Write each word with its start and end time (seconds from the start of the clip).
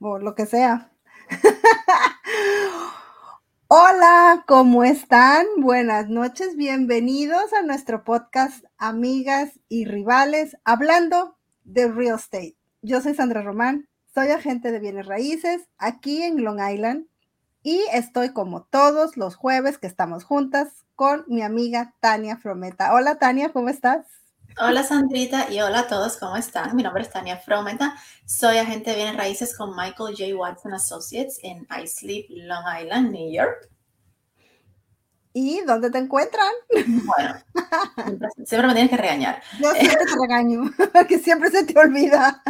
o 0.00 0.18
lo 0.18 0.34
que 0.34 0.46
sea. 0.46 0.90
Hola, 3.68 4.44
¿cómo 4.46 4.82
están? 4.82 5.46
Buenas 5.58 6.08
noches, 6.08 6.56
bienvenidos 6.56 7.52
a 7.52 7.62
nuestro 7.62 8.02
podcast 8.02 8.64
Amigas 8.78 9.60
y 9.68 9.84
Rivales, 9.84 10.56
hablando 10.64 11.36
de 11.64 11.88
real 11.88 12.16
estate. 12.18 12.56
Yo 12.80 13.00
soy 13.00 13.14
Sandra 13.14 13.42
Román, 13.42 13.88
soy 14.14 14.28
agente 14.28 14.72
de 14.72 14.78
bienes 14.78 15.06
raíces 15.06 15.68
aquí 15.76 16.22
en 16.22 16.42
Long 16.42 16.60
Island 16.60 17.06
y 17.62 17.82
estoy 17.92 18.32
como 18.32 18.62
todos 18.62 19.16
los 19.18 19.36
jueves 19.36 19.76
que 19.76 19.86
estamos 19.86 20.24
juntas 20.24 20.86
con 20.94 21.24
mi 21.26 21.42
amiga 21.42 21.94
Tania 22.00 22.38
Frometa. 22.38 22.94
Hola 22.94 23.18
Tania, 23.18 23.50
¿cómo 23.50 23.68
estás? 23.68 24.17
Hola 24.60 24.82
Sandrita 24.82 25.52
y 25.52 25.60
hola 25.60 25.80
a 25.80 25.86
todos, 25.86 26.16
¿cómo 26.16 26.36
están? 26.36 26.74
Mi 26.74 26.82
nombre 26.82 27.04
es 27.04 27.10
Tania 27.10 27.36
Frometa, 27.36 27.94
soy 28.24 28.56
agente 28.56 28.90
de 28.90 28.96
bienes 28.96 29.16
raíces 29.16 29.56
con 29.56 29.70
Michael 29.70 30.16
J. 30.18 30.34
Watson 30.34 30.74
Associates 30.74 31.38
en 31.44 31.64
iSleep, 31.80 32.26
Long 32.28 32.64
Island, 32.82 33.12
New 33.12 33.32
York. 33.32 33.70
¿Y 35.40 35.60
dónde 35.60 35.88
te 35.88 35.98
encuentran? 35.98 36.50
Bueno, 36.88 37.36
siempre, 38.44 38.66
me 38.66 38.74
tienes 38.74 38.90
que 38.90 38.96
regañar. 38.96 39.40
Yo 39.60 39.70
siempre 39.70 40.04
te 40.04 40.14
regaño, 40.20 40.62
porque 40.92 41.20
siempre 41.20 41.48
se 41.48 41.64
te 41.64 41.78
olvida. 41.78 42.42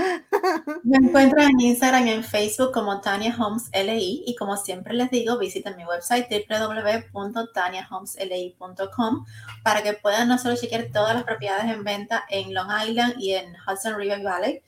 Me 0.84 0.96
encuentran 0.96 1.50
en 1.50 1.60
Instagram 1.60 2.06
y 2.06 2.12
en 2.12 2.24
Facebook 2.24 2.72
como 2.72 3.02
Tania 3.02 3.36
Homes 3.38 3.68
LI 3.74 4.24
y 4.26 4.34
como 4.36 4.56
siempre 4.56 4.94
les 4.94 5.10
digo, 5.10 5.36
visiten 5.36 5.76
mi 5.76 5.84
website 5.84 6.28
www.taniahomesli.com 6.48 9.26
para 9.62 9.82
que 9.82 9.92
puedan 9.92 10.28
no 10.28 10.38
solo 10.38 10.56
chequear 10.56 10.86
todas 10.90 11.14
las 11.14 11.24
propiedades 11.24 11.70
en 11.70 11.84
venta 11.84 12.24
en 12.30 12.54
Long 12.54 12.70
Island 12.88 13.16
y 13.18 13.34
en 13.34 13.54
Hudson 13.66 13.98
River 13.98 14.22
Valley, 14.22 14.62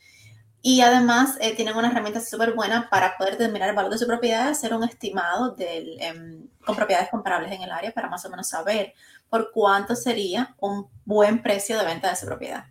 y 0.62 0.82
además 0.82 1.38
eh, 1.41 1.55
tienen 1.56 1.77
una 1.77 1.91
herramienta 1.91 2.20
súper 2.20 2.52
buena 2.52 2.88
para 2.91 3.16
poder 3.16 3.38
determinar 3.38 3.70
el 3.70 3.77
valor 3.77 3.91
de 3.91 3.98
su 3.98 4.06
propiedad, 4.06 4.48
hacer 4.48 4.74
un 4.74 4.84
estimado 4.84 5.52
del, 5.55 5.98
em, 6.00 6.48
con 6.64 6.77
propiedades 6.77 7.08
comparables 7.08 7.52
en 7.52 7.62
el 7.62 7.70
área 7.70 7.92
para 7.92 8.08
más 8.08 8.25
o 8.27 8.30
menos 8.30 8.48
saber 8.48 8.92
por 9.30 9.52
cuánto 9.52 9.97
sería 9.97 10.55
un 10.61 10.86
buen 11.05 11.42
precio 11.42 11.78
de 11.78 11.86
venta 11.86 12.11
de 12.11 12.17
su 12.17 12.27
propiedad. 12.27 12.64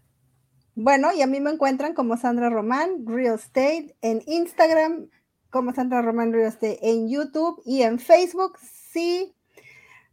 Bueno, 0.76 1.12
y 1.14 1.22
a 1.22 1.28
mí 1.28 1.40
me 1.40 1.50
encuentran 1.50 1.94
como 1.94 2.16
Sandra 2.16 2.50
Román 2.50 3.06
Real 3.06 3.36
Estate 3.36 3.96
en 4.02 4.22
Instagram, 4.28 5.10
como 5.50 5.74
Sandra 5.74 6.02
Román 6.02 6.32
Real 6.32 6.48
Estate 6.48 6.80
en 6.82 7.10
YouTube 7.10 7.62
y 7.66 7.82
en 7.82 7.98
Facebook. 8.00 8.58
Si 8.60 9.34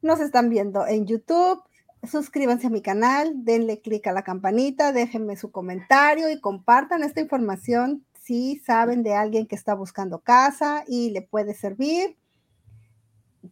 nos 0.00 0.20
están 0.20 0.48
viendo 0.48 0.86
en 0.86 1.06
YouTube, 1.06 1.62
suscríbanse 2.02 2.69
a 2.69 2.70
mi 2.70 2.83
canal, 2.83 3.44
denle 3.44 3.80
clic 3.80 4.06
a 4.06 4.12
la 4.12 4.22
campanita, 4.22 4.92
déjenme 4.92 5.36
su 5.36 5.50
comentario 5.50 6.30
y 6.30 6.41
compartan 6.41 7.02
esta 7.02 7.20
información 7.20 8.05
si 8.22 8.58
saben 8.58 9.02
de 9.02 9.14
alguien 9.14 9.47
que 9.47 9.55
está 9.55 9.75
buscando 9.75 10.20
casa 10.20 10.84
y 10.86 11.11
le 11.11 11.22
puede 11.22 11.55
servir. 11.55 12.17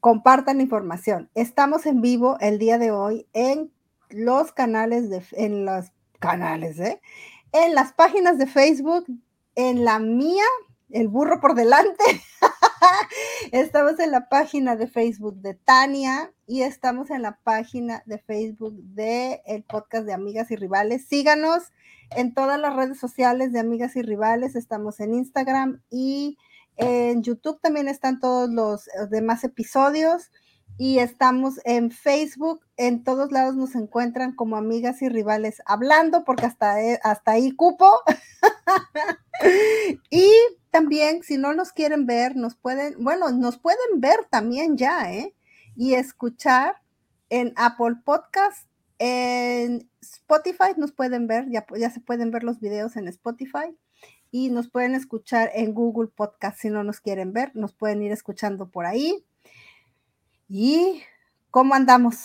Compartan 0.01 0.61
información. 0.61 1.31
Estamos 1.35 1.87
en 1.87 2.01
vivo 2.01 2.37
el 2.41 2.59
día 2.59 2.79
de 2.79 2.91
hoy 2.91 3.27
en 3.33 3.73
los 4.11 4.53
canales 4.53 5.09
de 5.11 5.23
en 5.33 5.65
los 5.65 5.93
canales, 6.19 6.79
¿eh? 6.81 7.01
En 7.53 7.75
las 7.75 7.93
páginas 7.93 8.39
de 8.39 8.47
Facebook, 8.47 9.07
en 9.55 9.85
la 9.85 10.01
mía, 10.01 10.45
el 10.91 11.09
burro 11.09 11.41
por 11.41 11.55
delante. 11.55 12.05
estamos 13.53 13.99
en 13.99 14.11
la 14.11 14.29
página 14.29 14.77
de 14.77 14.87
Facebook 14.87 15.37
de 15.37 15.55
Tania 15.55 16.33
y 16.47 16.63
estamos 16.63 17.11
en 17.11 17.23
la 17.23 17.39
página 17.43 18.03
de 18.07 18.19
Facebook 18.19 18.75
de 18.77 19.43
el 19.47 19.63
podcast 19.63 20.07
de 20.07 20.13
Amigas 20.13 20.51
y 20.51 20.57
Rivales. 20.57 21.07
Síganos 21.07 21.73
en 22.11 22.35
todas 22.35 22.61
las 22.61 22.75
redes 22.75 22.99
sociales 22.99 23.53
de 23.53 23.61
Amigas 23.61 23.97
y 23.97 24.03
Rivales. 24.03 24.57
Estamos 24.57 25.01
en 25.01 25.15
Instagram 25.15 25.83
y 25.91 26.39
en 26.77 27.23
YouTube 27.23 27.61
también 27.61 27.89
están 27.89 28.21
todos 28.21 28.51
los 28.51 28.89
demás 29.11 29.45
episodios 29.45 30.31
y 30.77 30.99
estamos 30.99 31.61
en 31.65 31.91
Facebook. 31.91 32.61
En 32.77 33.05
todos 33.05 33.33
lados 33.33 33.57
nos 33.57 33.75
encuentran 33.75 34.35
como 34.35 34.57
amigas 34.57 35.03
y 35.03 35.09
rivales 35.09 35.63
hablando, 35.67 36.25
porque 36.25 36.47
hasta, 36.47 36.83
eh, 36.83 37.01
hasta 37.03 37.33
ahí 37.33 37.53
cupo. 37.53 37.91
y 40.11 40.31
también, 40.71 41.23
si 41.23 41.39
no 41.39 41.55
nos 41.55 41.73
quieren 41.73 42.07
ver, 42.07 42.37
nos 42.37 42.57
pueden, 42.57 43.03
bueno, 43.03 43.31
nos 43.31 43.59
pueden 43.59 44.01
ver 44.01 44.27
también 44.31 44.77
ya, 44.77 45.13
¿eh? 45.13 45.35
Y 45.77 45.95
escuchar 45.95 46.77
en 47.31 47.53
Apple 47.57 47.97
Podcast, 48.05 48.69
en 48.99 49.89
Spotify 50.01 50.75
nos 50.77 50.93
pueden 50.93 51.27
ver, 51.27 51.49
ya, 51.51 51.67
ya 51.77 51.91
se 51.91 52.01
pueden 52.01 52.31
ver 52.31 52.45
los 52.45 52.61
videos 52.61 52.97
en 52.97 53.09
Spotify 53.09 53.77
y 54.31 54.51
nos 54.51 54.69
pueden 54.69 54.95
escuchar 54.95 55.51
en 55.55 55.75
Google 55.75 56.09
Podcast 56.09 56.59
si 56.59 56.71
no 56.71 56.85
nos 56.85 57.01
quieren 57.01 57.33
ver, 57.33 57.51
nos 57.55 57.73
pueden 57.73 58.03
ir 58.03 58.13
escuchando 58.13 58.69
por 58.69 58.87
ahí. 58.87 59.25
¿Y 60.49 61.03
cómo 61.51 61.75
andamos? 61.75 62.17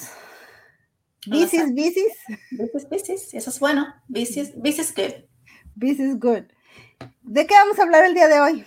¿Bicis, 1.25 1.74
bicis? 1.74 2.13
Bicis, 2.52 2.90
bicis, 2.90 3.34
eso 3.34 3.50
es 3.50 3.59
bueno. 3.59 3.94
Bicis, 4.07 4.52
bicis 4.62 4.94
good. 4.94 5.13
Bicis 5.75 6.19
good. 6.19 6.44
¿De 7.22 7.47
qué 7.47 7.53
vamos 7.56 7.80
a 7.80 7.84
hablar 7.84 8.06
el 8.06 8.13
día 8.13 8.28
de 8.28 8.41
hoy? 8.41 8.66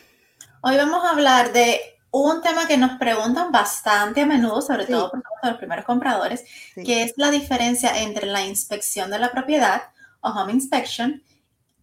Hoy 0.63 0.77
vamos 0.77 1.05
a 1.05 1.11
hablar 1.11 1.53
de 1.53 1.81
un 2.11 2.41
tema 2.41 2.67
que 2.67 2.79
nos 2.79 2.99
preguntan 2.99 3.53
bastante 3.53 4.23
a 4.23 4.27
menudo, 4.27 4.63
sobre 4.63 4.87
todo 4.87 5.11
por 5.11 5.23
los 5.43 5.59
primeros 5.59 5.85
compradores, 5.85 6.45
que 6.75 7.03
es 7.03 7.13
la 7.17 7.31
diferencia 7.31 8.03
entre 8.03 8.27
la 8.27 8.45
inspección 8.45 9.11
de 9.11 9.19
la 9.19 9.33
propiedad 9.33 9.83
o 10.21 10.31
home 10.31 10.53
inspection 10.53 11.23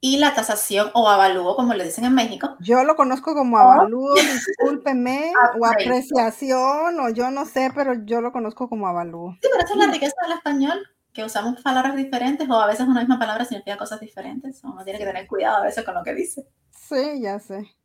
y 0.01 0.17
la 0.17 0.33
tasación 0.33 0.91
o 0.93 1.09
avalúo, 1.09 1.55
como 1.55 1.73
le 1.73 1.83
dicen 1.83 2.05
en 2.05 2.15
México. 2.15 2.55
Yo 2.59 2.83
lo 2.83 2.95
conozco 2.95 3.33
como 3.33 3.57
avalúo, 3.57 4.13
discúlpeme, 4.15 5.33
o 5.59 5.65
apreciación, 5.65 6.99
o 6.99 7.09
yo 7.09 7.31
no 7.31 7.45
sé, 7.45 7.71
pero 7.75 7.93
yo 8.05 8.21
lo 8.21 8.31
conozco 8.31 8.69
como 8.69 8.87
avalúo. 8.87 9.33
Sí, 9.41 9.49
pero 9.51 9.65
esa 9.65 9.73
es 9.73 9.79
la 9.79 9.91
riqueza 9.91 10.15
del 10.23 10.37
español, 10.37 10.79
que 11.13 11.23
usamos 11.23 11.61
palabras 11.61 11.95
diferentes 11.95 12.49
o 12.49 12.61
a 12.61 12.67
veces 12.67 12.87
una 12.87 13.01
misma 13.01 13.19
palabra 13.19 13.43
significa 13.43 13.77
cosas 13.77 13.99
diferentes. 13.99 14.63
Uno 14.63 14.83
tiene 14.83 14.99
que 14.99 15.05
tener 15.05 15.27
cuidado 15.27 15.57
a 15.57 15.65
veces 15.65 15.83
con 15.83 15.95
lo 15.95 16.03
que 16.03 16.13
dice. 16.13 16.47
Sí, 16.71 17.21
ya 17.21 17.39
sé. 17.39 17.75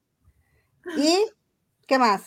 ¿Y 0.96 1.26
qué 1.86 1.98
más? 1.98 2.22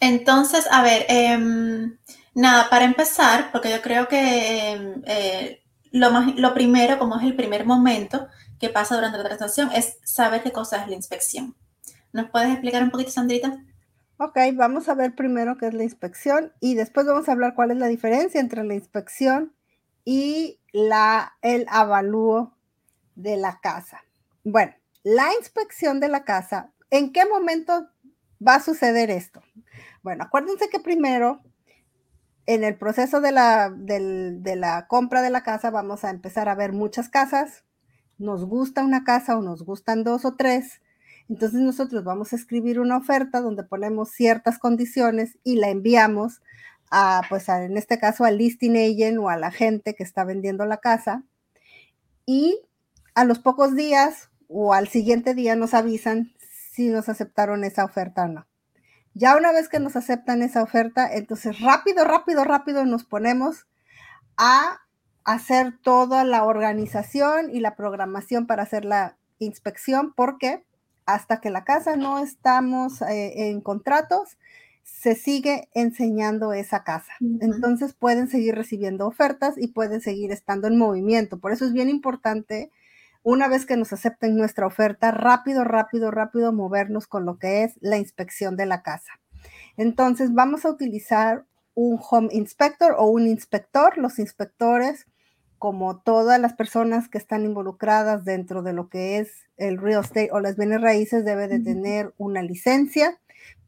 Entonces, 0.00 0.66
a 0.70 0.82
ver, 0.82 1.04
em, 1.08 1.98
nada, 2.34 2.70
para 2.70 2.84
empezar, 2.84 3.50
porque 3.52 3.70
yo 3.70 3.82
creo 3.82 4.08
que 4.08 4.70
em, 4.70 5.02
eh, 5.06 5.62
lo, 5.92 6.10
más, 6.10 6.34
lo 6.36 6.54
primero, 6.54 6.98
como 6.98 7.16
es 7.16 7.24
el 7.24 7.36
primer 7.36 7.66
momento, 7.66 8.28
que 8.58 8.68
pasa 8.68 8.94
durante 8.94 9.18
la 9.18 9.24
transacción 9.24 9.70
es 9.72 9.98
saber 10.04 10.42
qué 10.42 10.52
cosa 10.52 10.82
es 10.82 10.88
la 10.88 10.94
inspección. 10.94 11.54
¿Nos 12.12 12.30
puedes 12.30 12.50
explicar 12.50 12.82
un 12.82 12.90
poquito, 12.90 13.10
Sandrita? 13.10 13.62
Ok, 14.18 14.36
vamos 14.54 14.88
a 14.88 14.94
ver 14.94 15.14
primero 15.14 15.56
qué 15.58 15.68
es 15.68 15.74
la 15.74 15.84
inspección 15.84 16.52
y 16.60 16.74
después 16.74 17.06
vamos 17.06 17.28
a 17.28 17.32
hablar 17.32 17.54
cuál 17.54 17.70
es 17.70 17.76
la 17.76 17.86
diferencia 17.86 18.40
entre 18.40 18.64
la 18.64 18.74
inspección 18.74 19.54
y 20.04 20.58
la, 20.72 21.36
el 21.42 21.66
avalúo 21.68 22.56
de 23.14 23.36
la 23.36 23.60
casa. 23.60 24.02
Bueno, 24.42 24.74
la 25.04 25.32
inspección 25.38 26.00
de 26.00 26.08
la 26.08 26.24
casa, 26.24 26.72
¿en 26.90 27.12
qué 27.12 27.26
momento 27.26 27.88
va 28.44 28.56
a 28.56 28.60
suceder 28.60 29.10
esto? 29.10 29.42
Bueno, 30.02 30.24
acuérdense 30.24 30.68
que 30.68 30.80
primero, 30.80 31.40
en 32.46 32.64
el 32.64 32.76
proceso 32.76 33.20
de 33.20 33.30
la, 33.30 33.70
de 33.70 34.56
la 34.56 34.86
compra 34.88 35.22
de 35.22 35.30
la 35.30 35.42
casa, 35.42 35.70
vamos 35.70 36.04
a 36.04 36.10
empezar 36.10 36.48
a 36.48 36.54
ver 36.54 36.72
muchas 36.72 37.08
casas, 37.08 37.64
nos 38.18 38.44
gusta 38.44 38.84
una 38.84 39.04
casa 39.04 39.36
o 39.38 39.42
nos 39.42 39.62
gustan 39.62 40.04
dos 40.04 40.24
o 40.24 40.34
tres, 40.34 40.80
entonces 41.28 41.60
nosotros 41.60 42.04
vamos 42.04 42.32
a 42.32 42.36
escribir 42.36 42.80
una 42.80 42.96
oferta 42.96 43.40
donde 43.40 43.62
ponemos 43.62 44.10
ciertas 44.10 44.58
condiciones 44.58 45.38
y 45.44 45.56
la 45.56 45.68
enviamos 45.68 46.40
a, 46.90 47.22
pues 47.28 47.48
en 47.50 47.76
este 47.76 47.98
caso 47.98 48.24
al 48.24 48.38
listing 48.38 48.76
agent 48.76 49.18
o 49.18 49.28
a 49.28 49.36
la 49.36 49.50
gente 49.50 49.94
que 49.94 50.02
está 50.02 50.24
vendiendo 50.24 50.64
la 50.64 50.78
casa. 50.78 51.22
Y 52.24 52.60
a 53.14 53.24
los 53.24 53.38
pocos 53.38 53.74
días 53.74 54.30
o 54.48 54.72
al 54.72 54.88
siguiente 54.88 55.34
día 55.34 55.54
nos 55.54 55.74
avisan 55.74 56.32
si 56.72 56.88
nos 56.88 57.08
aceptaron 57.08 57.64
esa 57.64 57.84
oferta 57.84 58.24
o 58.24 58.28
no. 58.28 58.46
Ya 59.12 59.36
una 59.36 59.52
vez 59.52 59.68
que 59.68 59.80
nos 59.80 59.96
aceptan 59.96 60.42
esa 60.42 60.62
oferta, 60.62 61.12
entonces 61.12 61.60
rápido, 61.60 62.04
rápido, 62.04 62.44
rápido 62.44 62.84
nos 62.84 63.04
ponemos 63.04 63.66
a 64.36 64.80
hacer 65.28 65.78
toda 65.82 66.24
la 66.24 66.44
organización 66.44 67.54
y 67.54 67.60
la 67.60 67.76
programación 67.76 68.46
para 68.46 68.62
hacer 68.62 68.86
la 68.86 69.18
inspección, 69.38 70.14
porque 70.14 70.64
hasta 71.04 71.42
que 71.42 71.50
la 71.50 71.64
casa 71.64 71.96
no 71.96 72.18
estamos 72.18 73.02
eh, 73.02 73.50
en 73.50 73.60
contratos, 73.60 74.38
se 74.84 75.14
sigue 75.14 75.68
enseñando 75.74 76.54
esa 76.54 76.82
casa. 76.82 77.12
Entonces 77.40 77.92
pueden 77.92 78.28
seguir 78.28 78.54
recibiendo 78.54 79.06
ofertas 79.06 79.56
y 79.58 79.68
pueden 79.68 80.00
seguir 80.00 80.32
estando 80.32 80.66
en 80.66 80.78
movimiento. 80.78 81.38
Por 81.38 81.52
eso 81.52 81.66
es 81.66 81.74
bien 81.74 81.90
importante, 81.90 82.70
una 83.22 83.48
vez 83.48 83.66
que 83.66 83.76
nos 83.76 83.92
acepten 83.92 84.34
nuestra 84.34 84.66
oferta, 84.66 85.10
rápido, 85.10 85.62
rápido, 85.62 86.10
rápido 86.10 86.54
movernos 86.54 87.06
con 87.06 87.26
lo 87.26 87.38
que 87.38 87.64
es 87.64 87.74
la 87.82 87.98
inspección 87.98 88.56
de 88.56 88.64
la 88.64 88.82
casa. 88.82 89.20
Entonces 89.76 90.32
vamos 90.32 90.64
a 90.64 90.70
utilizar 90.70 91.44
un 91.74 92.00
home 92.10 92.30
inspector 92.32 92.94
o 92.96 93.06
un 93.10 93.26
inspector. 93.28 93.98
Los 93.98 94.18
inspectores 94.18 95.06
como 95.58 95.98
todas 95.98 96.40
las 96.40 96.54
personas 96.54 97.08
que 97.08 97.18
están 97.18 97.44
involucradas 97.44 98.24
dentro 98.24 98.62
de 98.62 98.72
lo 98.72 98.88
que 98.88 99.18
es 99.18 99.46
el 99.56 99.78
real 99.78 100.04
estate 100.04 100.30
o 100.32 100.40
las 100.40 100.56
bienes 100.56 100.80
raíces, 100.80 101.24
debe 101.24 101.48
de 101.48 101.60
tener 101.60 102.14
una 102.16 102.42
licencia 102.42 103.18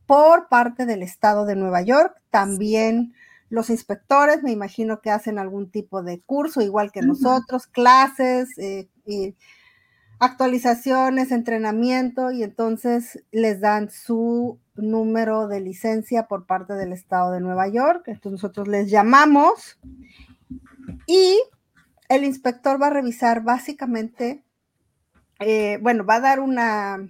por 0.07 0.49
parte 0.49 0.87
del 0.87 1.03
estado 1.03 1.45
de 1.45 1.57
Nueva 1.57 1.83
York. 1.83 2.17
También 2.31 3.15
los 3.49 3.71
inspectores, 3.71 4.43
me 4.43 4.53
imagino 4.53 5.01
que 5.01 5.11
hacen 5.11 5.39
algún 5.39 5.71
tipo 5.71 6.03
de 6.03 6.21
curso, 6.21 6.63
igual 6.63 6.93
que 6.93 7.03
nosotros, 7.03 7.67
clases, 7.67 8.57
eh, 8.59 8.89
y 9.05 9.35
actualizaciones, 10.21 11.33
entrenamiento, 11.33 12.31
y 12.31 12.45
entonces 12.45 13.25
les 13.33 13.61
dan 13.61 13.91
su 13.91 14.59
número 14.77 15.49
de 15.49 15.61
licencia 15.61 16.29
por 16.29 16.47
parte 16.47 16.75
del 16.75 16.93
estado 16.93 17.33
de 17.33 17.41
Nueva 17.41 17.67
York. 17.69 18.05
Entonces 18.07 18.33
nosotros 18.33 18.69
les 18.69 18.91
llamamos 18.91 19.79
y 21.07 21.41
el 22.11 22.25
inspector 22.25 22.83
va 22.83 22.89
a 22.89 22.91
revisar 22.91 23.43
básicamente, 23.45 24.43
eh, 25.39 25.79
bueno, 25.81 26.05
va 26.05 26.17
a 26.17 26.21
dar 26.21 26.41
una, 26.41 27.09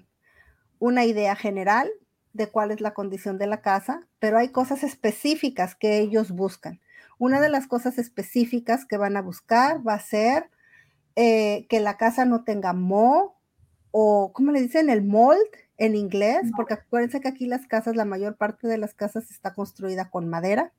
una 0.79 1.07
idea 1.07 1.35
general 1.35 1.91
de 2.35 2.51
cuál 2.51 2.71
es 2.71 2.83
la 2.83 2.93
condición 2.93 3.39
de 3.39 3.47
la 3.47 3.63
casa, 3.63 4.07
pero 4.19 4.37
hay 4.37 4.51
cosas 4.51 4.85
específicas 4.85 5.75
que 5.75 5.99
ellos 5.99 6.33
buscan. 6.33 6.81
Una 7.19 7.41
de 7.41 7.49
las 7.49 7.67
cosas 7.67 7.99
específicas 7.99 8.85
que 8.85 8.99
van 8.99 9.17
a 9.17 9.23
buscar 9.23 9.87
va 9.87 9.95
a 9.95 10.01
ser 10.01 10.51
eh, 11.17 11.67
que 11.71 11.81
la 11.81 11.97
casa 11.97 12.27
no 12.27 12.45
tenga 12.45 12.75
mo 12.75 13.41
o, 13.93 14.33
¿cómo 14.35 14.53
le 14.53 14.61
dicen? 14.61 14.91
El 14.91 15.03
mold 15.03 15.41
en 15.79 15.97
inglés, 15.97 16.43
porque 16.55 16.75
acuérdense 16.75 17.23
que 17.23 17.29
aquí 17.29 17.47
las 17.47 17.67
casas, 17.67 17.97
la 17.97 18.05
mayor 18.05 18.37
parte 18.37 18.69
de 18.69 18.77
las 18.77 18.93
casas 18.93 19.31
está 19.31 19.55
construida 19.55 20.11
con 20.11 20.29
madera. 20.29 20.75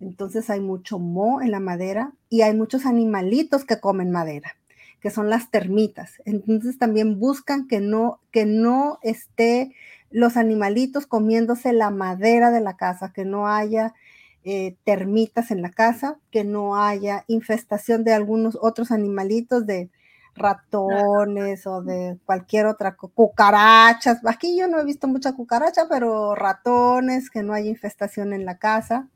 Entonces 0.00 0.48
hay 0.50 0.60
mucho 0.60 0.98
mo 0.98 1.42
en 1.42 1.50
la 1.50 1.60
madera 1.60 2.12
y 2.28 2.42
hay 2.42 2.54
muchos 2.54 2.86
animalitos 2.86 3.64
que 3.64 3.80
comen 3.80 4.10
madera, 4.10 4.56
que 5.00 5.10
son 5.10 5.28
las 5.28 5.50
termitas. 5.50 6.22
Entonces 6.24 6.78
también 6.78 7.18
buscan 7.18 7.68
que 7.68 7.80
no, 7.80 8.20
que 8.30 8.46
no 8.46 8.98
esté 9.02 9.74
los 10.10 10.36
animalitos 10.36 11.06
comiéndose 11.06 11.72
la 11.72 11.90
madera 11.90 12.50
de 12.50 12.60
la 12.60 12.76
casa, 12.76 13.12
que 13.12 13.24
no 13.24 13.46
haya 13.46 13.94
eh, 14.42 14.76
termitas 14.84 15.50
en 15.50 15.62
la 15.62 15.70
casa, 15.70 16.18
que 16.30 16.44
no 16.44 16.82
haya 16.82 17.24
infestación 17.28 18.02
de 18.02 18.14
algunos 18.14 18.58
otros 18.60 18.90
animalitos 18.90 19.66
de 19.66 19.90
ratones 20.34 21.66
o 21.66 21.82
de 21.82 22.18
cualquier 22.24 22.66
otra, 22.66 22.96
cucarachas. 22.96 24.20
Aquí 24.24 24.56
yo 24.56 24.66
no 24.66 24.80
he 24.80 24.84
visto 24.84 25.06
mucha 25.08 25.34
cucaracha, 25.34 25.86
pero 25.90 26.34
ratones, 26.34 27.30
que 27.30 27.42
no 27.42 27.52
haya 27.52 27.68
infestación 27.68 28.32
en 28.32 28.46
la 28.46 28.56
casa 28.58 29.08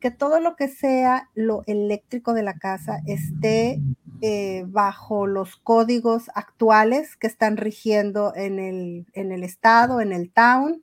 que 0.00 0.10
todo 0.10 0.40
lo 0.40 0.56
que 0.56 0.68
sea 0.68 1.28
lo 1.34 1.62
eléctrico 1.66 2.32
de 2.32 2.42
la 2.42 2.54
casa 2.54 3.00
esté 3.06 3.80
eh, 4.22 4.64
bajo 4.66 5.26
los 5.26 5.56
códigos 5.56 6.30
actuales 6.34 7.16
que 7.16 7.26
están 7.26 7.58
rigiendo 7.58 8.34
en 8.34 8.58
el, 8.58 9.06
en 9.12 9.30
el 9.30 9.44
estado, 9.44 10.00
en 10.00 10.12
el 10.12 10.32
town. 10.32 10.82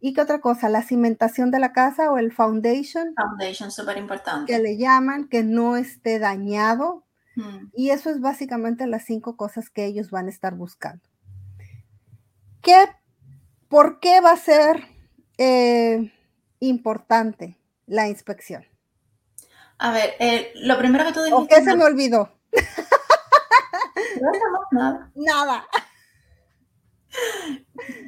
¿Y 0.00 0.12
qué 0.12 0.20
otra 0.20 0.40
cosa? 0.40 0.68
La 0.68 0.82
cimentación 0.82 1.50
de 1.50 1.58
la 1.58 1.72
casa 1.72 2.12
o 2.12 2.18
el 2.18 2.32
foundation. 2.32 3.14
Foundation, 3.16 3.72
súper 3.72 3.98
importante. 3.98 4.52
Que 4.52 4.60
le 4.60 4.76
llaman, 4.76 5.28
que 5.28 5.42
no 5.42 5.76
esté 5.76 6.20
dañado. 6.20 7.04
Hmm. 7.34 7.70
Y 7.74 7.90
eso 7.90 8.08
es 8.10 8.20
básicamente 8.20 8.86
las 8.86 9.04
cinco 9.04 9.36
cosas 9.36 9.68
que 9.68 9.84
ellos 9.84 10.10
van 10.10 10.26
a 10.26 10.30
estar 10.30 10.54
buscando. 10.54 11.02
¿Qué, 12.62 12.86
¿Por 13.68 13.98
qué 13.98 14.20
va 14.20 14.32
a 14.32 14.36
ser 14.36 14.84
eh, 15.36 16.12
importante? 16.60 17.57
La 17.88 18.06
inspección? 18.06 18.64
A 19.78 19.92
ver, 19.92 20.14
eh, 20.18 20.52
lo 20.56 20.78
primero 20.78 21.04
que 21.04 21.12
tú 21.12 21.22
dijiste. 21.22 21.42
¿O 21.42 21.48
qué 21.48 21.64
se 21.64 21.76
me 21.76 21.84
olvidó? 21.84 22.32
No 24.20 24.30
nada. 24.70 25.10
Nada. 25.14 25.66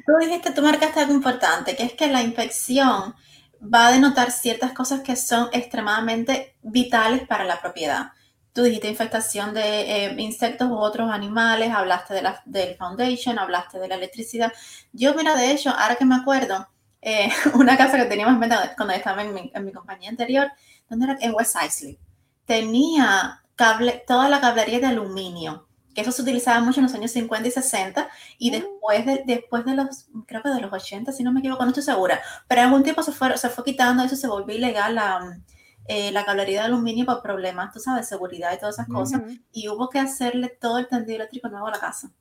Tú 0.05 0.13
dijiste, 0.19 0.51
tú 0.51 0.61
marcaste 0.61 0.99
algo 0.99 1.13
importante, 1.13 1.75
que 1.75 1.83
es 1.83 1.93
que 1.93 2.07
la 2.07 2.21
inspección 2.21 3.15
va 3.61 3.87
a 3.87 3.91
denotar 3.91 4.31
ciertas 4.31 4.73
cosas 4.73 5.01
que 5.01 5.15
son 5.15 5.49
extremadamente 5.51 6.55
vitales 6.61 7.27
para 7.27 7.43
la 7.43 7.61
propiedad. 7.61 8.11
Tú 8.53 8.63
dijiste 8.63 8.89
infectación 8.89 9.53
de 9.53 10.05
eh, 10.05 10.15
insectos 10.17 10.69
u 10.69 10.75
otros 10.75 11.09
animales, 11.09 11.71
hablaste 11.71 12.13
de 12.13 12.21
la, 12.21 12.41
del 12.45 12.75
foundation, 12.75 13.39
hablaste 13.39 13.79
de 13.79 13.87
la 13.87 13.95
electricidad. 13.95 14.51
Yo, 14.91 15.13
mira, 15.15 15.35
de 15.35 15.51
hecho, 15.51 15.69
ahora 15.69 15.95
que 15.95 16.05
me 16.05 16.15
acuerdo, 16.15 16.67
eh, 17.01 17.29
una 17.55 17.77
casa 17.77 17.97
que 17.97 18.05
teníamos 18.05 18.37
cuando 18.75 18.93
estaba 18.93 19.23
en 19.23 19.33
mi, 19.33 19.51
en 19.53 19.65
mi 19.65 19.71
compañía 19.71 20.09
anterior, 20.09 20.51
¿dónde 20.89 21.05
era? 21.05 21.17
En 21.21 21.33
West 21.33 21.55
Isley. 21.65 21.99
Tenía 22.45 23.41
cable, 23.55 24.03
toda 24.07 24.29
la 24.29 24.41
cablería 24.41 24.79
de 24.79 24.87
aluminio, 24.87 25.67
que 25.93 26.01
eso 26.01 26.11
se 26.11 26.21
utilizaba 26.21 26.61
mucho 26.61 26.79
en 26.79 26.85
los 26.85 26.93
años 26.93 27.11
50 27.11 27.47
y 27.47 27.51
60, 27.51 28.09
y 28.37 28.49
mm. 28.49 28.53
después 28.53 29.05
de, 29.05 29.23
después 29.25 29.65
de 29.65 29.75
los, 29.75 30.07
creo 30.25 30.41
que 30.41 30.49
de 30.49 30.61
los 30.61 30.71
80, 30.71 31.11
si 31.11 31.23
no 31.23 31.31
me 31.31 31.39
equivoco, 31.39 31.63
no 31.63 31.69
estoy 31.69 31.83
segura, 31.83 32.21
pero 32.47 32.61
en 32.61 32.67
algún 32.67 32.83
tiempo 32.83 33.03
se 33.03 33.11
fue, 33.11 33.37
se 33.37 33.49
fue 33.49 33.63
quitando 33.63 34.03
eso, 34.03 34.15
se 34.15 34.27
volvió 34.27 34.55
ilegal 34.55 34.95
la, 34.95 35.39
eh, 35.87 36.11
la 36.11 36.25
cablería 36.25 36.61
de 36.61 36.67
aluminio 36.67 37.05
por 37.05 37.21
problemas, 37.21 37.73
tú 37.73 37.79
sabes, 37.79 38.07
seguridad 38.07 38.53
y 38.53 38.59
todas 38.59 38.75
esas 38.75 38.87
cosas, 38.87 39.21
y 39.51 39.67
hubo 39.67 39.89
que 39.89 39.99
hacerle 39.99 40.49
todo 40.49 40.77
el 40.77 40.87
tendido 40.87 41.17
eléctrico 41.17 41.49
nuevo 41.49 41.67
a 41.67 41.71
la 41.71 41.79
casa. 41.79 42.11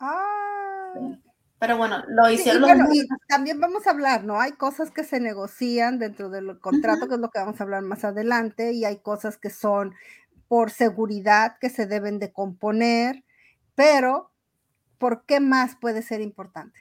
Ah. 0.00 0.92
Pero 1.64 1.78
bueno, 1.78 2.04
lo 2.08 2.28
hicieron. 2.28 2.92
y, 2.92 3.06
también 3.26 3.58
vamos 3.58 3.86
a 3.86 3.90
hablar, 3.92 4.22
¿no? 4.22 4.38
Hay 4.38 4.52
cosas 4.52 4.90
que 4.90 5.02
se 5.02 5.18
negocian 5.18 5.98
dentro 5.98 6.28
del 6.28 6.60
contrato, 6.60 7.08
que 7.08 7.14
es 7.14 7.20
lo 7.20 7.30
que 7.30 7.38
vamos 7.38 7.58
a 7.58 7.64
hablar 7.64 7.80
más 7.80 8.04
adelante, 8.04 8.74
y 8.74 8.84
hay 8.84 8.98
cosas 8.98 9.38
que 9.38 9.48
son 9.48 9.94
por 10.46 10.70
seguridad 10.70 11.56
que 11.58 11.70
se 11.70 11.86
deben 11.86 12.18
de 12.18 12.34
componer, 12.34 13.24
pero 13.74 14.30
¿por 14.98 15.24
qué 15.24 15.40
más 15.40 15.74
puede 15.76 16.02
ser 16.02 16.20
importante? 16.20 16.78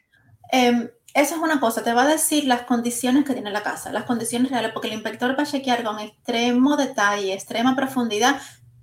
Eh, 0.51 0.93
eso 1.13 1.35
es 1.35 1.41
una 1.41 1.61
cosa, 1.61 1.81
te 1.81 1.93
va 1.93 2.03
a 2.03 2.07
decir 2.07 2.43
las 2.43 2.63
condiciones 2.63 3.23
que 3.23 3.31
tiene 3.31 3.51
la 3.51 3.63
casa, 3.63 3.89
las 3.93 4.03
condiciones 4.03 4.51
reales, 4.51 4.73
porque 4.73 4.89
el 4.89 4.95
inspector 4.95 5.33
va 5.39 5.43
a 5.43 5.45
chequear 5.45 5.81
con 5.85 5.97
extremo 5.99 6.75
detalle, 6.75 7.33
extrema 7.33 7.73
profundidad 7.73 8.35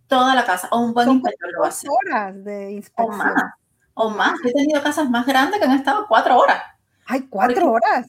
toda 0.06 0.34
la 0.34 0.46
casa, 0.46 0.66
o 0.70 0.80
un 0.80 0.94
buen 0.94 1.10
inspector 1.10 1.52
lo 1.52 1.60
va 1.60 1.66
a 1.66 1.68
hacer. 1.68 1.90
horas 1.90 2.42
de 2.42 2.72
inspección 2.72 3.14
o 3.14 3.16
más. 3.18 3.59
He 4.44 4.52
tenido 4.52 4.82
casas 4.82 5.10
más 5.10 5.26
grandes 5.26 5.60
que 5.60 5.66
han 5.66 5.78
estado 5.78 6.06
cuatro 6.08 6.38
horas. 6.38 6.62
Hay 7.06 7.22
cuatro 7.28 7.72
horas. 7.72 8.06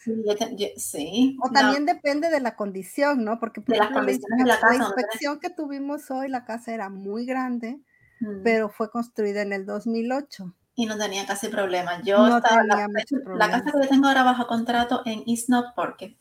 Sí. 0.78 1.36
O 1.42 1.50
también 1.50 1.88
depende 1.88 2.30
de 2.30 2.40
la 2.40 2.56
condición, 2.56 3.24
¿no? 3.24 3.40
Porque 3.40 3.62
de 3.66 3.78
las 3.78 3.90
condiciones 3.90 4.38
de 4.38 4.46
la, 4.46 4.60
casa, 4.60 4.78
la 4.78 4.86
inspección 4.86 5.40
que 5.40 5.50
tuvimos 5.50 6.12
hoy, 6.12 6.30
la 6.30 6.46
casa 6.46 6.72
era 6.72 6.90
muy 6.90 7.26
grande, 7.26 7.80
mm. 8.20 8.44
pero 8.44 8.70
fue 8.70 8.92
construida 8.92 9.42
en 9.42 9.54
el 9.54 9.66
2008. 9.66 10.54
Y 10.76 10.86
no 10.86 10.98
tenía 11.00 11.26
casi 11.26 11.48
problemas. 11.48 12.04
Yo 12.04 12.18
no 12.28 12.38
estaba, 12.38 12.64
la, 12.64 12.88
la, 13.36 13.50
casa 13.50 13.72
que 13.72 13.88
tengo 13.88 14.08
ahora 14.08 14.24
bajo 14.24 14.46
contrato 14.46 15.02
en 15.06 15.24
East 15.26 15.50
North, 15.50 15.74
porque 15.76 16.16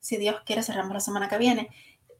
si 0.00 0.18
Dios 0.18 0.36
quiere 0.44 0.62
cerramos 0.62 0.92
la 0.92 1.00
semana 1.00 1.28
que 1.28 1.38
viene. 1.38 1.70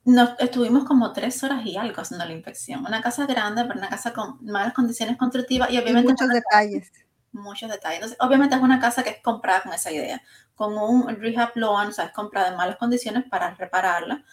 Nos 0.06 0.38
estuvimos 0.38 0.84
como 0.84 1.12
tres 1.12 1.42
horas 1.42 1.66
y 1.66 1.76
algo 1.76 2.00
haciendo 2.00 2.24
la 2.24 2.32
inspección. 2.32 2.86
Una 2.86 3.02
casa 3.02 3.26
grande, 3.26 3.64
pero 3.64 3.80
una 3.80 3.88
casa 3.88 4.12
con 4.12 4.38
malas 4.40 4.72
condiciones 4.72 5.16
constructivas 5.16 5.68
y 5.70 5.78
obviamente... 5.78 6.12
muchos 6.12 6.28
detalles. 6.28 6.92
Muchos 7.32 7.68
detalles. 7.68 7.96
Entonces, 7.96 8.18
obviamente 8.20 8.54
es 8.54 8.62
una 8.62 8.78
casa 8.78 9.02
que 9.02 9.10
es 9.10 9.20
comprada 9.20 9.62
con 9.62 9.72
esa 9.72 9.90
idea, 9.90 10.22
con 10.54 10.78
un 10.78 11.08
rehab 11.08 11.50
loan, 11.56 11.88
o 11.88 11.92
sea, 11.92 12.04
es 12.04 12.12
comprada 12.12 12.50
en 12.50 12.56
malas 12.56 12.76
condiciones 12.76 13.24
para 13.28 13.52
repararla. 13.56 14.24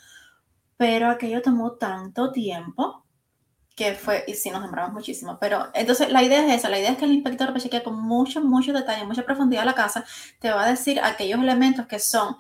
Pero 0.78 1.10
aquello 1.10 1.42
tomó 1.42 1.72
tanto 1.72 2.32
tiempo 2.32 3.04
que 3.76 3.96
fue, 3.96 4.24
y 4.28 4.36
sí, 4.36 4.52
nos 4.52 4.62
demoramos 4.62 4.94
muchísimo. 4.94 5.40
Pero 5.42 5.72
entonces 5.74 6.12
la 6.12 6.22
idea 6.22 6.46
es 6.46 6.60
esa, 6.60 6.70
la 6.70 6.78
idea 6.78 6.92
es 6.92 7.00
que 7.00 7.06
el 7.06 7.14
inspector 7.14 7.50
va 7.50 7.78
a 7.78 7.84
con 7.84 8.00
mucho, 8.00 8.42
mucho 8.42 8.74
detalle, 8.74 9.06
mucha 9.06 9.24
profundidad 9.24 9.66
la 9.66 9.74
casa, 9.74 10.06
te 10.40 10.52
va 10.52 10.66
a 10.66 10.70
decir 10.70 11.00
aquellos 11.00 11.40
elementos 11.40 11.88
que 11.88 11.98
son 11.98 12.38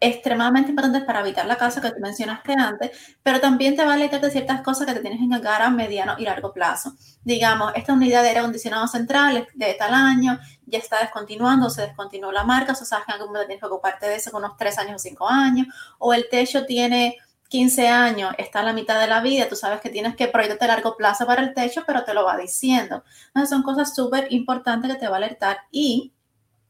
extremadamente 0.00 0.70
importantes 0.70 1.04
para 1.04 1.20
evitar 1.20 1.46
la 1.46 1.56
casa 1.56 1.80
que 1.80 1.90
tú 1.90 2.00
mencionaste 2.00 2.52
antes, 2.52 3.16
pero 3.22 3.40
también 3.40 3.76
te 3.76 3.84
va 3.84 3.92
a 3.92 3.94
alertar 3.94 4.20
de 4.20 4.30
ciertas 4.30 4.60
cosas 4.60 4.86
que 4.86 4.94
te 4.94 5.00
tienes 5.00 5.18
que 5.18 5.24
encargar 5.24 5.62
a 5.62 5.70
mediano 5.70 6.16
y 6.18 6.24
largo 6.24 6.52
plazo. 6.52 6.94
Digamos, 7.24 7.72
esta 7.74 7.92
unidad 7.92 8.22
de 8.22 8.28
aire 8.28 8.40
acondicionado 8.40 8.86
central 8.88 9.48
de 9.54 9.74
tal 9.74 9.94
año 9.94 10.38
ya 10.66 10.78
está 10.78 11.00
descontinuando, 11.00 11.70
se 11.70 11.82
descontinuó 11.82 12.30
la 12.32 12.44
marca, 12.44 12.72
o 12.72 12.74
sabes 12.74 13.06
que 13.06 13.12
en 13.12 13.14
algún 13.14 13.28
momento 13.28 13.46
tienes 13.46 13.60
que 13.60 13.66
ocuparte 13.66 14.06
de 14.06 14.16
eso 14.16 14.30
con 14.30 14.44
unos 14.44 14.56
3 14.56 14.78
años 14.78 14.96
o 14.96 14.98
5 14.98 15.28
años, 15.28 15.66
o 15.98 16.12
el 16.12 16.28
techo 16.28 16.66
tiene 16.66 17.16
15 17.48 17.88
años, 17.88 18.34
está 18.38 18.60
a 18.60 18.64
la 18.64 18.72
mitad 18.72 19.00
de 19.00 19.06
la 19.06 19.20
vida, 19.20 19.48
tú 19.48 19.56
sabes 19.56 19.80
que 19.80 19.88
tienes 19.88 20.16
que 20.16 20.28
proyectarte 20.28 20.64
a 20.64 20.68
largo 20.68 20.96
plazo 20.96 21.26
para 21.26 21.42
el 21.42 21.54
techo, 21.54 21.84
pero 21.86 22.04
te 22.04 22.12
lo 22.12 22.24
va 22.24 22.36
diciendo. 22.36 23.04
Entonces 23.28 23.50
son 23.50 23.62
cosas 23.62 23.94
súper 23.94 24.26
importantes 24.30 24.92
que 24.92 24.98
te 24.98 25.08
va 25.08 25.14
a 25.14 25.18
alertar 25.18 25.58
y 25.70 26.12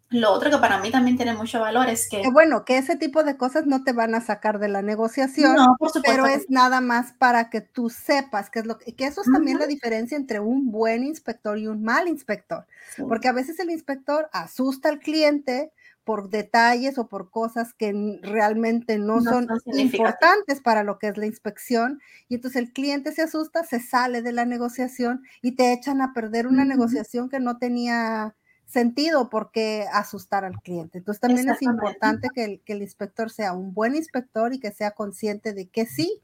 Lo 0.08 0.30
otro 0.32 0.50
que 0.50 0.58
para 0.58 0.78
mí 0.78 0.90
también 0.92 1.16
tiene 1.16 1.34
mucho 1.34 1.58
valor 1.58 1.88
es 1.88 2.08
que... 2.08 2.22
bueno, 2.30 2.64
que 2.64 2.78
ese 2.78 2.96
tipo 2.96 3.24
de 3.24 3.36
cosas 3.36 3.66
no 3.66 3.82
te 3.82 3.92
van 3.92 4.14
a 4.14 4.20
sacar 4.20 4.60
de 4.60 4.68
la 4.68 4.80
negociación, 4.80 5.56
pero 6.04 6.26
es 6.26 6.48
nada 6.48 6.80
más 6.80 7.12
para 7.12 7.50
que 7.50 7.60
tú 7.60 7.90
sepas 7.90 8.48
qué 8.48 8.60
es 8.60 8.66
lo 8.66 8.78
que... 8.78 8.94
Que 8.94 9.06
eso 9.06 9.22
es 9.22 9.32
también 9.32 9.58
la 9.58 9.66
diferencia 9.66 10.16
entre 10.16 10.38
un 10.38 10.70
buen 10.70 11.02
inspector 11.02 11.58
y 11.58 11.66
un 11.66 11.82
mal 11.82 12.06
inspector, 12.06 12.66
porque 13.08 13.28
a 13.28 13.32
veces 13.32 13.58
el 13.58 13.70
inspector 13.70 14.28
asusta 14.32 14.88
al 14.88 15.00
cliente 15.00 15.72
por 16.06 16.30
detalles 16.30 16.98
o 16.98 17.08
por 17.08 17.30
cosas 17.30 17.74
que 17.74 17.92
realmente 18.22 18.96
no, 18.96 19.20
son, 19.22 19.48
importantes 19.74 20.60
para 20.60 20.84
lo 20.84 21.00
que 21.00 21.08
es 21.08 21.16
la 21.16 21.26
inspección. 21.26 22.00
Y 22.28 22.36
entonces 22.36 22.62
el 22.62 22.72
cliente 22.72 23.10
se 23.10 23.22
asusta, 23.22 23.64
se 23.64 23.80
sale 23.80 24.22
de 24.22 24.30
la 24.30 24.44
negociación 24.44 25.24
y 25.42 25.56
te 25.56 25.72
echan 25.72 26.00
a 26.00 26.12
perder 26.12 26.46
una 26.46 26.64
negociación 26.64 27.28
que 27.28 27.40
no 27.40 27.58
tenía 27.58 28.36
sentido 28.66 29.30
porque 29.30 29.86
asustar 29.92 30.44
al 30.44 30.60
cliente. 30.60 30.98
Entonces 30.98 31.20
también 31.20 31.48
es 31.48 31.62
importante 31.62 32.28
que 32.34 32.44
el, 32.44 32.60
que 32.60 32.74
el, 32.74 32.82
inspector 32.82 33.30
sea 33.30 33.52
un 33.52 33.72
buen 33.72 33.94
inspector 33.94 34.52
y 34.52 34.58
que 34.58 34.72
sea 34.72 34.90
consciente 34.90 35.52
de 35.54 35.68
que 35.68 35.86
sí 35.86 36.20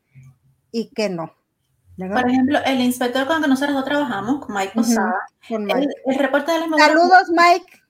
y 0.71 0.89
que 0.89 1.09
no. 1.09 1.33
Por 1.97 2.29
ejemplo, 2.29 2.59
el 2.65 2.81
inspector 2.81 3.27
con 3.27 3.37
el 3.37 3.43
que 3.43 3.49
nosotros 3.49 3.85
trabajamos, 3.85 4.45
con 4.45 4.55
Mike 4.55 4.73
Posada, 4.75 5.15
el, 5.49 6.19
reporte 6.19 6.51
de 6.51 6.67
la 6.67 6.79
Saludos, 6.79 7.29
Mike. 7.31 7.83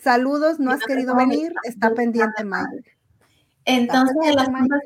Saludos, 0.00 0.60
no 0.60 0.70
has 0.70 0.80
querido 0.80 1.14
venir, 1.14 1.52
está 1.64 1.92
pendiente, 1.92 2.44
Mike. 2.44 2.92
Entonces, 3.64 4.16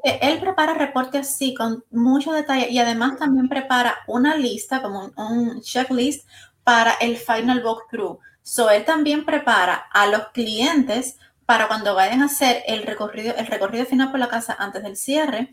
que 0.03 0.19
él 0.23 0.41
prepara 0.41 0.75
reporte 0.75 1.19
así 1.19 1.55
con 1.55 1.85
mucho 1.91 2.33
detalle 2.33 2.71
y 2.71 2.79
además 2.79 3.19
también 3.19 3.49
prepara 3.49 3.97
una 4.07 4.37
lista, 4.37 4.81
como 4.83 5.07
un, 5.07 5.13
un 5.17 5.61
checklist 5.61 6.27
para 6.65 6.93
el 7.01 7.17
final 7.17 7.65
walkthrough. 7.65 8.19
So, 8.49 8.71
él 8.71 8.87
también 8.87 9.27
prepara 9.27 9.75
a 9.93 10.07
los 10.07 10.29
clientes 10.29 11.19
para 11.45 11.69
cuando 11.69 11.95
vayan 11.95 12.23
a 12.23 12.25
hacer 12.25 12.63
el 12.67 12.83
recorrido, 12.83 13.35
el 13.37 13.47
recorrido 13.47 13.85
final 13.85 14.11
por 14.11 14.19
la 14.19 14.31
casa 14.31 14.57
antes 14.59 14.83
del 14.83 14.97
cierre, 14.97 15.53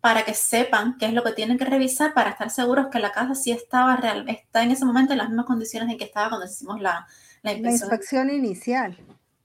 para 0.00 0.24
que 0.24 0.32
sepan 0.32 0.96
qué 0.98 1.04
es 1.04 1.12
lo 1.12 1.22
que 1.22 1.32
tienen 1.32 1.58
que 1.58 1.66
revisar 1.66 2.14
para 2.14 2.30
estar 2.30 2.48
seguros 2.48 2.86
que 2.90 2.98
la 2.98 3.12
casa 3.12 3.34
sí 3.34 3.50
estaba 3.50 3.94
real, 3.96 4.24
está 4.26 4.62
en 4.62 4.70
ese 4.70 4.86
momento 4.86 5.12
en 5.12 5.18
las 5.18 5.28
mismas 5.28 5.44
condiciones 5.44 5.90
en 5.90 5.98
que 5.98 6.04
estaba 6.04 6.30
cuando 6.30 6.46
hicimos 6.46 6.80
la, 6.80 7.06
la 7.42 7.52
inspección. 7.52 8.30
inicial. 8.30 8.96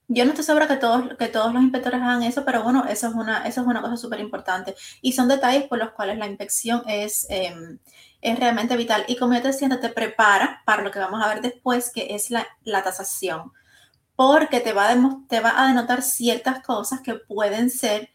Yo 0.08 0.24
no 0.24 0.30
estoy 0.30 0.46
segura 0.46 0.66
que 0.66 0.76
todos, 0.76 1.18
que 1.18 1.28
todos 1.28 1.52
los 1.52 1.62
inspectores 1.62 2.00
hagan 2.00 2.22
eso, 2.22 2.46
pero 2.46 2.62
bueno, 2.62 2.86
eso 2.88 3.08
es 3.08 3.14
una, 3.14 3.46
eso 3.46 3.60
es 3.60 3.66
una 3.66 3.82
cosa 3.82 3.98
súper 3.98 4.20
importante. 4.20 4.74
Y 5.02 5.12
son 5.12 5.28
detalles 5.28 5.64
por 5.64 5.78
los 5.78 5.90
cuales 5.90 6.16
la 6.16 6.26
inspección 6.26 6.82
es, 6.86 7.26
em, 7.28 7.78
es 8.20 8.38
realmente 8.38 8.76
vital. 8.76 9.04
Y 9.08 9.16
como 9.16 9.34
yo 9.34 9.42
te 9.42 9.48
decía, 9.48 9.68
te 9.80 9.88
prepara 9.88 10.62
para 10.64 10.82
lo 10.82 10.90
que 10.90 10.98
vamos 10.98 11.22
a 11.22 11.28
ver 11.28 11.42
después, 11.42 11.90
que 11.92 12.14
es 12.14 12.30
la, 12.30 12.46
la 12.64 12.82
tasación, 12.82 13.52
porque 14.16 14.60
te 14.60 14.72
va, 14.72 14.90
a 14.90 14.96
te 15.28 15.40
va 15.40 15.62
a 15.62 15.68
denotar 15.68 16.02
ciertas 16.02 16.62
cosas 16.62 17.00
que 17.00 17.14
pueden 17.14 17.70
ser 17.70 18.10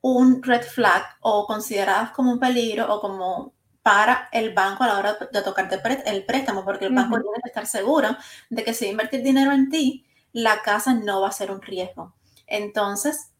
un 0.00 0.42
red 0.42 0.62
flag 0.62 1.04
o 1.20 1.46
consideradas 1.46 2.10
como 2.10 2.32
un 2.32 2.40
peligro 2.40 2.92
o 2.92 3.00
como 3.00 3.52
para 3.82 4.28
el 4.32 4.54
banco 4.54 4.84
a 4.84 4.88
la 4.88 4.98
hora 4.98 5.16
de 5.32 5.42
tocarte 5.42 5.80
el 6.06 6.24
préstamo, 6.24 6.64
porque 6.64 6.86
el 6.86 6.94
banco 6.94 7.20
tiene 7.20 7.38
que 7.42 7.48
estar 7.48 7.66
seguro 7.66 8.16
de 8.48 8.64
que 8.64 8.74
si 8.74 8.86
invertir 8.86 9.22
dinero 9.22 9.52
en 9.52 9.70
ti, 9.70 10.06
la 10.32 10.62
casa 10.62 10.94
no 10.94 11.20
va 11.20 11.28
a 11.28 11.32
ser 11.32 11.50
un 11.50 11.60
riesgo. 11.60 12.14
Entonces, 12.46 13.30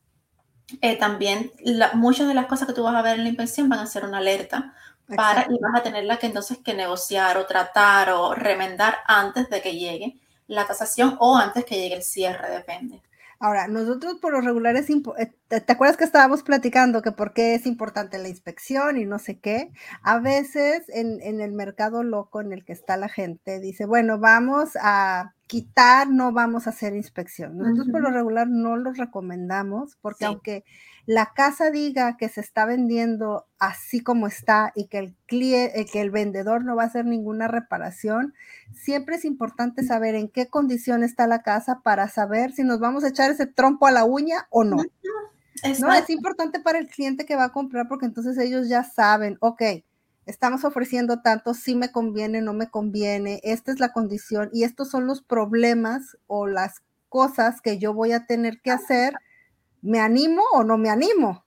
eh, 0.81 0.97
también 0.97 1.53
muchas 1.95 2.29
de 2.29 2.35
las 2.35 2.47
cosas 2.47 2.67
que 2.67 2.75
tú 2.75 2.83
vas 2.83 2.95
a 2.95 3.03
ver 3.03 3.17
en 3.17 3.25
la 3.25 3.29
inspección 3.29 3.69
van 3.69 3.81
a 3.81 3.87
ser 3.87 4.05
una 4.05 4.19
alerta 4.19 4.75
para 5.15 5.47
y 5.51 5.59
vas 5.59 5.75
a 5.75 5.83
tenerla 5.83 6.19
que 6.19 6.27
entonces 6.27 6.59
que 6.65 6.75
negociar 6.75 7.37
o 7.37 7.47
tratar 7.47 8.11
o 8.11 8.35
remendar 8.35 8.99
antes 9.07 9.49
de 9.51 9.61
que 9.61 9.77
llegue 9.77 10.21
la 10.47 10.67
tasación 10.67 11.17
o 11.21 11.37
antes 11.37 11.65
que 11.65 11.77
llegue 11.77 11.97
el 11.97 12.03
cierre, 12.03 12.51
depende. 12.51 13.03
Ahora, 13.39 13.67
nosotros 13.67 14.19
por 14.21 14.33
lo 14.33 14.41
regular 14.41 14.77
es, 14.77 14.89
eh, 14.89 15.33
¿te 15.49 15.73
acuerdas 15.73 15.97
que 15.97 16.05
estábamos 16.05 16.45
platicando 16.45 17.03
que 17.03 17.11
por 17.11 17.33
qué 17.33 17.57
es 17.57 17.67
importante 17.67 18.17
la 18.19 18.29
inspección 18.29 18.97
y 18.97 19.05
no 19.05 19.19
sé 19.19 19.41
qué? 19.41 19.73
A 20.03 20.21
veces 20.21 20.85
en, 20.89 21.21
en, 21.21 21.41
el 21.41 21.51
mercado 21.51 22.05
loco 22.05 22.41
en 22.41 22.53
el 22.53 22.65
que 22.65 22.73
está 22.73 22.97
la 22.97 23.09
gente 23.09 23.59
dice, 23.59 23.85
bueno, 23.85 24.21
vamos 24.21 24.77
a 24.81 25.35
quitar, 25.53 26.09
no 26.09 26.33
vamos 26.33 26.67
a 26.67 26.71
hacer 26.71 26.97
inspección. 26.97 27.59
Nosotros 27.59 27.89
por 27.93 28.01
lo 28.01 28.11
regular 28.11 28.49
no 28.49 28.79
lo 28.79 28.95
recomendamos 28.95 29.99
porque 30.01 30.25
aunque 30.25 30.65
la 31.05 31.35
casa 31.35 31.71
diga 31.71 32.17
que 32.17 32.31
se 32.31 32.41
está 32.41 32.65
vendiendo 32.65 33.45
así 33.59 34.01
como 34.01 34.29
está 34.29 34.73
y 34.75 34.87
que 34.87 34.99
el, 34.99 35.17
eh, 35.29 35.85
que 35.93 36.01
el 36.01 36.11
vendedor 36.11 36.65
no 36.65 36.75
va 36.75 36.85
a 36.85 36.87
hacer 36.87 37.05
ninguna 37.05 37.49
reparación, 37.49 38.33
siempre 38.73 39.17
es 39.17 39.27
importante 39.27 39.85
saber 39.85 40.15
en 40.15 40.31
qué 40.31 40.47
condición 40.49 41.03
está 41.03 41.27
la 41.27 41.43
casa 41.43 41.81
para 41.85 42.09
saber 42.09 42.53
si 42.53 42.63
nos 42.63 42.81
vamos 42.81 43.05
a 43.05 43.09
echar 43.09 43.31
ese 43.31 43.45
trompo 43.45 43.87
a 43.87 43.91
la 43.91 44.05
uña 44.05 44.47
o 44.49 44.65
no. 44.65 44.77
no, 44.77 45.93
es 45.93 46.09
importante 46.09 46.61
para 46.61 46.79
el 46.79 46.89
cliente 46.89 47.27
que 47.27 47.37
va 47.37 47.45
a 47.45 47.53
comprar 47.53 47.89
porque 47.89 48.07
entonces 48.07 48.39
ellos 48.39 48.71
ya 48.71 48.85
saben, 48.85 49.37
ok, 49.41 49.63
estamos 50.27 50.65
ofreciendo 50.65 51.21
tanto, 51.21 51.55
si 51.55 51.75
me 51.75 51.91
conviene, 51.91 52.43
no 52.43 52.53
me 52.53 52.71
conviene, 52.71 53.41
esta 53.43 53.73
es 53.73 53.81
la 53.81 53.93
condición 53.93 54.51
y 54.53 54.65
estos 54.65 54.91
son 54.91 55.07
los 55.07 55.23
problemas 55.23 56.17
o 56.27 56.47
las 56.47 56.83
cosas 57.09 57.61
que 57.61 57.79
yo 57.79 57.93
voy 57.93 58.13
a 58.13 58.27
tener 58.27 58.61
que 58.61 58.71
hacer 58.71 59.15
¿me 59.83 59.99
animo 60.01 60.43
o 60.53 60.63
no 60.65 60.79
me 60.79 60.89
animo? 60.89 61.45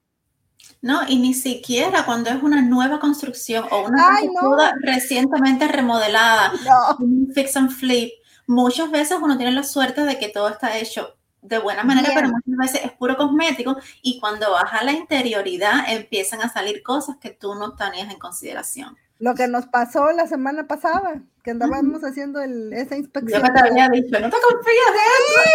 No, 0.82 1.08
y 1.08 1.18
ni 1.18 1.34
siquiera 1.34 2.06
cuando 2.06 2.30
es 2.30 2.44
una 2.44 2.62
nueva 2.62 3.00
construcción 3.00 3.66
o 3.72 3.88
una 3.88 3.98
casa 3.98 4.76
recientemente 4.82 5.68
remodelada, 5.68 6.54
un 7.00 7.32
fix 7.34 7.56
and 7.56 7.72
flip, 7.72 8.12
muchas 8.46 8.92
veces 8.92 9.18
uno 9.22 9.38
tiene 9.38 9.54
la 9.54 9.64
suerte 9.64 10.02
de 10.02 10.20
que 10.20 10.30
todo 10.30 10.50
está 10.50 10.78
hecho 10.78 11.16
de 11.48 11.60
buena 11.60 11.84
manera, 11.84 12.10
pero 12.14 12.30
muchas 12.30 12.74
veces 12.74 12.86
es 12.86 12.92
puro 12.94 13.16
cosmético 13.16 13.78
y 14.02 14.20
cuando 14.20 14.52
baja 14.52 14.84
la 14.84 14.92
interioridad 14.92 15.86
empiezan 15.88 16.42
a 16.42 16.50
salir 16.50 16.82
cosas 16.84 17.18
que 17.18 17.32
tú 17.32 17.56
no 17.56 17.76
tenías 17.76 18.12
en 18.12 18.20
consideración. 18.20 18.98
Lo 19.18 19.34
que 19.34 19.48
nos 19.48 19.66
pasó 19.68 20.12
la 20.12 20.28
semana 20.28 20.68
pasada, 20.68 21.22
que 21.42 21.52
andábamos 21.52 22.04
haciendo 22.04 22.42
el, 22.42 22.74
esa 22.74 22.98
inspección. 22.98 23.42
Yo 23.42 23.54
te 23.54 23.60
había 23.62 23.88
dicho, 23.88 24.20
no 24.20 24.30
te 24.30 24.36
confías 24.50 24.92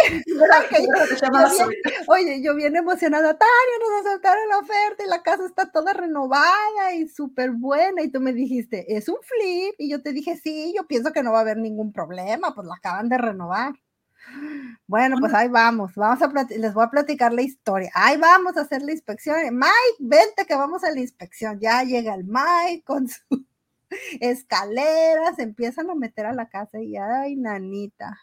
de 0.09 0.17
eso. 1.45 1.69
oye, 2.07 2.41
yo 2.41 2.55
bien 2.55 2.75
emocionada, 2.75 3.37
Tania, 3.37 3.77
nos 3.79 4.07
aceptaron 4.07 4.49
la 4.49 4.57
oferta 4.57 5.03
y 5.05 5.07
la 5.07 5.21
casa 5.21 5.45
está 5.45 5.71
toda 5.71 5.93
renovada 5.93 6.95
y 6.95 7.07
súper 7.07 7.51
buena. 7.51 8.01
Y 8.01 8.09
tú 8.09 8.19
me 8.19 8.33
dijiste, 8.33 8.95
es 8.95 9.07
un 9.09 9.17
flip. 9.21 9.75
Y 9.77 9.91
yo 9.91 10.01
te 10.01 10.11
dije, 10.11 10.37
sí, 10.37 10.73
yo 10.75 10.87
pienso 10.87 11.11
que 11.11 11.21
no 11.21 11.31
va 11.31 11.39
a 11.39 11.41
haber 11.41 11.57
ningún 11.57 11.93
problema, 11.93 12.55
pues 12.55 12.65
la 12.65 12.75
acaban 12.75 13.09
de 13.09 13.19
renovar. 13.19 13.73
Bueno, 14.87 15.17
pues 15.19 15.33
ahí 15.33 15.47
vamos, 15.47 15.95
vamos 15.95 16.21
a 16.21 16.45
les 16.57 16.73
voy 16.73 16.83
a 16.83 16.89
platicar 16.89 17.33
la 17.33 17.41
historia. 17.41 17.91
Ahí 17.93 18.17
vamos 18.17 18.57
a 18.57 18.61
hacer 18.61 18.81
la 18.81 18.91
inspección. 18.91 19.37
Mike, 19.51 19.97
vente 19.99 20.45
que 20.45 20.55
vamos 20.55 20.83
a 20.83 20.91
la 20.91 20.99
inspección. 20.99 21.59
Ya 21.59 21.83
llega 21.83 22.13
el 22.13 22.25
Mike 22.25 22.83
con 22.85 23.07
su 23.07 23.45
escaleras, 24.19 25.39
empiezan 25.39 25.89
a 25.89 25.95
meter 25.95 26.25
a 26.25 26.33
la 26.33 26.49
casa 26.49 26.81
y 26.81 26.97
ay, 26.97 27.35
nanita. 27.35 28.19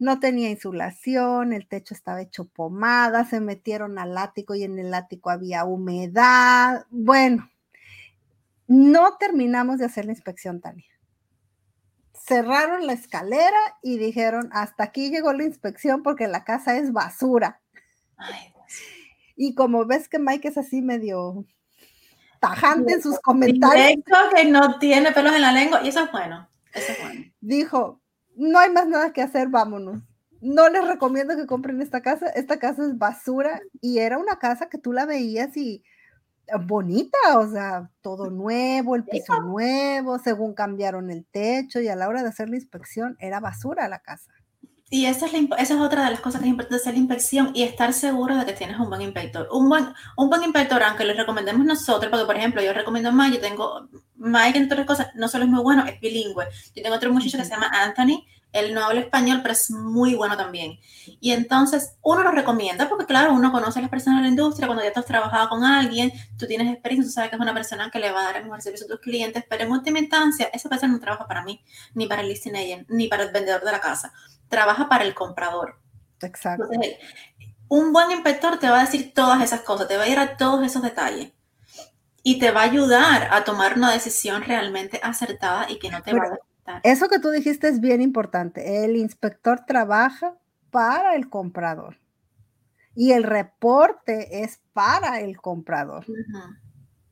No 0.00 0.20
tenía 0.20 0.50
insulación, 0.50 1.52
el 1.52 1.66
techo 1.66 1.92
estaba 1.92 2.22
hecho 2.22 2.44
pomada, 2.46 3.24
se 3.24 3.40
metieron 3.40 3.98
al 3.98 4.16
ático 4.16 4.54
y 4.54 4.62
en 4.62 4.78
el 4.78 4.94
ático 4.94 5.30
había 5.30 5.64
humedad. 5.64 6.86
Bueno, 6.90 7.50
no 8.68 9.16
terminamos 9.18 9.78
de 9.78 9.86
hacer 9.86 10.04
la 10.04 10.12
inspección, 10.12 10.60
Tania. 10.60 10.97
Cerraron 12.28 12.86
la 12.86 12.92
escalera 12.92 13.58
y 13.82 13.96
dijeron, 13.96 14.50
hasta 14.52 14.84
aquí 14.84 15.10
llegó 15.10 15.32
la 15.32 15.44
inspección 15.44 16.02
porque 16.02 16.28
la 16.28 16.44
casa 16.44 16.76
es 16.76 16.92
basura. 16.92 17.62
y 19.34 19.54
como 19.54 19.86
ves 19.86 20.08
que 20.08 20.18
Mike 20.18 20.48
es 20.48 20.58
así 20.58 20.82
medio 20.82 21.46
tajante 22.40 22.92
en 22.92 23.02
sus 23.02 23.18
comentarios. 23.20 24.04
que 24.34 24.44
no 24.44 24.78
tiene 24.78 25.10
pelos 25.12 25.34
en 25.34 25.42
la 25.42 25.52
lengua, 25.52 25.80
y 25.82 25.88
eso 25.88 26.04
es 26.04 26.12
bueno. 26.12 26.48
Eso 26.74 26.92
es 26.92 27.00
bueno. 27.00 27.24
Dijo, 27.40 28.00
no 28.36 28.58
hay 28.58 28.70
más 28.70 28.86
nada 28.86 29.12
que 29.12 29.22
hacer, 29.22 29.48
vámonos. 29.48 30.02
No 30.40 30.68
les 30.68 30.86
recomiendo 30.86 31.34
que 31.34 31.46
compren 31.46 31.80
esta 31.80 32.02
casa, 32.02 32.28
esta 32.28 32.58
casa 32.58 32.84
es 32.84 32.96
basura 32.96 33.60
y 33.80 33.98
era 33.98 34.18
una 34.18 34.38
casa 34.38 34.68
que 34.68 34.78
tú 34.78 34.92
la 34.92 35.06
veías 35.06 35.56
y 35.56 35.82
bonita, 36.66 37.18
o 37.38 37.48
sea, 37.50 37.90
todo 38.00 38.30
nuevo, 38.30 38.96
el 38.96 39.04
piso 39.04 39.40
nuevo, 39.40 40.18
según 40.18 40.54
cambiaron 40.54 41.10
el 41.10 41.26
techo 41.26 41.80
y 41.80 41.88
a 41.88 41.96
la 41.96 42.08
hora 42.08 42.22
de 42.22 42.28
hacer 42.28 42.48
la 42.48 42.56
inspección 42.56 43.16
era 43.20 43.40
basura 43.40 43.88
la 43.88 44.00
casa. 44.00 44.32
Y 44.90 45.04
esa 45.04 45.26
es, 45.26 45.34
esa 45.34 45.74
es 45.74 45.80
otra 45.80 46.04
de 46.04 46.12
las 46.12 46.20
cosas 46.20 46.40
que 46.40 46.46
es 46.46 46.50
importante 46.50 46.76
hacer 46.76 46.94
la 46.94 47.00
inspección 47.00 47.50
y 47.54 47.62
estar 47.62 47.92
seguro 47.92 48.36
de 48.36 48.46
que 48.46 48.54
tienes 48.54 48.78
un 48.78 48.88
buen 48.88 49.02
inspector. 49.02 49.46
Un 49.52 49.68
buen, 49.68 49.88
un 50.16 50.30
buen 50.30 50.42
inspector, 50.42 50.82
aunque 50.82 51.04
lo 51.04 51.12
recomendemos 51.12 51.66
nosotros, 51.66 52.10
porque 52.10 52.24
por 52.24 52.36
ejemplo, 52.36 52.62
yo 52.62 52.72
recomiendo 52.72 53.12
Mike, 53.12 53.36
yo 53.36 53.40
tengo, 53.42 53.88
Mike, 54.16 54.58
entre 54.58 54.80
otras 54.80 54.86
cosas, 54.86 55.14
no 55.14 55.28
solo 55.28 55.44
es 55.44 55.50
muy 55.50 55.62
bueno, 55.62 55.84
es 55.84 56.00
bilingüe. 56.00 56.46
Yo 56.74 56.82
tengo 56.82 56.96
otro 56.96 57.12
muchacho 57.12 57.36
que 57.36 57.44
se 57.44 57.50
llama 57.50 57.70
Anthony, 57.70 58.24
él 58.52 58.74
no 58.74 58.84
habla 58.84 59.00
español, 59.00 59.40
pero 59.42 59.52
es 59.52 59.70
muy 59.70 60.14
bueno 60.14 60.36
también. 60.36 60.78
Y 61.20 61.32
entonces 61.32 61.96
uno 62.02 62.22
lo 62.22 62.30
recomienda 62.30 62.88
porque, 62.88 63.06
claro, 63.06 63.32
uno 63.32 63.52
conoce 63.52 63.78
a 63.78 63.82
las 63.82 63.90
personas 63.90 64.20
de 64.20 64.22
la 64.22 64.28
industria, 64.28 64.66
cuando 64.66 64.84
ya 64.84 64.92
tú 64.92 65.00
has 65.00 65.06
trabajado 65.06 65.48
con 65.50 65.64
alguien, 65.64 66.12
tú 66.38 66.46
tienes 66.46 66.72
experiencia, 66.72 67.08
tú 67.08 67.12
sabes 67.12 67.30
que 67.30 67.36
es 67.36 67.42
una 67.42 67.54
persona 67.54 67.90
que 67.90 67.98
le 67.98 68.10
va 68.10 68.20
a 68.20 68.24
dar 68.24 68.36
el 68.36 68.44
mejor 68.44 68.62
servicio 68.62 68.86
a 68.86 68.90
tus 68.90 69.00
clientes, 69.00 69.44
pero 69.48 69.64
en 69.64 69.70
última 69.70 69.98
instancia, 69.98 70.50
esa 70.52 70.68
persona 70.68 70.92
no 70.92 71.00
trabaja 71.00 71.26
para 71.26 71.44
mí, 71.44 71.62
ni 71.94 72.06
para 72.06 72.22
el 72.22 72.28
listing 72.28 72.56
agent, 72.56 72.88
ni 72.88 73.08
para 73.08 73.24
el 73.24 73.32
vendedor 73.32 73.64
de 73.64 73.72
la 73.72 73.80
casa 73.80 74.12
trabaja 74.48 74.88
para 74.88 75.04
el 75.04 75.14
comprador. 75.14 75.78
Exacto. 76.20 76.68
un 77.68 77.92
buen 77.92 78.10
inspector 78.10 78.58
te 78.58 78.68
va 78.68 78.80
a 78.80 78.84
decir 78.84 79.12
todas 79.14 79.40
esas 79.40 79.60
cosas, 79.60 79.86
te 79.86 79.96
va 79.96 80.02
a 80.02 80.08
ir 80.08 80.18
a 80.18 80.36
todos 80.36 80.64
esos 80.66 80.82
detalles 80.82 81.32
y 82.24 82.40
te 82.40 82.50
va 82.50 82.62
a 82.62 82.64
ayudar 82.64 83.28
a 83.30 83.44
tomar 83.44 83.74
una 83.74 83.92
decisión 83.92 84.42
realmente 84.42 84.98
acertada 85.02 85.70
y 85.70 85.78
que 85.78 85.90
no 85.90 86.02
te 86.02 86.12
va 86.12 86.24
a 86.24 86.47
Eso 86.82 87.08
que 87.08 87.18
tú 87.18 87.30
dijiste 87.30 87.68
es 87.68 87.80
bien 87.80 88.02
importante. 88.02 88.84
El 88.84 88.96
inspector 88.96 89.64
trabaja 89.66 90.34
para 90.70 91.16
el 91.16 91.28
comprador 91.28 91.98
y 92.94 93.12
el 93.12 93.22
reporte 93.22 94.42
es 94.42 94.60
para 94.72 95.20
el 95.20 95.40
comprador. 95.40 96.04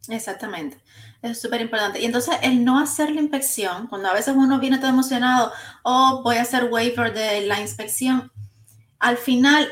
Exactamente, 0.08 0.78
es 1.22 1.40
súper 1.40 1.60
importante. 1.60 2.00
Y 2.00 2.04
entonces 2.04 2.36
el 2.42 2.64
no 2.64 2.78
hacer 2.78 3.10
la 3.10 3.20
inspección, 3.20 3.86
cuando 3.88 4.08
a 4.08 4.12
veces 4.12 4.34
uno 4.36 4.60
viene 4.60 4.78
todo 4.78 4.90
emocionado, 4.90 5.52
oh, 5.82 6.22
voy 6.22 6.36
a 6.36 6.42
hacer 6.42 6.68
waiver 6.70 7.12
de 7.12 7.46
la 7.46 7.60
inspección, 7.60 8.30
al 8.98 9.16
final 9.16 9.68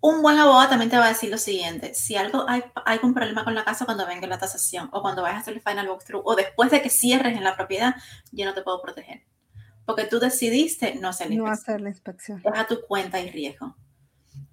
un 0.00 0.22
buen 0.22 0.38
abogado 0.38 0.70
también 0.70 0.90
te 0.90 0.98
va 0.98 1.06
a 1.06 1.08
decir 1.08 1.30
lo 1.30 1.38
siguiente, 1.38 1.94
si 1.94 2.16
algo 2.16 2.46
hay, 2.48 2.62
hay 2.86 2.96
algún 2.96 3.12
problema 3.12 3.44
con 3.44 3.54
la 3.54 3.64
casa 3.64 3.84
cuando 3.84 4.06
venga 4.06 4.26
la 4.26 4.38
tasación 4.38 4.88
o 4.92 5.02
cuando 5.02 5.22
vayas 5.22 5.38
a 5.38 5.40
hacer 5.40 5.54
el 5.54 5.60
final 5.60 5.88
walkthrough 5.88 6.22
o 6.24 6.34
después 6.34 6.70
de 6.70 6.80
que 6.80 6.90
cierres 6.90 7.36
en 7.36 7.44
la 7.44 7.56
propiedad, 7.56 7.94
yo 8.32 8.46
no 8.46 8.54
te 8.54 8.62
puedo 8.62 8.80
proteger. 8.80 9.22
Porque 9.84 10.04
tú 10.04 10.18
decidiste 10.18 10.94
no 10.94 11.08
hacer 11.08 11.28
la 11.28 11.34
inspección. 11.34 11.46
No 11.46 11.52
hacer 11.52 11.80
la 11.80 11.88
inspección. 11.88 12.42
Es 12.44 12.58
a 12.58 12.66
tu 12.66 12.80
cuenta 12.82 13.20
y 13.20 13.30
riesgo. 13.30 13.76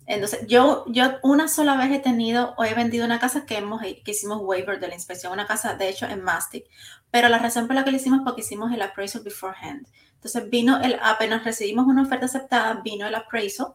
Entonces, 0.07 0.47
yo, 0.47 0.85
yo 0.87 1.19
una 1.21 1.49
sola 1.49 1.75
vez 1.75 1.91
he 1.91 1.99
tenido 1.99 2.55
o 2.57 2.63
he 2.63 2.73
vendido 2.73 3.05
una 3.05 3.19
casa 3.19 3.45
que, 3.45 3.57
hemos, 3.57 3.81
que 3.81 4.11
hicimos 4.11 4.39
waiver 4.41 4.79
de 4.79 4.87
la 4.87 4.95
inspección, 4.95 5.33
una 5.33 5.45
casa 5.45 5.75
de 5.75 5.89
hecho 5.89 6.05
en 6.05 6.23
Mastic, 6.23 6.65
pero 7.11 7.27
la 7.27 7.39
razón 7.39 7.67
por 7.67 7.75
la 7.75 7.83
que 7.83 7.91
lo 7.91 7.97
hicimos 7.97 8.19
es 8.19 8.25
porque 8.25 8.41
hicimos 8.41 8.71
el 8.71 8.81
appraisal 8.81 9.21
beforehand. 9.21 9.85
Entonces, 10.13 10.49
vino 10.49 10.81
el, 10.81 10.97
apenas 11.03 11.43
recibimos 11.43 11.87
una 11.87 12.03
oferta 12.03 12.25
aceptada, 12.25 12.81
vino 12.83 13.05
el 13.05 13.15
appraisal, 13.15 13.73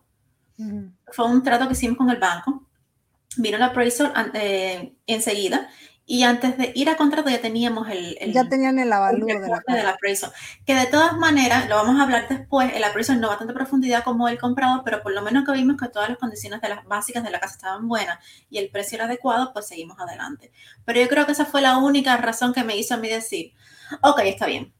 fue 1.12 1.26
un 1.26 1.42
trato 1.42 1.66
que 1.66 1.72
hicimos 1.72 1.96
con 1.96 2.10
el 2.10 2.18
banco, 2.18 2.66
vino 3.36 3.56
el 3.56 3.62
appraisal 3.62 4.12
eh, 4.34 4.94
enseguida 5.06 5.68
y 6.04 6.24
antes 6.24 6.58
de 6.58 6.72
ir 6.74 6.90
a 6.90 6.96
contrato 6.96 7.30
ya 7.30 7.40
teníamos 7.40 7.88
el... 7.88 8.18
ya 8.32 8.48
tenían 8.48 8.78
el 8.78 8.92
avalúo 8.92 9.28
de 9.28 9.82
la 9.82 9.90
appraisal. 9.90 10.32
Que 10.66 10.74
de 10.74 10.86
todas 10.86 11.16
maneras, 11.16 11.68
lo 11.68 11.76
vamos 11.76 11.98
a 11.98 12.02
hablar 12.02 12.28
después, 12.28 12.72
el 12.74 12.82
appraisal 12.82 13.20
no 13.20 13.28
va 13.28 13.34
a 13.34 13.38
tanta 13.38 13.54
profundidad 13.54 14.02
como 14.02 14.28
el 14.28 14.38
comprado, 14.38 14.82
pero 14.84 15.02
por 15.02 15.12
lo 15.12 15.22
menos 15.22 15.44
que 15.44 15.52
vimos 15.52 15.76
que 15.80 15.88
todas 15.88 16.08
las 16.08 16.18
condiciones 16.18 16.60
de 16.60 16.68
las 16.68 16.84
básicas 16.86 17.22
de 17.22 17.30
la 17.30 17.38
casa 17.38 17.54
estaban 17.54 17.88
buenas 17.88 18.18
y 18.50 18.58
el 18.58 18.68
precio 18.68 18.96
era 18.96 19.04
adecuado, 19.04 19.52
pues 19.52 19.68
seguimos 19.68 19.98
adelante. 20.00 20.52
Pero 20.84 21.00
yo 21.00 21.08
creo 21.08 21.24
que 21.24 21.32
esa 21.32 21.46
fue 21.46 21.62
la 21.62 21.78
única 21.78 22.16
razón 22.16 22.52
que 22.52 22.64
me 22.64 22.76
hizo 22.76 22.94
a 22.94 22.98
mí 22.98 23.08
decir, 23.08 23.52
ok, 24.02 24.20
está 24.24 24.46
bien. 24.46 24.72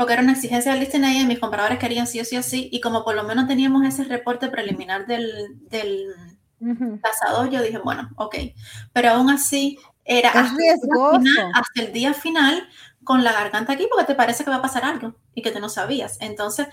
Porque 0.00 0.14
era 0.14 0.22
una 0.22 0.32
exigencia 0.32 0.72
del 0.72 0.80
listing 0.80 1.04
y 1.04 1.26
mis 1.26 1.38
compradores 1.38 1.78
querían 1.78 2.06
sí 2.06 2.18
o 2.20 2.24
sí 2.24 2.38
o 2.38 2.42
sí, 2.42 2.70
y 2.72 2.80
como 2.80 3.04
por 3.04 3.14
lo 3.14 3.22
menos 3.22 3.46
teníamos 3.46 3.84
ese 3.84 4.02
reporte 4.04 4.48
preliminar 4.48 5.06
del, 5.06 5.60
del 5.68 6.06
tasador, 7.02 7.50
yo 7.50 7.62
dije, 7.62 7.76
bueno, 7.76 8.08
ok. 8.16 8.34
Pero 8.94 9.10
aún 9.10 9.28
así, 9.28 9.78
era 10.06 10.30
hasta, 10.30 10.54
El 11.74 11.92
día 11.92 12.14
final 12.14 12.66
con 13.04 13.24
la 13.24 13.32
garganta 13.32 13.74
aquí 13.74 13.88
porque 13.90 14.06
te 14.06 14.14
parece 14.14 14.42
que 14.42 14.48
va 14.48 14.56
a 14.56 14.62
pasar 14.62 14.86
algo 14.86 15.16
y 15.34 15.42
que 15.42 15.50
tú 15.50 15.60
no 15.60 15.68
sabías. 15.68 16.16
Entonces, 16.22 16.68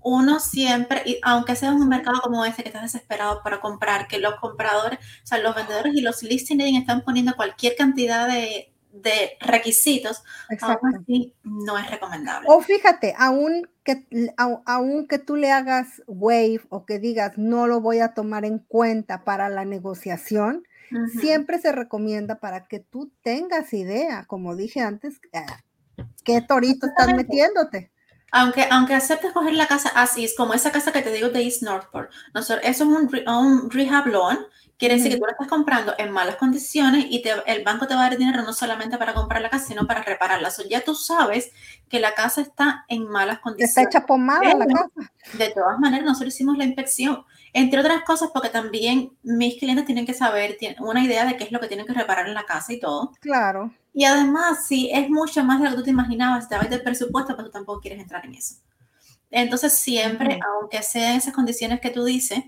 uno 0.00 0.40
siempre, 0.40 1.04
y 1.06 1.20
aunque 1.22 1.54
sea 1.54 1.70
un 1.70 1.88
mercado 1.88 2.20
como 2.20 2.44
este 2.44 2.64
que 2.64 2.70
estás 2.70 2.82
desesperado 2.82 3.44
para 3.44 3.60
comprar, 3.60 4.08
que 4.08 4.18
los 4.18 4.34
compradores, 4.40 4.98
o 4.98 5.26
sea, 5.28 5.38
los 5.38 5.54
vendedores 5.54 5.94
y 5.94 6.00
los 6.00 6.24
listing 6.24 6.58
están 6.74 7.02
poniendo 7.02 7.36
cualquier 7.36 7.76
cantidad 7.76 8.26
de, 8.26 8.71
de 8.92 9.36
requisitos, 9.40 10.22
aún 10.60 10.96
así 10.96 11.34
no 11.42 11.78
es 11.78 11.90
recomendable. 11.90 12.46
O 12.50 12.60
fíjate, 12.60 13.14
aún 13.18 13.68
que, 13.84 14.06
aún 14.66 15.08
que 15.08 15.18
tú 15.18 15.36
le 15.36 15.50
hagas 15.50 16.02
wave 16.06 16.60
o 16.68 16.84
que 16.84 16.98
digas 16.98 17.38
no 17.38 17.66
lo 17.66 17.80
voy 17.80 18.00
a 18.00 18.14
tomar 18.14 18.44
en 18.44 18.58
cuenta 18.58 19.24
para 19.24 19.48
la 19.48 19.64
negociación, 19.64 20.64
Siempre 21.20 21.58
se 21.58 21.72
recomienda 21.72 22.38
para 22.38 22.66
que 22.66 22.80
tú 22.80 23.10
tengas 23.22 23.72
idea, 23.72 24.24
como 24.26 24.56
dije 24.56 24.80
antes, 24.80 25.20
eh, 25.32 25.46
qué 26.24 26.42
torito 26.42 26.86
estás 26.86 27.14
metiéndote. 27.14 27.90
Aunque, 28.30 28.66
aunque 28.70 28.94
aceptes 28.94 29.32
coger 29.32 29.54
la 29.54 29.66
casa 29.66 29.90
así, 29.94 30.24
es 30.24 30.34
como 30.34 30.54
esa 30.54 30.72
casa 30.72 30.92
que 30.92 31.02
te 31.02 31.12
digo 31.12 31.28
de 31.28 31.42
East 31.42 31.62
Northport. 31.62 32.10
eso 32.34 32.58
es 32.62 32.80
un, 32.80 33.10
un 33.26 33.70
rehab 33.70 34.06
loan, 34.06 34.38
quiere 34.82 34.96
decir 34.96 35.12
que 35.12 35.18
tú 35.18 35.24
la 35.24 35.30
estás 35.30 35.46
comprando 35.46 35.94
en 35.96 36.10
malas 36.10 36.34
condiciones 36.34 37.06
y 37.08 37.22
el 37.46 37.62
banco 37.62 37.86
te 37.86 37.94
va 37.94 38.00
a 38.00 38.10
dar 38.10 38.18
dinero 38.18 38.42
no 38.42 38.52
solamente 38.52 38.98
para 38.98 39.14
comprar 39.14 39.40
la 39.40 39.48
casa, 39.48 39.66
sino 39.66 39.86
para 39.86 40.02
repararla. 40.02 40.50
ya 40.68 40.80
tú 40.80 40.96
sabes 40.96 41.52
que 41.88 42.00
la 42.00 42.14
casa 42.14 42.40
está 42.40 42.84
en 42.88 43.06
malas 43.06 43.38
condiciones. 43.38 43.76
Está 43.76 43.82
hecha 43.82 44.04
pomada 44.04 44.42
la 44.56 44.66
casa. 44.66 45.12
De 45.34 45.50
todas 45.50 45.78
maneras, 45.78 46.04
nosotros 46.04 46.34
hicimos 46.34 46.58
la 46.58 46.64
inspección 46.64 47.24
entre 47.52 47.78
otras 47.78 48.02
cosas, 48.02 48.30
porque 48.32 48.48
también 48.48 49.12
mis 49.22 49.58
clientes 49.58 49.84
tienen 49.84 50.06
que 50.06 50.14
saber, 50.14 50.56
tienen 50.58 50.82
una 50.82 51.04
idea 51.04 51.26
de 51.26 51.36
qué 51.36 51.44
es 51.44 51.52
lo 51.52 51.60
que 51.60 51.68
tienen 51.68 51.86
que 51.86 51.92
reparar 51.92 52.26
en 52.26 52.34
la 52.34 52.44
casa 52.44 52.72
y 52.72 52.80
todo. 52.80 53.12
Claro. 53.20 53.72
Y 53.94 54.04
además, 54.04 54.66
si 54.66 54.90
es 54.90 55.08
mucho 55.10 55.44
más 55.44 55.60
de 55.60 55.66
lo 55.66 55.70
que 55.72 55.76
tú 55.76 55.84
te 55.84 55.90
imaginabas, 55.90 56.48
te 56.48 56.58
del 56.58 56.82
presupuesto, 56.82 57.36
pues 57.36 57.46
tú 57.46 57.52
tampoco 57.52 57.80
quieres 57.80 58.00
entrar 58.00 58.24
en 58.24 58.34
eso. 58.34 58.56
Entonces, 59.30 59.78
siempre, 59.78 60.40
aunque 60.44 60.82
sean 60.82 61.16
esas 61.16 61.34
condiciones 61.34 61.80
que 61.80 61.90
tú 61.90 62.04
dices, 62.04 62.42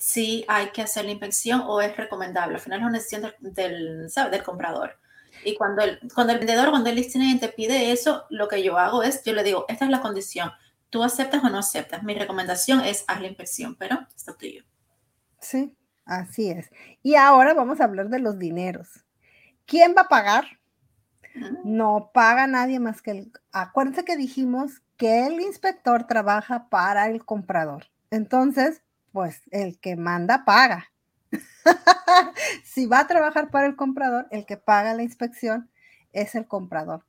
sí 0.00 0.44
hay 0.48 0.70
que 0.70 0.82
hacer 0.82 1.04
la 1.04 1.12
inspección 1.12 1.62
o 1.64 1.80
es 1.80 1.96
recomendable. 1.96 2.56
Al 2.56 2.60
final 2.60 2.80
es 2.80 2.86
una 2.86 2.98
decisión 2.98 3.22
del, 3.22 3.54
del, 3.54 4.08
del 4.08 4.42
comprador. 4.42 4.98
Y 5.44 5.54
cuando 5.54 5.82
el, 5.82 6.00
cuando 6.12 6.32
el 6.32 6.40
vendedor, 6.40 6.70
cuando 6.70 6.90
el 6.90 6.96
listing 6.96 7.38
te 7.38 7.48
pide 7.48 7.92
eso, 7.92 8.24
lo 8.30 8.48
que 8.48 8.62
yo 8.62 8.76
hago 8.76 9.04
es, 9.04 9.22
yo 9.22 9.32
le 9.32 9.44
digo, 9.44 9.64
esta 9.68 9.84
es 9.84 9.90
la 9.92 10.00
condición 10.00 10.50
tú 10.90 11.04
aceptas 11.04 11.42
o 11.42 11.48
no 11.48 11.58
aceptas. 11.58 12.02
Mi 12.02 12.14
recomendación 12.14 12.80
es 12.80 13.04
haz 13.06 13.20
la 13.20 13.28
inspección, 13.28 13.76
pero 13.76 14.06
está 14.14 14.36
tuyo. 14.36 14.64
Sí, 15.40 15.74
así 16.04 16.50
es. 16.50 16.70
Y 17.02 17.14
ahora 17.14 17.54
vamos 17.54 17.80
a 17.80 17.84
hablar 17.84 18.10
de 18.10 18.18
los 18.18 18.38
dineros. 18.38 19.04
¿Quién 19.64 19.94
va 19.96 20.02
a 20.02 20.08
pagar? 20.08 20.44
Mm. 21.34 21.76
No 21.76 22.10
paga 22.12 22.46
nadie 22.46 22.80
más 22.80 23.00
que 23.00 23.12
el... 23.12 23.32
Acuérdense 23.52 24.04
que 24.04 24.16
dijimos 24.16 24.82
que 24.96 25.26
el 25.26 25.40
inspector 25.40 26.06
trabaja 26.06 26.68
para 26.68 27.08
el 27.08 27.24
comprador. 27.24 27.86
Entonces, 28.10 28.82
pues 29.12 29.42
el 29.50 29.78
que 29.80 29.96
manda 29.96 30.44
paga. 30.44 30.90
si 32.64 32.86
va 32.86 33.00
a 33.00 33.06
trabajar 33.06 33.50
para 33.50 33.66
el 33.66 33.76
comprador, 33.76 34.26
el 34.30 34.46
que 34.46 34.56
paga 34.56 34.94
la 34.94 35.02
inspección 35.02 35.70
es 36.12 36.34
el 36.34 36.46
comprador. 36.46 37.04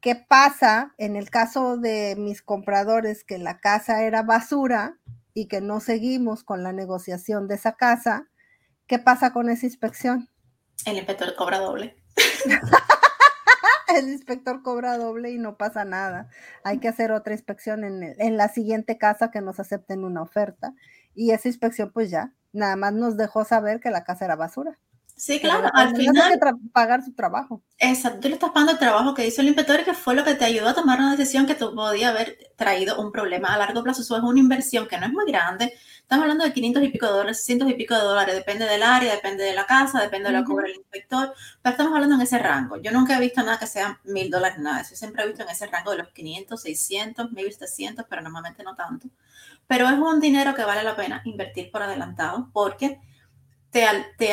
¿Qué 0.00 0.14
pasa 0.16 0.94
en 0.98 1.16
el 1.16 1.30
caso 1.30 1.78
de 1.78 2.14
mis 2.18 2.42
compradores 2.42 3.24
que 3.24 3.38
la 3.38 3.58
casa 3.58 4.02
era 4.02 4.22
basura 4.22 4.98
y 5.32 5.46
que 5.46 5.60
no 5.60 5.80
seguimos 5.80 6.44
con 6.44 6.62
la 6.62 6.72
negociación 6.72 7.48
de 7.48 7.54
esa 7.54 7.72
casa? 7.76 8.28
¿Qué 8.86 8.98
pasa 8.98 9.32
con 9.32 9.48
esa 9.48 9.64
inspección? 9.64 10.28
El 10.84 10.98
inspector 10.98 11.34
cobra 11.36 11.58
doble. 11.58 11.96
el 13.96 14.10
inspector 14.10 14.62
cobra 14.62 14.98
doble 14.98 15.30
y 15.30 15.38
no 15.38 15.56
pasa 15.56 15.86
nada. 15.86 16.28
Hay 16.64 16.80
que 16.80 16.88
hacer 16.88 17.10
otra 17.10 17.32
inspección 17.32 17.84
en, 17.84 18.14
en 18.18 18.36
la 18.36 18.48
siguiente 18.48 18.98
casa 18.98 19.30
que 19.30 19.40
nos 19.40 19.58
acepten 19.58 20.04
una 20.04 20.20
oferta. 20.20 20.74
Y 21.14 21.30
esa 21.30 21.48
inspección, 21.48 21.90
pues 21.92 22.10
ya, 22.10 22.32
nada 22.52 22.76
más 22.76 22.92
nos 22.92 23.16
dejó 23.16 23.44
saber 23.44 23.80
que 23.80 23.90
la 23.90 24.04
casa 24.04 24.24
era 24.24 24.36
basura. 24.36 24.78
Sí, 25.16 25.38
claro, 25.40 25.70
al 25.72 25.94
final. 25.94 26.32
Que 26.32 26.70
pagar 26.72 27.04
su 27.04 27.12
trabajo. 27.12 27.62
Exacto, 27.78 28.20
tú 28.20 28.28
le 28.28 28.34
estás 28.34 28.50
pagando 28.50 28.72
el 28.72 28.78
trabajo 28.78 29.14
que 29.14 29.26
hizo 29.26 29.42
el 29.42 29.48
inspector 29.48 29.80
y 29.80 29.84
que 29.84 29.94
fue 29.94 30.14
lo 30.14 30.24
que 30.24 30.34
te 30.34 30.44
ayudó 30.44 30.68
a 30.68 30.74
tomar 30.74 30.98
una 30.98 31.16
decisión 31.16 31.46
que 31.46 31.54
tú 31.54 31.72
podía 31.74 32.08
haber 32.08 32.36
traído 32.56 33.00
un 33.00 33.12
problema 33.12 33.54
a 33.54 33.58
largo 33.58 33.82
plazo. 33.84 34.02
Eso 34.02 34.16
es 34.16 34.22
una 34.22 34.40
inversión 34.40 34.88
que 34.88 34.98
no 34.98 35.06
es 35.06 35.12
muy 35.12 35.24
grande. 35.26 35.72
Estamos 36.00 36.24
hablando 36.24 36.44
de 36.44 36.52
500 36.52 36.82
y 36.82 36.88
pico 36.88 37.06
de 37.06 37.12
dólares, 37.12 37.38
600 37.38 37.70
y 37.70 37.74
pico 37.74 37.94
de 37.94 38.00
dólares. 38.00 38.34
Depende 38.34 38.66
del 38.66 38.82
área, 38.82 39.14
depende 39.14 39.44
de 39.44 39.54
la 39.54 39.66
casa, 39.66 40.02
depende 40.02 40.30
de 40.30 40.36
lo 40.36 40.42
que 40.42 40.50
cobra 40.50 40.66
el 40.66 40.74
inspector. 40.74 41.32
Pero 41.62 41.70
estamos 41.70 41.94
hablando 41.94 42.16
en 42.16 42.20
ese 42.22 42.38
rango. 42.38 42.76
Yo 42.78 42.90
nunca 42.90 43.16
he 43.16 43.20
visto 43.20 43.40
nada 43.42 43.58
que 43.58 43.66
sea 43.68 44.00
mil 44.04 44.30
dólares, 44.30 44.58
nada. 44.58 44.82
Yo 44.82 44.96
siempre 44.96 45.22
he 45.22 45.28
visto 45.28 45.44
en 45.44 45.48
ese 45.48 45.66
rango 45.68 45.92
de 45.92 45.98
los 45.98 46.08
500, 46.08 46.60
600, 46.60 47.30
700, 47.30 48.04
pero 48.08 48.20
normalmente 48.20 48.64
no 48.64 48.74
tanto. 48.74 49.08
Pero 49.66 49.88
es 49.88 49.98
un 49.98 50.20
dinero 50.20 50.54
que 50.54 50.64
vale 50.64 50.82
la 50.82 50.96
pena 50.96 51.22
invertir 51.24 51.70
por 51.70 51.82
adelantado 51.82 52.50
porque 52.52 53.00
te, 53.74 54.32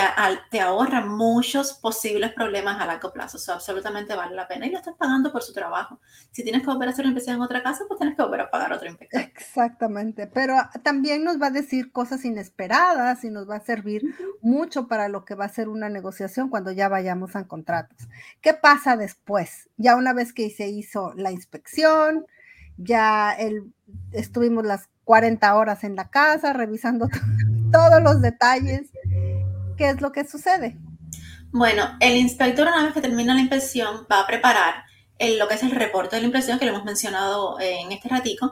te, 0.51 0.61
ahorra 0.61 1.03
muchos 1.03 1.73
posibles 1.73 2.31
problemas 2.31 2.79
a 2.79 2.85
largo 2.85 3.11
plazo. 3.11 3.37
Eso 3.37 3.53
absolutamente 3.53 4.15
vale 4.15 4.35
la 4.35 4.47
pena 4.47 4.67
y 4.67 4.69
lo 4.69 4.77
estás 4.77 4.93
pagando 4.95 5.31
por 5.31 5.41
su 5.41 5.51
trabajo. 5.51 5.99
Si 6.29 6.43
tienes 6.43 6.61
que 6.61 6.67
volver 6.67 6.87
a 6.87 6.91
hacer 6.91 7.05
una 7.05 7.13
inspección 7.13 7.37
en 7.37 7.41
otra 7.41 7.63
casa, 7.63 7.85
pues 7.87 7.97
tienes 7.97 8.15
que 8.15 8.21
volver 8.21 8.41
a 8.41 8.51
pagar 8.51 8.71
otro 8.71 8.87
inspector. 8.87 9.19
Exactamente, 9.19 10.27
pero 10.27 10.57
también 10.83 11.23
nos 11.23 11.41
va 11.41 11.47
a 11.47 11.51
decir 11.51 11.91
cosas 11.91 12.23
inesperadas 12.23 13.23
y 13.23 13.31
nos 13.31 13.49
va 13.49 13.55
a 13.55 13.65
servir 13.65 14.03
mucho 14.41 14.87
para 14.87 15.09
lo 15.09 15.25
que 15.25 15.33
va 15.33 15.45
a 15.45 15.49
ser 15.49 15.69
una 15.69 15.89
negociación 15.89 16.49
cuando 16.49 16.71
ya 16.71 16.87
vayamos 16.87 17.35
a 17.35 17.47
contratos. 17.47 17.97
¿Qué 18.41 18.53
pasa 18.53 18.95
después? 18.95 19.71
Ya 19.75 19.95
una 19.95 20.13
vez 20.13 20.33
que 20.33 20.51
se 20.51 20.67
hizo 20.67 21.13
la 21.15 21.31
inspección, 21.31 22.27
ya 22.77 23.33
el, 23.33 23.73
estuvimos 24.11 24.65
las 24.65 24.90
40 25.03 25.55
horas 25.55 25.83
en 25.83 25.95
la 25.95 26.09
casa 26.09 26.53
revisando 26.53 27.07
todos 27.71 28.01
los 28.01 28.21
detalles 28.21 28.91
¿qué 29.77 29.89
es 29.89 30.01
lo 30.01 30.11
que 30.11 30.27
sucede? 30.27 30.77
Bueno, 31.51 31.97
el 31.99 32.15
inspector 32.15 32.67
una 32.67 32.83
vez 32.83 32.93
que 32.93 33.01
termina 33.01 33.33
la 33.33 33.41
inspección 33.41 34.05
va 34.11 34.21
a 34.21 34.27
preparar 34.27 34.83
lo 35.37 35.47
que 35.47 35.55
es 35.55 35.63
el 35.63 35.71
reporte 35.71 36.15
de 36.15 36.21
la 36.21 36.27
impresión 36.27 36.59
que 36.59 36.65
lo 36.65 36.71
hemos 36.71 36.85
mencionado 36.85 37.59
eh, 37.59 37.81
en 37.81 37.91
este 37.91 38.09
ratico 38.09 38.51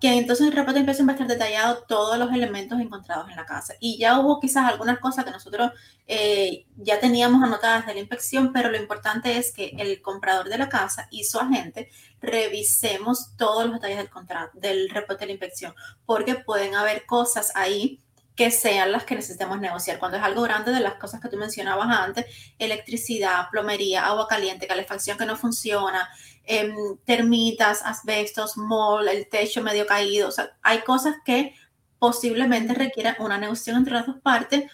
que 0.00 0.16
entonces 0.16 0.46
el 0.46 0.52
reporte 0.52 0.74
de 0.74 0.80
inspección 0.80 1.06
va 1.06 1.12
a 1.12 1.14
estar 1.14 1.28
detallado 1.28 1.84
todos 1.86 2.18
los 2.18 2.32
elementos 2.32 2.80
encontrados 2.80 3.28
en 3.28 3.36
la 3.36 3.44
casa. 3.44 3.74
Y 3.80 3.98
ya 3.98 4.18
hubo 4.18 4.40
quizás 4.40 4.66
algunas 4.66 4.98
cosas 4.98 5.26
que 5.26 5.30
nosotros 5.30 5.72
eh, 6.06 6.64
ya 6.76 6.98
teníamos 6.98 7.42
anotadas 7.42 7.86
de 7.86 7.92
la 7.92 8.00
inspección, 8.00 8.50
pero 8.52 8.70
lo 8.70 8.78
importante 8.78 9.36
es 9.36 9.52
que 9.52 9.74
el 9.78 10.00
comprador 10.00 10.48
de 10.48 10.56
la 10.56 10.70
casa 10.70 11.06
y 11.10 11.24
su 11.24 11.38
agente 11.38 11.90
revisemos 12.20 13.36
todos 13.36 13.64
los 13.64 13.74
detalles 13.74 13.98
del 13.98 14.10
contrato, 14.10 14.58
del 14.58 14.90
reporte 14.90 15.20
de 15.20 15.26
la 15.26 15.32
inspección, 15.32 15.74
porque 16.06 16.34
pueden 16.36 16.74
haber 16.74 17.06
cosas 17.06 17.52
ahí 17.54 18.00
que 18.40 18.50
sean 18.50 18.92
las 18.92 19.04
que 19.04 19.14
necesitemos 19.14 19.60
negociar. 19.60 19.98
Cuando 19.98 20.16
es 20.16 20.22
algo 20.22 20.42
grande 20.42 20.72
de 20.72 20.80
las 20.80 20.94
cosas 20.94 21.20
que 21.20 21.28
tú 21.28 21.36
mencionabas 21.36 21.88
antes, 21.90 22.24
electricidad, 22.58 23.50
plomería, 23.50 24.06
agua 24.06 24.26
caliente, 24.28 24.66
calefacción 24.66 25.18
que 25.18 25.26
no 25.26 25.36
funciona, 25.36 26.08
em, 26.44 26.74
termitas, 27.04 27.82
asbestos, 27.84 28.56
mol, 28.56 29.08
el 29.08 29.28
techo 29.28 29.62
medio 29.62 29.86
caído. 29.86 30.28
O 30.28 30.30
sea, 30.30 30.56
hay 30.62 30.80
cosas 30.80 31.16
que 31.22 31.54
posiblemente 31.98 32.72
requieran 32.72 33.16
una 33.18 33.36
negociación 33.36 33.76
entre 33.76 33.92
las 33.92 34.06
dos 34.06 34.16
partes, 34.22 34.70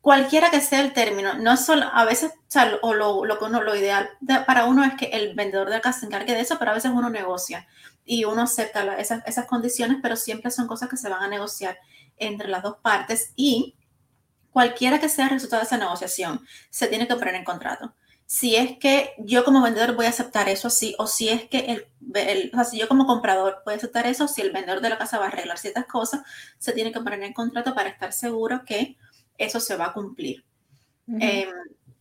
cualquiera 0.00 0.50
que 0.50 0.60
sea 0.60 0.80
el 0.80 0.92
término. 0.92 1.34
No 1.34 1.56
solo, 1.56 1.86
a 1.92 2.04
veces, 2.04 2.32
o, 2.82 2.94
lo, 2.94 3.24
lo, 3.24 3.38
uno, 3.40 3.62
lo 3.62 3.76
ideal 3.76 4.08
para 4.46 4.64
uno 4.64 4.84
es 4.84 4.94
que 4.94 5.06
el 5.06 5.34
vendedor 5.34 5.68
de 5.68 5.76
la 5.76 5.80
casa 5.80 6.00
se 6.00 6.06
encargue 6.06 6.34
de 6.34 6.40
eso, 6.40 6.58
pero 6.58 6.70
a 6.70 6.74
veces 6.74 6.92
uno 6.94 7.10
negocia 7.10 7.66
y 8.04 8.24
uno 8.24 8.42
acepta 8.42 8.98
esas, 8.98 9.26
esas 9.26 9.46
condiciones, 9.46 9.98
pero 10.02 10.16
siempre 10.16 10.50
son 10.50 10.66
cosas 10.66 10.88
que 10.88 10.96
se 10.96 11.08
van 11.08 11.22
a 11.22 11.28
negociar 11.28 11.78
entre 12.16 12.48
las 12.48 12.62
dos 12.62 12.76
partes 12.82 13.32
y 13.36 13.74
cualquiera 14.50 14.98
que 14.98 15.08
sea 15.08 15.26
el 15.26 15.32
resultado 15.32 15.60
de 15.60 15.66
esa 15.66 15.76
negociación, 15.76 16.44
se 16.70 16.88
tiene 16.88 17.06
que 17.06 17.14
poner 17.14 17.34
en 17.34 17.44
contrato. 17.44 17.94
Si 18.26 18.56
es 18.56 18.76
que 18.78 19.14
yo 19.18 19.44
como 19.44 19.62
vendedor 19.62 19.94
voy 19.94 20.06
a 20.06 20.10
aceptar 20.10 20.48
eso 20.48 20.68
así, 20.68 20.94
o 20.98 21.06
si 21.06 21.28
es 21.28 21.48
que 21.48 21.86
el, 22.12 22.50
o 22.52 22.56
sea, 22.56 22.64
si 22.64 22.78
yo 22.78 22.88
como 22.88 23.06
comprador 23.06 23.62
voy 23.64 23.74
a 23.74 23.76
aceptar 23.76 24.06
eso, 24.06 24.28
si 24.28 24.42
el 24.42 24.50
vendedor 24.52 24.80
de 24.80 24.90
la 24.90 24.98
casa 24.98 25.18
va 25.18 25.26
a 25.26 25.28
arreglar 25.28 25.58
ciertas 25.58 25.86
cosas, 25.86 26.22
se 26.58 26.72
tiene 26.72 26.92
que 26.92 27.00
poner 27.00 27.22
en 27.22 27.32
contrato 27.32 27.74
para 27.74 27.88
estar 27.88 28.12
seguro 28.12 28.64
que 28.66 28.96
eso 29.38 29.60
se 29.60 29.76
va 29.76 29.86
a 29.86 29.92
cumplir. 29.92 30.44
Em, 31.06 31.48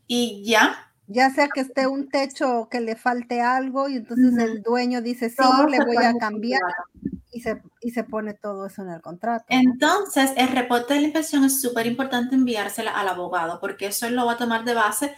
y 0.08 0.44
ya. 0.44 0.92
Ya 1.08 1.30
sea 1.30 1.48
que 1.48 1.62
esté 1.62 1.88
un 1.88 2.10
techo 2.10 2.60
o 2.60 2.70
que 2.70 2.82
le 2.82 2.98
falte 2.98 3.40
algo 3.40 3.88
y 3.88 3.96
entonces 3.96 4.38
el 4.44 4.62
dueño 4.62 5.02
dice, 5.02 5.30
sí, 5.30 5.44
le 5.70 5.86
voy 5.86 6.04
a 6.04 6.14
cambiar 6.18 6.60
y 7.32 7.40
se, 7.40 7.62
y 7.80 7.92
se 7.92 8.04
pone 8.04 8.34
todo 8.34 8.66
eso 8.66 8.82
en 8.82 8.90
el 8.90 9.02
contrato. 9.02 9.46
Entonces, 9.48 10.32
el 10.36 10.50
reporte 10.50 10.96
de 10.96 11.02
la 11.02 11.06
inspección 11.06 11.46
es 11.46 11.62
súper 11.62 11.88
importante 11.88 12.36
enviársela 12.36 12.92
al 12.92 13.08
abogado, 13.08 13.62
porque 13.62 13.88
eso 13.88 14.10
lo 14.10 14.26
va 14.26 14.34
a 14.34 14.38
tomar 14.38 14.66
de 14.66 14.74
base 14.74 15.16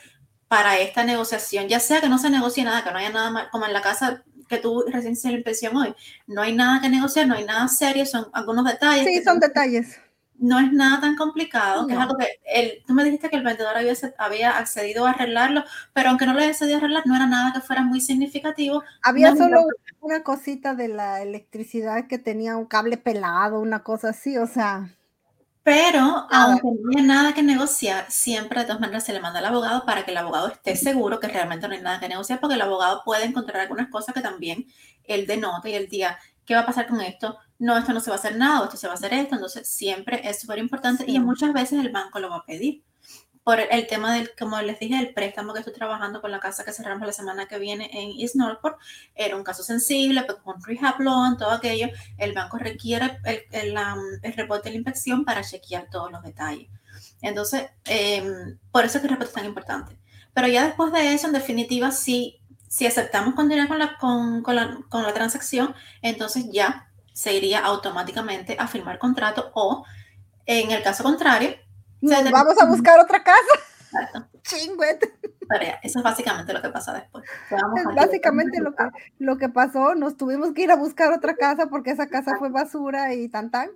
para 0.47 0.79
esta 0.79 1.03
negociación, 1.03 1.67
ya 1.67 1.79
sea 1.79 2.01
que 2.01 2.09
no 2.09 2.19
se 2.19 2.29
negocie 2.29 2.63
nada, 2.63 2.83
que 2.83 2.91
no 2.91 2.97
haya 2.97 3.11
nada 3.11 3.31
mal, 3.31 3.49
como 3.51 3.65
en 3.65 3.73
la 3.73 3.81
casa 3.81 4.23
que 4.47 4.57
tú 4.57 4.83
recién 4.87 5.13
hiciste 5.13 5.29
la 5.29 5.37
inspección 5.37 5.77
hoy, 5.77 5.93
no 6.25 6.41
hay 6.41 6.55
nada 6.55 6.81
que 6.81 6.89
negociar, 6.89 7.27
no 7.27 7.35
hay 7.35 7.45
nada 7.45 7.67
serio, 7.67 8.05
son 8.05 8.27
algunos 8.33 8.65
detalles. 8.65 9.05
Sí, 9.05 9.23
son 9.23 9.39
detalles 9.39 9.99
no 10.39 10.59
es 10.59 10.71
nada 10.71 11.01
tan 11.01 11.15
complicado, 11.15 11.85
que 11.85 11.93
es 11.93 11.99
algo 11.99 12.15
que 12.17 12.39
el, 12.45 12.83
tú 12.85 12.93
me 12.93 13.03
dijiste 13.03 13.29
que 13.29 13.35
el 13.35 13.43
vendedor 13.43 13.75
había, 13.75 13.93
había 14.17 14.57
accedido 14.57 15.05
a 15.05 15.11
arreglarlo, 15.11 15.63
pero 15.93 16.09
aunque 16.09 16.25
no 16.25 16.33
lo 16.33 16.39
haya 16.39 16.49
accedido 16.49 16.77
a 16.77 16.79
arreglar, 16.79 17.03
no 17.05 17.15
era 17.15 17.27
nada 17.27 17.53
que 17.53 17.61
fuera 17.61 17.83
muy 17.83 18.01
significativo. 18.01 18.83
Había 19.03 19.35
solo 19.35 19.65
una 19.99 20.23
cosita 20.23 20.75
de 20.75 20.87
la 20.87 21.21
electricidad 21.21 22.07
que 22.07 22.17
tenía 22.17 22.57
un 22.57 22.65
cable 22.65 22.97
pelado, 22.97 23.59
una 23.59 23.83
cosa 23.83 24.09
así, 24.09 24.37
o 24.37 24.47
sea. 24.47 24.95
Pero 25.63 26.25
aunque 26.31 26.67
no 26.67 26.89
haya 26.95 27.05
nada 27.05 27.33
que 27.33 27.43
negociar, 27.43 28.05
siempre 28.09 28.61
de 28.61 28.65
todas 28.65 28.79
maneras 28.79 29.05
se 29.05 29.13
le 29.13 29.19
manda 29.19 29.39
al 29.39 29.45
abogado 29.45 29.85
para 29.85 30.05
que 30.05 30.11
el 30.11 30.17
abogado 30.17 30.47
esté 30.47 30.75
seguro 30.75 31.19
que 31.19 31.27
realmente 31.27 31.67
no 31.67 31.73
hay 31.75 31.81
nada 31.81 31.99
que 31.99 32.09
negociar, 32.09 32.39
porque 32.39 32.55
el 32.55 32.61
abogado 32.61 33.01
puede 33.03 33.25
encontrar 33.25 33.61
algunas 33.61 33.89
cosas 33.89 34.15
que 34.15 34.21
también 34.21 34.65
él 35.03 35.27
denota 35.27 35.69
y 35.69 35.73
el 35.75 35.87
día 35.87 36.17
¿qué 36.49 36.55
va 36.55 36.61
a 36.61 36.65
pasar 36.65 36.87
con 36.87 36.99
esto? 36.99 37.37
No, 37.59 37.77
esto 37.77 37.91
no 37.91 37.99
se 37.99 38.09
va 38.09 38.15
a 38.15 38.19
hacer 38.19 38.37
nada, 38.37 38.61
o 38.61 38.63
esto 38.63 38.77
se 38.77 38.87
va 38.87 38.93
a 38.93 38.95
hacer 38.95 39.13
esto, 39.13 39.35
entonces 39.35 39.67
siempre 39.67 40.21
es 40.23 40.39
súper 40.39 40.59
importante 40.59 41.03
y 41.05 41.19
muchas 41.19 41.53
veces 41.53 41.79
el 41.79 41.91
banco 41.91 42.19
lo 42.19 42.29
va 42.29 42.37
a 42.37 42.45
pedir. 42.45 42.83
Por 43.43 43.59
el 43.59 43.87
tema 43.87 44.13
del, 44.13 44.31
como 44.37 44.61
les 44.61 44.79
dije, 44.79 44.97
el 44.97 45.13
préstamo 45.13 45.53
que 45.53 45.59
estoy 45.59 45.73
trabajando 45.73 46.21
con 46.21 46.31
la 46.31 46.39
casa 46.39 46.63
que 46.63 46.71
cerramos 46.71 47.05
la 47.05 47.13
semana 47.13 47.47
que 47.47 47.59
viene 47.59 47.89
en 47.91 48.17
East 48.19 48.35
Norfolk, 48.35 48.77
era 49.13 49.35
un 49.35 49.43
caso 49.43 49.63
sensible, 49.63 50.21
pero 50.21 50.39
pues, 50.41 50.55
con 50.55 50.63
rehab 50.63 51.01
loan, 51.01 51.37
todo 51.37 51.51
aquello, 51.51 51.87
el 52.17 52.33
banco 52.33 52.57
requiere 52.57 53.19
el, 53.25 53.75
el, 54.21 54.33
reporte 54.33 54.69
de 54.69 54.71
la 54.71 54.77
inspección 54.77 55.25
para 55.25 55.43
chequear 55.43 55.89
todos 55.89 56.11
los 56.11 56.23
detalles. 56.23 56.69
Entonces, 57.21 57.69
em, 57.85 58.57
por 58.71 58.85
eso 58.85 58.97
es 58.97 59.01
que 59.01 59.07
el 59.07 59.11
reporte 59.11 59.31
es 59.31 59.35
tan 59.35 59.45
importante. 59.45 59.99
Pero 60.33 60.47
ya 60.47 60.65
después 60.65 60.93
de 60.93 61.13
eso, 61.13 61.27
en 61.27 61.33
definitiva, 61.33 61.91
sí 61.91 62.39
si 62.69 62.85
aceptamos 62.85 63.33
continuar 63.33 63.67
con 63.67 63.79
la, 63.79 63.97
con, 63.97 64.43
con, 64.43 64.55
la, 64.55 64.79
con 64.89 65.01
la 65.01 65.13
transacción, 65.13 65.73
entonces 66.03 66.45
ya 66.51 66.88
se 67.19 67.33
iría 67.33 67.59
automáticamente 67.59 68.55
a 68.57 68.65
firmar 68.65 68.97
contrato 68.97 69.51
o 69.53 69.83
en 70.45 70.71
el 70.71 70.81
caso 70.81 71.03
contrario, 71.03 71.53
vamos 72.31 72.57
a 72.61 72.65
buscar 72.65 72.97
otra 72.97 73.21
casa. 73.21 73.45
Chingüet. 74.43 75.03
Eso 75.83 75.99
es 75.99 76.03
básicamente 76.03 76.53
lo 76.53 76.61
que 76.61 76.69
pasa 76.69 76.93
después. 76.93 77.25
Es 77.51 77.93
básicamente 77.93 78.61
lo 78.61 78.73
que, 78.73 78.85
lo 79.17 79.37
que 79.37 79.49
pasó. 79.49 79.95
Nos 79.95 80.15
tuvimos 80.15 80.53
que 80.53 80.61
ir 80.61 80.71
a 80.71 80.77
buscar 80.77 81.11
otra 81.11 81.35
casa 81.35 81.67
porque 81.67 81.91
esa 81.91 82.07
casa 82.07 82.37
fue 82.39 82.49
basura 82.51 83.13
y 83.13 83.27
tan 83.27 83.51
tan. 83.51 83.69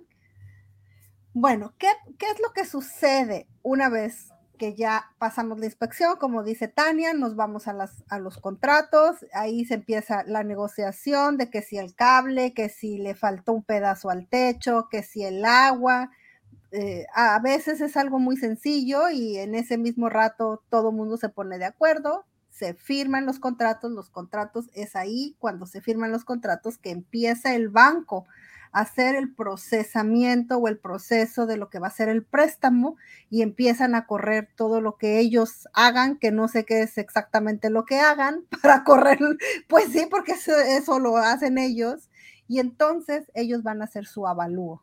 Bueno, 1.34 1.74
¿qué, 1.76 1.88
qué 2.18 2.30
es 2.30 2.40
lo 2.40 2.50
que 2.54 2.64
sucede 2.64 3.46
una 3.62 3.90
vez 3.90 4.30
que 4.64 4.74
ya 4.74 5.12
pasamos 5.18 5.58
la 5.58 5.66
inspección, 5.66 6.16
como 6.16 6.42
dice 6.42 6.68
Tania, 6.68 7.12
nos 7.12 7.36
vamos 7.36 7.68
a, 7.68 7.74
las, 7.74 8.02
a 8.08 8.18
los 8.18 8.38
contratos, 8.38 9.26
ahí 9.34 9.66
se 9.66 9.74
empieza 9.74 10.24
la 10.24 10.42
negociación 10.42 11.36
de 11.36 11.50
que 11.50 11.60
si 11.60 11.76
el 11.76 11.94
cable, 11.94 12.54
que 12.54 12.70
si 12.70 12.96
le 12.96 13.14
faltó 13.14 13.52
un 13.52 13.62
pedazo 13.62 14.08
al 14.08 14.26
techo, 14.26 14.88
que 14.90 15.02
si 15.02 15.22
el 15.22 15.44
agua, 15.44 16.12
eh, 16.72 17.04
a 17.14 17.38
veces 17.40 17.82
es 17.82 17.94
algo 17.98 18.18
muy 18.18 18.38
sencillo 18.38 19.10
y 19.10 19.36
en 19.36 19.54
ese 19.54 19.76
mismo 19.76 20.08
rato 20.08 20.62
todo 20.70 20.92
mundo 20.92 21.18
se 21.18 21.28
pone 21.28 21.58
de 21.58 21.66
acuerdo, 21.66 22.24
se 22.48 22.72
firman 22.72 23.26
los 23.26 23.38
contratos, 23.38 23.92
los 23.92 24.08
contratos 24.08 24.70
es 24.72 24.96
ahí 24.96 25.36
cuando 25.40 25.66
se 25.66 25.82
firman 25.82 26.10
los 26.10 26.24
contratos 26.24 26.78
que 26.78 26.90
empieza 26.90 27.54
el 27.54 27.68
banco 27.68 28.24
hacer 28.74 29.14
el 29.14 29.32
procesamiento 29.32 30.58
o 30.58 30.66
el 30.66 30.78
proceso 30.78 31.46
de 31.46 31.56
lo 31.56 31.70
que 31.70 31.78
va 31.78 31.86
a 31.86 31.92
ser 31.92 32.08
el 32.08 32.24
préstamo 32.24 32.96
y 33.30 33.42
empiezan 33.42 33.94
a 33.94 34.06
correr 34.06 34.48
todo 34.56 34.80
lo 34.80 34.96
que 34.96 35.20
ellos 35.20 35.68
hagan, 35.74 36.18
que 36.18 36.32
no 36.32 36.48
sé 36.48 36.64
qué 36.64 36.82
es 36.82 36.98
exactamente 36.98 37.70
lo 37.70 37.84
que 37.84 38.00
hagan 38.00 38.44
para 38.62 38.82
correr, 38.82 39.20
pues 39.68 39.92
sí, 39.92 40.08
porque 40.10 40.32
eso, 40.32 40.98
lo 40.98 41.16
hacen 41.16 41.56
ellos. 41.56 42.10
Y 42.48 42.58
entonces 42.58 43.30
ellos 43.34 43.62
van 43.62 43.80
a 43.80 43.84
hacer 43.84 44.06
su 44.06 44.26
avalúo. 44.26 44.82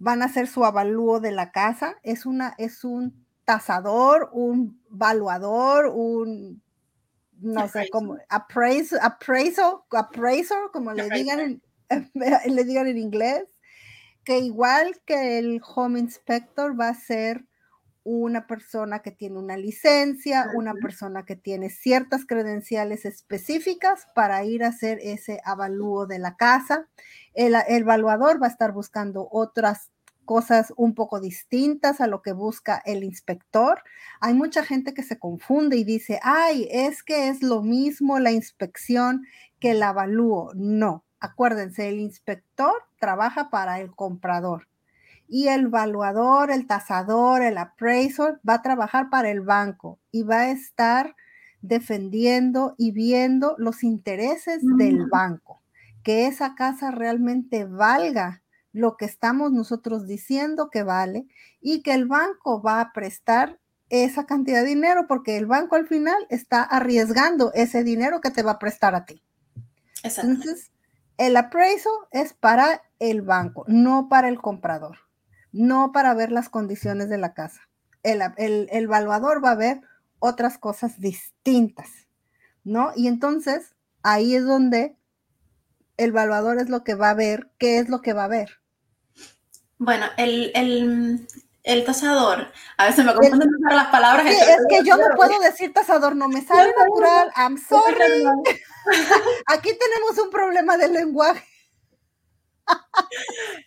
Van 0.00 0.20
a 0.20 0.26
hacer 0.26 0.48
su 0.48 0.64
avalúo 0.64 1.20
de 1.20 1.30
la 1.30 1.52
casa, 1.52 1.94
es 2.02 2.26
una 2.26 2.54
es 2.58 2.84
un 2.84 3.24
tasador, 3.44 4.28
un 4.32 4.82
valuador, 4.90 5.86
un 5.86 6.60
no 7.40 7.68
sé 7.68 7.88
cómo, 7.92 8.16
appraisal, 8.28 8.98
appraisal, 9.02 9.76
appraisal, 9.92 10.70
como 10.72 10.92
le 10.92 11.08
digan 11.10 11.38
en, 11.38 11.62
le 12.14 12.64
digan 12.64 12.86
en 12.86 12.98
inglés, 12.98 13.44
que 14.24 14.38
igual 14.38 15.00
que 15.06 15.38
el 15.38 15.60
home 15.74 15.98
inspector 16.00 16.78
va 16.78 16.88
a 16.88 16.94
ser 16.94 17.44
una 18.10 18.46
persona 18.46 19.00
que 19.00 19.10
tiene 19.10 19.38
una 19.38 19.58
licencia, 19.58 20.50
una 20.54 20.72
persona 20.72 21.26
que 21.26 21.36
tiene 21.36 21.68
ciertas 21.68 22.24
credenciales 22.24 23.04
específicas 23.04 24.06
para 24.14 24.42
ir 24.44 24.64
a 24.64 24.68
hacer 24.68 24.98
ese 25.02 25.40
avalúo 25.44 26.06
de 26.06 26.18
la 26.18 26.36
casa. 26.36 26.88
El, 27.34 27.54
evaluador 27.68 28.42
va 28.42 28.46
a 28.46 28.50
estar 28.50 28.72
buscando 28.72 29.28
otras 29.30 29.90
cosas 30.24 30.72
un 30.76 30.94
poco 30.94 31.20
distintas 31.20 32.00
a 32.00 32.06
lo 32.06 32.22
que 32.22 32.32
busca 32.32 32.82
el 32.86 33.04
inspector. 33.04 33.82
Hay 34.20 34.32
mucha 34.32 34.64
gente 34.64 34.94
que 34.94 35.02
se 35.02 35.18
confunde 35.18 35.76
y 35.76 35.84
dice, 35.84 36.18
ay, 36.22 36.66
es 36.70 37.02
que 37.02 37.28
es 37.28 37.42
lo 37.42 37.62
mismo 37.62 38.18
la 38.18 38.30
inspección 38.30 39.26
que 39.60 39.72
el 39.72 39.82
avalúo. 39.82 40.52
No, 40.54 41.04
Acuérdense, 41.20 41.88
el 41.88 41.98
inspector 42.00 42.74
trabaja 42.98 43.50
para 43.50 43.80
el 43.80 43.94
comprador 43.94 44.68
y 45.28 45.48
el 45.48 45.66
evaluador, 45.66 46.50
el 46.50 46.66
tasador, 46.66 47.42
el 47.42 47.58
appraisal 47.58 48.40
va 48.48 48.54
a 48.54 48.62
trabajar 48.62 49.10
para 49.10 49.30
el 49.30 49.42
banco 49.42 49.98
y 50.10 50.22
va 50.22 50.40
a 50.40 50.50
estar 50.50 51.14
defendiendo 51.60 52.74
y 52.78 52.92
viendo 52.92 53.54
los 53.58 53.82
intereses 53.82 54.62
del 54.62 55.06
banco, 55.06 55.60
que 56.02 56.26
esa 56.26 56.54
casa 56.54 56.90
realmente 56.90 57.64
valga 57.64 58.42
lo 58.72 58.96
que 58.96 59.04
estamos 59.04 59.52
nosotros 59.52 60.06
diciendo 60.06 60.70
que 60.70 60.82
vale 60.82 61.26
y 61.60 61.82
que 61.82 61.94
el 61.94 62.06
banco 62.06 62.62
va 62.62 62.80
a 62.80 62.92
prestar 62.92 63.58
esa 63.90 64.24
cantidad 64.26 64.62
de 64.62 64.68
dinero 64.68 65.06
porque 65.08 65.36
el 65.36 65.46
banco 65.46 65.76
al 65.76 65.86
final 65.86 66.26
está 66.30 66.62
arriesgando 66.62 67.52
ese 67.54 67.84
dinero 67.84 68.20
que 68.20 68.30
te 68.30 68.42
va 68.42 68.52
a 68.52 68.58
prestar 68.58 68.94
a 68.94 69.04
ti. 69.04 69.22
Entonces, 70.02 70.70
el 71.18 71.36
appraisal 71.36 71.92
es 72.12 72.32
para 72.32 72.82
el 73.00 73.22
banco, 73.22 73.64
no 73.66 74.08
para 74.08 74.28
el 74.28 74.40
comprador, 74.40 74.98
no 75.52 75.92
para 75.92 76.14
ver 76.14 76.32
las 76.32 76.48
condiciones 76.48 77.08
de 77.08 77.18
la 77.18 77.34
casa. 77.34 77.68
El, 78.02 78.22
el, 78.36 78.68
evaluador 78.70 79.44
va 79.44 79.50
a 79.50 79.56
ver 79.56 79.82
otras 80.20 80.56
cosas 80.58 81.00
distintas, 81.00 81.88
¿no? 82.64 82.92
Y 82.94 83.08
entonces 83.08 83.74
ahí 84.02 84.34
es 84.34 84.46
donde 84.46 84.96
el 85.96 86.10
evaluador 86.10 86.58
es 86.58 86.68
lo 86.68 86.84
que 86.84 86.94
va 86.94 87.10
a 87.10 87.14
ver, 87.14 87.50
¿qué 87.58 87.78
es 87.78 87.88
lo 87.88 88.00
que 88.00 88.12
va 88.12 88.24
a 88.24 88.28
ver? 88.28 88.60
Bueno, 89.78 90.06
el, 90.16 90.52
el, 90.54 91.26
tasador, 91.84 92.50
a 92.76 92.86
veces 92.86 93.04
me 93.04 93.14
confunden 93.14 93.48
las 93.70 93.88
palabras. 93.88 94.26
Sí, 94.26 94.34
es 94.34 94.66
que 94.68 94.84
yo 94.84 94.96
no 94.96 95.14
puedo 95.16 95.38
decir 95.40 95.72
tasador, 95.72 96.16
no 96.16 96.28
me 96.28 96.42
sale 96.42 96.72
natural, 96.78 97.30
I'm 97.36 97.58
sorry. 97.58 98.24
Aquí 99.46 99.70
tenemos 99.78 100.18
un 100.18 100.30
problema 100.30 100.76
de 100.76 100.88
lenguaje. 100.88 101.44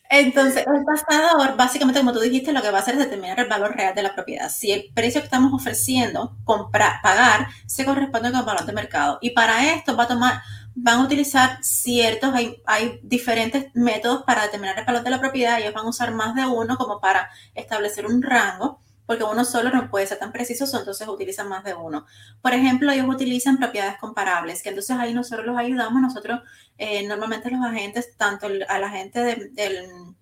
Entonces, 0.09 0.65
el 0.67 0.85
tasador, 0.85 1.55
básicamente, 1.55 2.01
como 2.01 2.13
tú 2.13 2.19
dijiste, 2.19 2.51
lo 2.51 2.61
que 2.61 2.69
va 2.69 2.79
a 2.79 2.81
hacer 2.81 2.95
es 2.95 2.99
determinar 2.99 3.39
el 3.39 3.47
valor 3.47 3.75
real 3.75 3.95
de 3.95 4.03
la 4.03 4.13
propiedad. 4.13 4.49
Si 4.49 4.71
el 4.71 4.91
precio 4.93 5.21
que 5.21 5.25
estamos 5.25 5.53
ofreciendo, 5.53 6.35
comprar, 6.43 7.01
pagar, 7.01 7.47
se 7.65 7.85
corresponde 7.85 8.31
con 8.31 8.41
el 8.41 8.45
valor 8.45 8.65
de 8.65 8.73
mercado. 8.73 9.19
Y 9.21 9.31
para 9.31 9.73
esto 9.73 9.95
va 9.95 10.03
a 10.03 10.07
tomar, 10.07 10.41
van 10.75 10.99
a 10.99 11.03
utilizar 11.03 11.59
ciertos, 11.61 12.33
hay, 12.33 12.61
hay 12.65 12.99
diferentes 13.03 13.67
métodos 13.73 14.23
para 14.23 14.43
determinar 14.43 14.79
el 14.79 14.85
valor 14.85 15.03
de 15.03 15.09
la 15.09 15.19
propiedad. 15.19 15.59
Ellos 15.59 15.73
van 15.73 15.85
a 15.85 15.89
usar 15.89 16.13
más 16.13 16.35
de 16.35 16.45
uno 16.45 16.77
como 16.77 16.99
para 16.99 17.29
establecer 17.55 18.05
un 18.05 18.21
rango 18.21 18.81
porque 19.11 19.25
uno 19.25 19.43
solo 19.43 19.71
no 19.71 19.89
puede 19.89 20.07
ser 20.07 20.19
tan 20.19 20.31
preciso, 20.31 20.63
entonces 20.77 21.05
utilizan 21.05 21.49
más 21.49 21.65
de 21.65 21.73
uno. 21.73 22.05
Por 22.41 22.53
ejemplo, 22.53 22.89
ellos 22.93 23.09
utilizan 23.09 23.57
propiedades 23.57 23.97
comparables, 23.97 24.63
que 24.63 24.69
entonces 24.69 24.95
ahí 24.97 25.13
nosotros 25.13 25.45
los 25.45 25.57
ayudamos, 25.57 26.01
nosotros 26.01 26.39
eh, 26.77 27.05
normalmente 27.05 27.51
los 27.51 27.59
agentes, 27.59 28.15
tanto 28.15 28.47
a 28.69 28.75
agente 28.75 29.49
del 29.51 30.15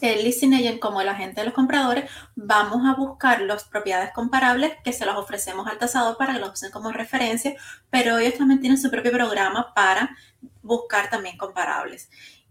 el 0.00 0.24
leasing 0.24 0.54
agent 0.54 0.80
como 0.80 1.00
el 1.00 1.08
agente 1.08 1.40
de 1.40 1.46
los 1.46 1.54
compradores, 1.54 2.10
vamos 2.34 2.86
a 2.86 2.94
buscar 2.94 3.40
las 3.40 3.64
propiedades 3.64 4.12
comparables 4.12 4.72
que 4.84 4.92
se 4.92 5.06
las 5.06 5.16
ofrecemos 5.16 5.66
al 5.66 5.78
tasador 5.78 6.16
para 6.16 6.34
que 6.34 6.40
los 6.40 6.52
usen 6.52 6.70
como 6.70 6.92
referencia, 6.92 7.54
pero 7.90 8.18
ellos 8.18 8.38
también 8.38 8.60
tienen 8.60 8.80
su 8.80 8.90
propio 8.90 9.12
programa 9.12 9.72
para 9.74 10.16
buscar 10.62 11.10
también 11.10 11.36
comparables. 11.36 12.08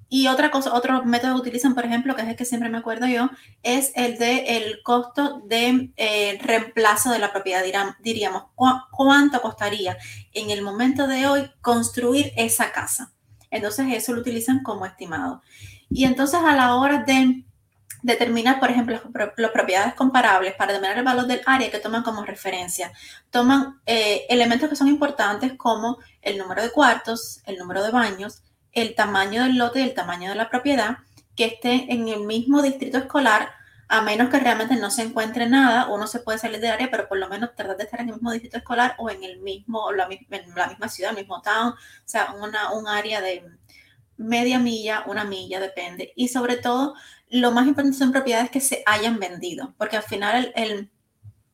Y 0.08 0.28
otra 0.28 0.52
cosa, 0.52 0.74
otro 0.74 1.04
método 1.04 1.34
que 1.34 1.42
utilizan, 1.42 1.74
por 1.74 1.84
ejemplo, 1.84 2.16
que 2.16 2.22
es 2.22 2.28
el 2.28 2.36
que 2.36 2.46
siempre 2.46 2.70
me 2.70 2.78
acuerdo 2.78 3.08
yo, 3.08 3.30
es 3.64 3.92
el 3.96 4.18
de 4.18 4.58
el 4.58 4.84
costo 4.84 5.42
de 5.46 5.92
eh, 5.98 6.38
reemplazo 6.42 7.12
de 7.12 7.20
la 7.20 7.32
propiedad. 7.32 7.64
diríamos, 8.00 8.44
¿cuánto 8.92 9.42
costaría 9.42 9.98
en 10.34 10.52
el 10.52 10.62
momento 10.62 11.08
de 11.08 11.28
hoy 11.28 11.52
construir 11.62 12.32
esa 12.38 12.72
casa? 12.72 13.14
Entonces 13.50 13.88
eso 13.92 14.14
lo 14.14 14.22
utilizan 14.22 14.62
como 14.64 14.86
estimado. 14.86 15.42
Y 15.90 16.06
entonces 16.06 16.40
a 16.44 16.56
la 16.56 16.76
hora 16.76 17.04
de 17.04 17.46
determinar, 18.06 18.60
por 18.60 18.70
ejemplo, 18.70 19.02
las 19.38 19.52
propiedades 19.52 19.96
comparables 19.96 20.54
para 20.54 20.74
determinar 20.74 21.00
el 21.00 21.04
valor 21.04 21.26
del 21.26 21.42
área 21.48 21.72
que 21.72 21.80
toman 21.80 22.04
como 22.04 22.24
referencia. 22.24 22.92
Toman 23.32 23.82
eh, 23.88 24.28
elementos 24.30 24.70
que 24.70 24.76
son 24.76 24.88
importantes 24.88 25.54
como 25.58 25.98
el 26.22 26.38
número 26.38 26.62
de 26.62 26.72
cuartos, 26.72 27.42
el 27.46 27.58
número 27.58 27.84
de 27.84 27.90
baños, 27.90 28.44
el 28.74 28.94
tamaño 28.94 29.44
del 29.44 29.58
lote 29.58 29.80
y 29.80 29.84
el 29.84 29.96
tamaño 29.96 30.30
de 30.30 30.36
la 30.36 30.50
propiedad, 30.52 30.98
que 31.36 31.46
esté 31.46 31.92
en 31.92 32.08
el 32.08 32.22
mismo 32.22 32.62
distrito 32.62 33.00
escolar, 33.00 33.50
a 33.88 34.02
menos 34.02 34.30
que 34.30 34.40
realmente 34.40 34.76
no 34.76 34.92
se 34.92 35.02
encuentre 35.02 35.48
nada, 35.48 35.88
uno 35.88 36.06
se 36.06 36.20
puede 36.20 36.38
salir 36.38 36.60
del 36.60 36.72
área, 36.72 36.92
pero 36.92 37.08
por 37.08 37.18
lo 37.18 37.28
menos 37.28 37.56
tratar 37.56 37.78
de 37.78 37.84
estar 37.86 38.02
en 38.02 38.10
el 38.10 38.16
mismo 38.16 38.32
distrito 38.32 38.58
escolar 38.58 38.96
o 39.00 39.10
en 39.10 39.24
el 39.24 39.40
mismo, 39.40 39.92
la, 39.92 40.08
en 40.12 40.56
la 40.56 40.68
misma 40.68 40.90
ciudad, 40.90 41.12
el 41.12 41.18
mismo 41.18 41.42
town, 41.42 41.70
o 41.70 41.76
sea, 42.06 42.34
una, 42.34 42.72
un 42.74 42.88
área 42.88 43.22
de 43.22 43.50
media 44.18 44.60
milla, 44.60 45.04
una 45.08 45.24
milla, 45.24 45.60
depende. 45.60 46.14
Y 46.16 46.30
sobre 46.30 46.58
todo, 46.58 46.96
lo 47.30 47.52
más 47.52 47.68
importante 47.68 47.98
son 47.98 48.12
propiedades 48.12 48.50
que 48.50 48.62
se 48.62 48.84
hayan 48.86 49.20
vendido, 49.20 49.74
porque 49.78 49.98
al 49.98 50.04
final 50.04 50.54
el 50.56 50.90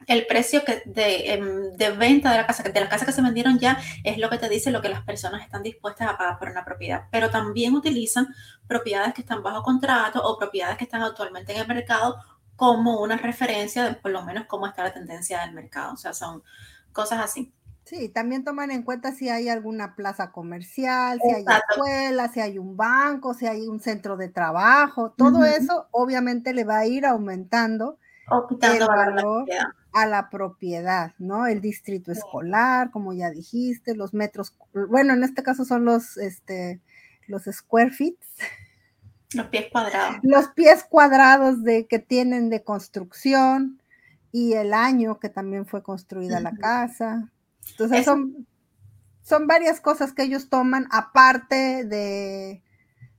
el 0.07 0.25
precio 0.25 0.63
que 0.65 0.83
em, 0.95 1.71
de, 1.77 1.91
venta 1.91 2.31
de 2.31 2.37
la 2.37 2.47
casa, 2.47 2.63
de 2.63 2.79
las 2.79 2.89
casas 2.89 3.05
que 3.05 3.13
se 3.13 3.21
vendieron 3.21 3.59
ya, 3.59 3.77
es 4.03 4.17
lo 4.17 4.29
que 4.29 4.37
te 4.37 4.49
dice 4.49 4.71
lo 4.71 4.81
que 4.81 4.89
las 4.89 5.03
personas 5.03 5.41
están 5.43 5.63
dispuestas 5.63 6.09
a 6.09 6.17
pagar 6.17 6.39
por 6.39 6.49
una 6.49 6.65
propiedad. 6.65 7.05
Pero 7.11 7.29
también 7.29 7.75
utilizan 7.75 8.27
propiedades 8.67 9.13
que 9.13 9.21
están 9.21 9.43
bajo 9.43 9.63
contrato 9.63 10.21
o 10.23 10.37
propiedades 10.37 10.77
que 10.77 10.85
están 10.85 11.01
actualmente 11.03 11.53
en 11.53 11.61
el 11.61 11.67
mercado 11.67 12.17
como 12.55 13.01
una 13.01 13.17
referencia 13.17 13.85
de 13.85 13.93
por 13.95 14.11
lo 14.11 14.23
menos 14.23 14.45
cómo 14.47 14.67
está 14.67 14.83
la 14.83 14.93
tendencia 14.93 15.41
del 15.41 15.53
mercado. 15.53 15.93
O 15.93 15.97
sea, 15.97 16.13
son 16.13 16.43
cosas 16.91 17.19
así. 17.19 17.53
Sí, 17.91 18.07
también 18.07 18.45
toman 18.45 18.71
en 18.71 18.83
cuenta 18.83 19.11
si 19.11 19.27
hay 19.27 19.49
alguna 19.49 19.97
plaza 19.97 20.31
comercial, 20.31 21.19
si 21.21 21.29
hay 21.29 21.43
escuela, 21.43 22.29
si 22.29 22.39
hay 22.39 22.57
un 22.57 22.77
banco, 22.77 23.33
si 23.33 23.47
hay 23.47 23.67
un 23.67 23.81
centro 23.81 24.15
de 24.15 24.29
trabajo. 24.29 25.11
Todo 25.11 25.43
eso 25.43 25.89
obviamente 25.91 26.53
le 26.53 26.63
va 26.63 26.77
a 26.77 26.85
ir 26.85 27.05
aumentando 27.05 27.99
o 28.29 28.47
quitando 28.47 28.87
valor 28.87 29.45
a 29.91 30.05
la 30.05 30.29
propiedad, 30.29 31.15
¿no? 31.19 31.47
El 31.47 31.59
distrito 31.59 32.13
escolar, 32.13 32.91
como 32.91 33.11
ya 33.11 33.29
dijiste, 33.29 33.93
los 33.93 34.13
metros, 34.13 34.55
bueno, 34.87 35.11
en 35.11 35.25
este 35.25 35.43
caso 35.43 35.65
son 35.65 35.83
los, 35.83 36.15
este, 36.15 36.79
los 37.27 37.43
square 37.43 37.91
feet. 37.91 38.15
Los 39.33 39.47
pies 39.47 39.65
cuadrados. 39.69 40.15
Los 40.23 40.47
pies 40.47 40.85
cuadrados 40.85 41.61
de, 41.65 41.87
que 41.87 41.99
tienen 41.99 42.49
de 42.49 42.63
construcción 42.63 43.81
y 44.31 44.53
el 44.53 44.73
año 44.73 45.19
que 45.19 45.27
también 45.27 45.65
fue 45.65 45.83
construida 45.83 46.39
la 46.39 46.55
casa. 46.55 47.29
Entonces 47.69 48.05
son, 48.05 48.47
son 49.21 49.47
varias 49.47 49.79
cosas 49.79 50.13
que 50.13 50.23
ellos 50.23 50.49
toman 50.49 50.87
aparte 50.91 51.85
de, 51.85 52.63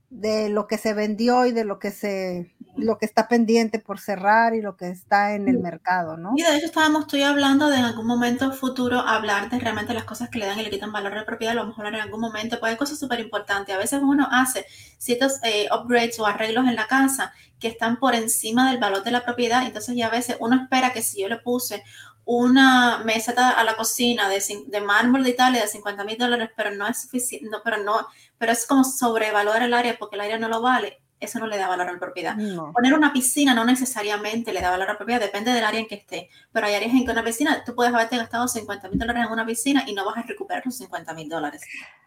de 0.09 0.49
lo 0.49 0.67
que 0.67 0.77
se 0.77 0.93
vendió 0.93 1.45
y 1.45 1.51
de 1.51 1.65
lo 1.65 1.79
que 1.79 1.91
se 1.91 2.53
lo 2.75 2.97
que 2.97 3.05
está 3.05 3.27
pendiente 3.27 3.79
por 3.79 3.99
cerrar 3.99 4.55
y 4.55 4.61
lo 4.61 4.75
que 4.75 4.89
está 4.89 5.35
en 5.35 5.47
el 5.47 5.59
mercado, 5.59 6.17
¿no? 6.17 6.33
Y 6.35 6.41
de 6.41 6.55
hecho 6.55 6.65
estábamos 6.65 7.07
tú 7.07 7.17
hablando 7.23 7.69
de 7.69 7.77
en 7.77 7.85
algún 7.85 8.07
momento 8.07 8.51
futuro 8.51 8.99
hablar 8.99 9.49
de 9.49 9.59
realmente 9.59 9.93
las 9.93 10.05
cosas 10.05 10.29
que 10.29 10.39
le 10.39 10.47
dan 10.47 10.59
y 10.59 10.63
le 10.63 10.69
quitan 10.69 10.91
valor 10.91 11.13
a 11.13 11.17
la 11.17 11.25
propiedad, 11.25 11.53
lo 11.53 11.67
mejor 11.67 11.87
en 11.87 11.95
algún 11.95 12.19
momento, 12.19 12.59
pues 12.59 12.71
hay 12.71 12.77
cosas 12.77 12.99
súper 12.99 13.19
importantes. 13.19 13.75
A 13.75 13.77
veces 13.77 13.99
uno 14.01 14.27
hace 14.31 14.65
ciertos 14.97 15.39
eh, 15.43 15.67
upgrades 15.71 16.19
o 16.19 16.25
arreglos 16.25 16.67
en 16.67 16.75
la 16.75 16.87
casa 16.87 17.33
que 17.59 17.67
están 17.67 17.99
por 17.99 18.15
encima 18.15 18.71
del 18.71 18.79
valor 18.79 19.03
de 19.03 19.11
la 19.11 19.23
propiedad, 19.23 19.65
entonces 19.65 19.95
ya 19.95 20.07
a 20.07 20.11
veces 20.11 20.37
uno 20.39 20.55
espera 20.55 20.93
que 20.93 21.01
si 21.01 21.21
yo 21.21 21.29
le 21.29 21.37
puse 21.37 21.83
una 22.25 22.99
mesa 22.99 23.33
a 23.57 23.63
la 23.63 23.75
cocina 23.75 24.29
de, 24.29 24.41
de 24.67 24.81
mármol 24.81 25.23
de 25.23 25.31
Italia 25.31 25.61
de 25.61 25.67
50 25.67 26.03
mil 26.03 26.17
dólares, 26.17 26.49
pero 26.55 26.71
no 26.71 26.87
es 26.87 27.01
suficiente, 27.01 27.47
no, 27.49 27.61
pero 27.63 27.77
no, 27.77 28.07
pero 28.37 28.51
es 28.51 28.65
como 28.65 28.83
sobrevalorar 28.83 29.63
el 29.63 29.73
área 29.73 29.97
porque 29.97 30.15
el 30.15 30.21
área 30.21 30.37
no 30.37 30.47
lo 30.47 30.61
vale 30.61 31.03
eso 31.23 31.39
no 31.39 31.47
le 31.47 31.57
da 31.57 31.67
valor 31.67 31.87
a 31.87 31.93
la 31.93 31.99
propiedad. 31.99 32.35
Poner 32.73 32.93
una 32.93 33.13
piscina 33.13 33.53
no 33.53 33.65
necesariamente 33.65 34.53
le 34.53 34.61
da 34.61 34.69
valor 34.69 34.89
a 34.89 34.93
la 34.93 34.97
propiedad, 34.97 35.21
depende 35.21 35.51
del 35.51 35.63
área 35.63 35.79
en 35.79 35.87
que 35.87 35.95
esté. 35.95 36.29
Pero 36.51 36.67
hay 36.67 36.75
áreas 36.75 36.93
en 36.93 37.05
que 37.05 37.11
una 37.11 37.23
piscina, 37.23 37.63
tú 37.63 37.73
puedes 37.73 37.93
haberte 37.93 38.17
gastado 38.17 38.47
50 38.47 38.89
mil 38.89 38.99
dólares 38.99 39.23
en 39.25 39.31
una 39.31 39.45
piscina 39.45 39.83
y 39.87 39.93
no 39.93 40.05
vas 40.05 40.17
a 40.17 40.23
recuperar 40.23 40.63
los 40.65 40.77
50 40.77 41.13
mil 41.13 41.29
dólares. 41.29 41.61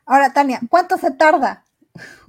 Ahora, 0.05 0.33
Tania, 0.33 0.61
¿cuánto 0.68 0.98
se 0.98 1.11
tarda 1.11 1.64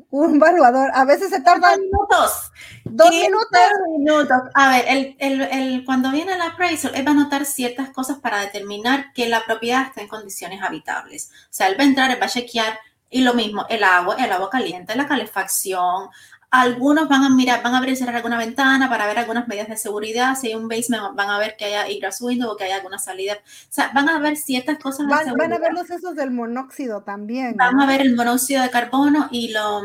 un 0.09 0.35
evaluador? 0.37 0.91
A 0.93 1.05
veces 1.05 1.29
se 1.29 1.41
tarda 1.41 1.75
minutos. 1.77 2.51
Dos 2.85 3.09
minutos. 3.11 3.59
minutos. 3.97 4.37
A 4.53 4.69
ver, 4.71 4.85
el, 4.87 5.15
el, 5.19 5.41
el, 5.41 5.85
cuando 5.85 6.11
viene 6.11 6.33
el 6.33 6.41
appraisal, 6.41 6.95
él 6.95 7.07
va 7.07 7.11
a 7.11 7.15
notar 7.15 7.45
ciertas 7.45 7.89
cosas 7.89 8.19
para 8.19 8.39
determinar 8.39 9.13
que 9.13 9.27
la 9.27 9.43
propiedad 9.45 9.87
está 9.87 10.01
en 10.01 10.07
condiciones 10.07 10.61
habitables. 10.61 11.29
O 11.43 11.47
sea, 11.49 11.67
él 11.67 11.77
va 11.79 11.83
a 11.83 11.87
entrar, 11.87 12.11
él 12.11 12.21
va 12.21 12.25
a 12.25 12.29
chequear 12.29 12.79
y 13.09 13.21
lo 13.21 13.33
mismo, 13.33 13.65
el 13.69 13.83
agua, 13.83 14.15
el 14.19 14.31
agua 14.31 14.49
caliente, 14.49 14.95
la 14.95 15.07
calefacción, 15.07 16.09
algunos 16.49 17.09
van 17.09 17.23
a 17.23 17.29
mirar, 17.29 17.61
van 17.61 17.73
a 17.73 17.79
abrir 17.79 17.93
y 17.93 17.97
cerrar 17.97 18.15
alguna 18.15 18.37
ventana 18.37 18.89
para 18.89 19.05
ver 19.05 19.19
algunas 19.19 19.47
medidas 19.47 19.67
de 19.67 19.77
seguridad. 19.77 20.35
Si 20.35 20.47
hay 20.47 20.55
un 20.55 20.67
basement, 20.67 21.15
van 21.15 21.29
a 21.29 21.39
ver 21.39 21.55
que 21.57 21.65
haya 21.65 21.87
egress 21.87 22.21
window 22.21 22.51
o 22.51 22.55
que 22.55 22.63
haya 22.63 22.77
alguna 22.77 22.99
salida. 22.99 23.33
O 23.33 23.67
sea, 23.69 23.91
van 23.93 24.07
a 24.07 24.19
ver 24.19 24.37
ciertas 24.37 24.79
cosas. 24.79 25.07
Van, 25.07 25.33
van 25.33 25.53
a 25.53 25.59
ver 25.59 25.73
los 25.73 25.89
esos 25.89 26.15
del 26.15 26.31
monóxido 26.31 27.01
también. 27.01 27.55
Van 27.57 27.79
a 27.79 27.85
ver 27.85 28.01
el 28.01 28.15
monóxido 28.15 28.63
de 28.63 28.69
carbono 28.69 29.27
y 29.31 29.51
lo. 29.51 29.81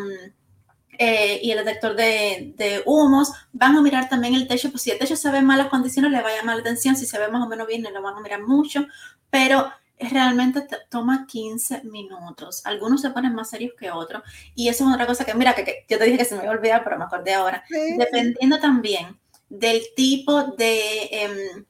Eh, 0.98 1.40
y 1.42 1.50
el 1.50 1.64
detector 1.64 1.96
de, 1.96 2.52
de, 2.56 2.82
humos, 2.84 3.32
van 3.52 3.74
a 3.76 3.82
mirar 3.82 4.10
también 4.10 4.34
el 4.34 4.46
techo, 4.46 4.70
pues 4.70 4.82
si 4.82 4.90
el 4.90 4.98
techo 4.98 5.16
se 5.16 5.30
ve 5.30 5.38
en 5.38 5.46
malas 5.46 5.68
condiciones, 5.68 6.12
le 6.12 6.20
va 6.20 6.28
a 6.28 6.36
llamar 6.36 6.56
la 6.56 6.60
atención, 6.60 6.96
si 6.96 7.06
se 7.06 7.18
ve 7.18 7.28
más 7.28 7.42
o 7.42 7.48
menos 7.48 7.66
bien, 7.66 7.82
lo 7.82 8.02
van 8.02 8.14
a 8.14 8.20
mirar 8.20 8.42
mucho, 8.42 8.86
pero 9.30 9.72
realmente 10.10 10.66
toma 10.88 11.26
15 11.26 11.82
minutos. 11.84 12.64
Algunos 12.64 13.00
se 13.00 13.10
ponen 13.10 13.34
más 13.34 13.50
serios 13.50 13.72
que 13.78 13.90
otros. 13.90 14.22
Y 14.54 14.68
eso 14.68 14.86
es 14.86 14.94
otra 14.94 15.06
cosa 15.06 15.24
que, 15.24 15.34
mira, 15.34 15.54
que, 15.54 15.84
yo 15.88 15.98
te 15.98 16.04
dije 16.04 16.18
que 16.18 16.24
se 16.24 16.36
me 16.36 16.42
iba 16.42 16.52
a 16.52 16.56
olvidar, 16.56 16.84
pero 16.84 16.98
me 16.98 17.04
acordé 17.04 17.34
ahora. 17.34 17.64
Dependiendo 17.98 18.60
también 18.60 19.18
del 19.48 19.82
tipo 19.94 20.42
de, 20.42 21.08
em, 21.10 21.64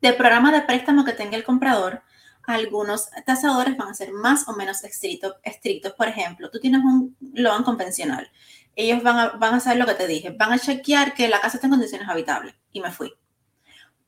de 0.00 0.12
programa 0.12 0.52
de 0.52 0.62
préstamo 0.62 1.04
que 1.04 1.12
tenga 1.12 1.36
el 1.36 1.44
comprador, 1.44 2.02
algunos 2.46 3.08
tasadores 3.24 3.76
van 3.76 3.88
a 3.88 3.94
ser 3.94 4.12
más 4.12 4.48
o 4.48 4.54
menos 4.54 4.84
estrictos. 4.84 5.34
estrictos. 5.42 5.92
Por 5.92 6.08
ejemplo, 6.08 6.50
tú 6.50 6.58
tienes 6.60 6.82
un 6.82 7.16
loan 7.32 7.64
convencional. 7.64 8.30
Ellos 8.76 9.02
van 9.02 9.18
a, 9.18 9.28
van 9.30 9.54
a 9.54 9.60
saber 9.60 9.78
lo 9.78 9.86
que 9.86 9.94
te 9.94 10.06
dije. 10.06 10.30
Van 10.30 10.52
a 10.52 10.58
chequear 10.58 11.14
que 11.14 11.28
la 11.28 11.40
casa 11.40 11.56
está 11.56 11.66
en 11.66 11.72
condiciones 11.72 12.08
habitables. 12.08 12.54
Y 12.72 12.80
me 12.80 12.90
fui. 12.90 13.14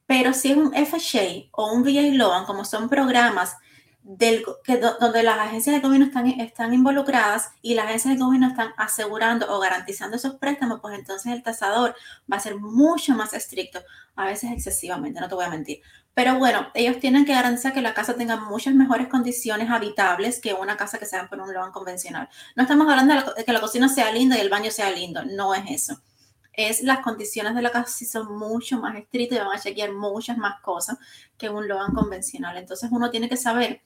Pero 0.06 0.32
si 0.32 0.52
es 0.52 0.56
un 0.56 0.72
FHA 0.72 1.48
o 1.52 1.72
un 1.72 1.82
VA 1.82 2.14
Loan, 2.14 2.44
como 2.44 2.64
son 2.64 2.88
programas 2.88 3.56
del, 4.06 4.44
que, 4.62 4.78
donde 4.78 5.24
las 5.24 5.38
agencias 5.38 5.74
de 5.74 5.82
gobierno 5.82 6.06
están, 6.06 6.28
están 6.28 6.72
involucradas 6.72 7.50
y 7.60 7.74
las 7.74 7.86
agencias 7.86 8.14
de 8.14 8.22
gobierno 8.22 8.46
están 8.46 8.72
asegurando 8.76 9.52
o 9.52 9.58
garantizando 9.58 10.16
esos 10.16 10.36
préstamos, 10.36 10.78
pues 10.80 10.96
entonces 10.96 11.32
el 11.32 11.42
tasador 11.42 11.96
va 12.30 12.36
a 12.36 12.40
ser 12.40 12.56
mucho 12.56 13.14
más 13.14 13.32
estricto, 13.32 13.80
a 14.14 14.26
veces 14.26 14.52
excesivamente, 14.52 15.20
no 15.20 15.28
te 15.28 15.34
voy 15.34 15.44
a 15.44 15.50
mentir. 15.50 15.80
Pero 16.14 16.38
bueno, 16.38 16.68
ellos 16.74 17.00
tienen 17.00 17.24
que 17.24 17.34
garantizar 17.34 17.72
que 17.72 17.82
la 17.82 17.94
casa 17.94 18.14
tenga 18.14 18.36
muchas 18.36 18.74
mejores 18.74 19.08
condiciones 19.08 19.68
habitables 19.70 20.40
que 20.40 20.54
una 20.54 20.76
casa 20.76 20.98
que 20.98 21.04
sea 21.04 21.28
por 21.28 21.40
un 21.40 21.52
loan 21.52 21.72
convencional. 21.72 22.28
No 22.54 22.62
estamos 22.62 22.88
hablando 22.88 23.34
de, 23.34 23.44
que 23.44 23.52
la 23.52 23.60
cocina 23.60 23.88
sea 23.88 24.12
linda 24.12 24.38
y 24.38 24.40
el 24.40 24.48
baño 24.48 24.70
sea 24.70 24.90
lindo, 24.92 25.24
no 25.24 25.52
es 25.52 25.64
eso 25.68 26.00
es 26.56 26.82
las 26.82 27.00
condiciones 27.00 27.54
de 27.54 27.62
la 27.62 27.70
casa 27.70 28.04
son 28.06 28.36
mucho 28.36 28.80
más 28.80 28.96
estrictas 28.96 29.38
y 29.38 29.40
van 29.42 29.56
a 29.56 29.60
chequear 29.60 29.92
muchas 29.92 30.38
más 30.38 30.60
cosas 30.62 30.98
que 31.36 31.50
un 31.50 31.68
loan 31.68 31.92
convencional. 31.92 32.56
Entonces 32.56 32.88
uno 32.90 33.10
tiene 33.10 33.28
que 33.28 33.36
saber 33.36 33.82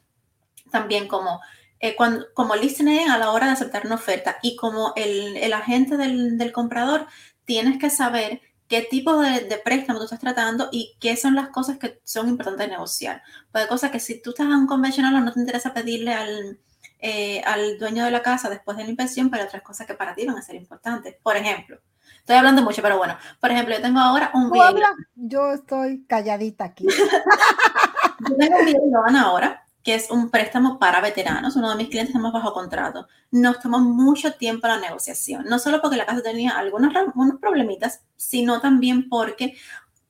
también 0.70 1.09
como, 1.09 1.40
eh, 1.80 1.96
cuando, 1.96 2.26
como 2.33 2.54
listening 2.54 3.11
a 3.11 3.18
la 3.18 3.33
hora 3.33 3.46
de 3.46 3.52
aceptar 3.52 3.87
una 3.87 3.96
oferta 3.96 4.38
y 4.42 4.56
como 4.56 4.92
el, 4.96 5.37
el 5.37 5.52
agente 5.52 5.96
del, 5.96 6.38
del, 6.38 6.52
comprador, 6.52 7.06
tienes 7.44 7.78
que 7.78 7.90
saber 7.90 8.40
qué 8.68 8.83
tipo 8.83 9.20
de, 9.20 9.61
préstamo 9.64 9.98
tú 9.98 10.04
estás 10.04 10.20
tratando 10.20 10.68
y 10.70 10.96
qué 11.00 11.16
son 11.16 11.35
las 11.35 11.48
cosas 11.48 11.78
que 11.78 12.00
son 12.04 12.28
importantes 12.28 12.66
de 12.66 12.72
negociar. 12.72 13.22
Hay 13.52 13.66
cosas 13.66 13.90
que 13.90 13.98
si 13.98 14.22
tú 14.22 14.30
estás 14.30 14.46
en 14.46 14.52
un 14.52 14.66
convencional 14.68 15.24
no 15.24 15.33
te 15.33 15.40
interesa 15.40 15.74
pedirle 15.74 16.14
al, 16.14 16.61
eh, 17.00 17.42
al 17.44 17.78
dueño 17.78 18.04
de 18.04 18.12
la 18.12 18.22
casa 18.22 18.48
después 18.48 18.76
de 18.76 18.85
la 18.85 18.90
inspección, 18.90 19.28
pero 19.28 19.44
otras 19.44 19.62
cosas 19.62 19.88
que 19.88 19.94
para 19.94 20.14
ti 20.14 20.24
van 20.24 20.38
a 20.38 20.42
ser 20.42 20.54
importantes. 20.54 21.16
Por 21.20 21.37
ejemplo, 21.37 21.80
estoy 22.18 22.36
hablando 22.36 22.62
mucho, 22.62 22.82
pero 22.82 22.98
bueno, 22.98 23.16
por 23.40 23.50
ejemplo, 23.50 23.74
yo 23.74 23.82
tengo 23.82 24.00
ahora 24.00 24.30
un 24.34 24.50
video. 24.50 24.82
Yo 25.14 25.52
estoy 25.52 26.04
calladita 26.06 26.64
aquí. 26.64 26.86
yo 28.28 28.36
tengo 28.36 28.58
un 28.58 28.66
video 28.66 29.04
ahora 29.18 29.66
que 29.82 29.94
es 29.94 30.10
un 30.10 30.30
préstamo 30.30 30.78
para 30.78 31.00
veteranos, 31.00 31.56
uno 31.56 31.70
de 31.70 31.76
mis 31.76 31.88
clientes 31.88 32.10
estamos 32.10 32.32
bajo 32.32 32.52
contrato. 32.52 33.08
Nos 33.30 33.60
tomó 33.60 33.78
mucho 33.78 34.34
tiempo 34.34 34.66
la 34.66 34.78
negociación, 34.78 35.44
no 35.46 35.58
solo 35.58 35.80
porque 35.80 35.96
la 35.96 36.06
casa 36.06 36.22
tenía 36.22 36.58
algunos, 36.58 36.94
algunos 36.94 37.40
problemitas, 37.40 38.02
sino 38.16 38.60
también 38.60 39.08
porque 39.08 39.56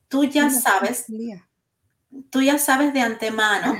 tú 0.08 0.24
ya 0.24 0.50
sabes, 0.50 1.06
tú 2.30 2.42
ya 2.42 2.58
sabes 2.58 2.92
de 2.92 3.00
antemano 3.00 3.76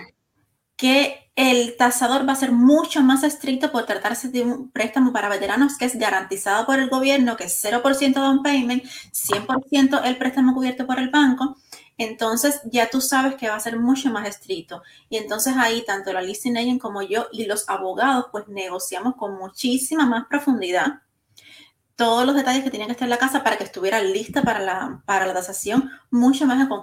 que 0.76 1.19
el 1.37 1.77
tasador 1.77 2.29
va 2.29 2.33
a 2.33 2.37
ser 2.37 2.53
mucho 2.53 3.03
más 3.03 3.23
estricto 3.23 3.73
por 3.73 3.87
tratarse 3.87 4.29
de 4.29 4.43
un 4.43 4.71
préstamo 4.71 5.12
para 5.12 5.29
veteranos 5.29 5.79
que 5.79 5.87
es 5.87 5.97
garantizado 5.99 6.66
por 6.66 6.79
el 6.79 6.90
gobierno, 6.90 7.37
que 7.37 7.45
es 7.45 7.64
0% 7.64 8.14
down 8.14 8.43
payment, 8.43 8.85
100% 8.85 10.03
el 10.05 10.19
préstamo 10.19 10.55
cubierto 10.55 10.87
por 10.87 10.99
el 10.99 11.11
banco 11.11 11.57
entonces 12.01 12.62
ya 12.64 12.88
tú 12.88 13.03
sabes 13.03 13.35
que 13.35 13.51
va 13.51 13.57
a 13.57 13.61
ser 13.61 13.79
mucho 13.79 14.09
más 14.09 14.27
estricto. 14.27 14.83
Y 15.11 15.19
entonces 15.19 15.55
ahí 15.59 15.85
tanto 15.87 16.14
la 16.14 16.23
listing 16.23 16.57
agent 16.57 16.81
como 16.81 17.03
yo 17.03 17.27
y 17.31 17.45
los 17.45 17.69
abogados 17.69 18.27
pues 18.33 18.49
negociamos 18.49 19.16
con 19.16 19.37
muchísima 19.37 20.07
más 20.07 20.27
profundidad 20.27 21.03
todos 22.01 22.25
los 22.25 22.35
detalles 22.35 22.65
que 22.65 22.71
tenía 22.71 22.87
que 22.87 22.93
estar 22.93 23.05
en 23.05 23.11
la 23.11 23.19
casa 23.19 23.45
para 23.45 23.59
que 23.59 23.65
estuviera 23.65 24.01
lista 24.01 24.41
para 24.41 24.59
la, 24.61 25.03
para 25.05 25.27
la 25.27 25.35
tasación, 25.35 25.91
mucho 26.11 26.47
más 26.47 26.67
con, 26.67 26.83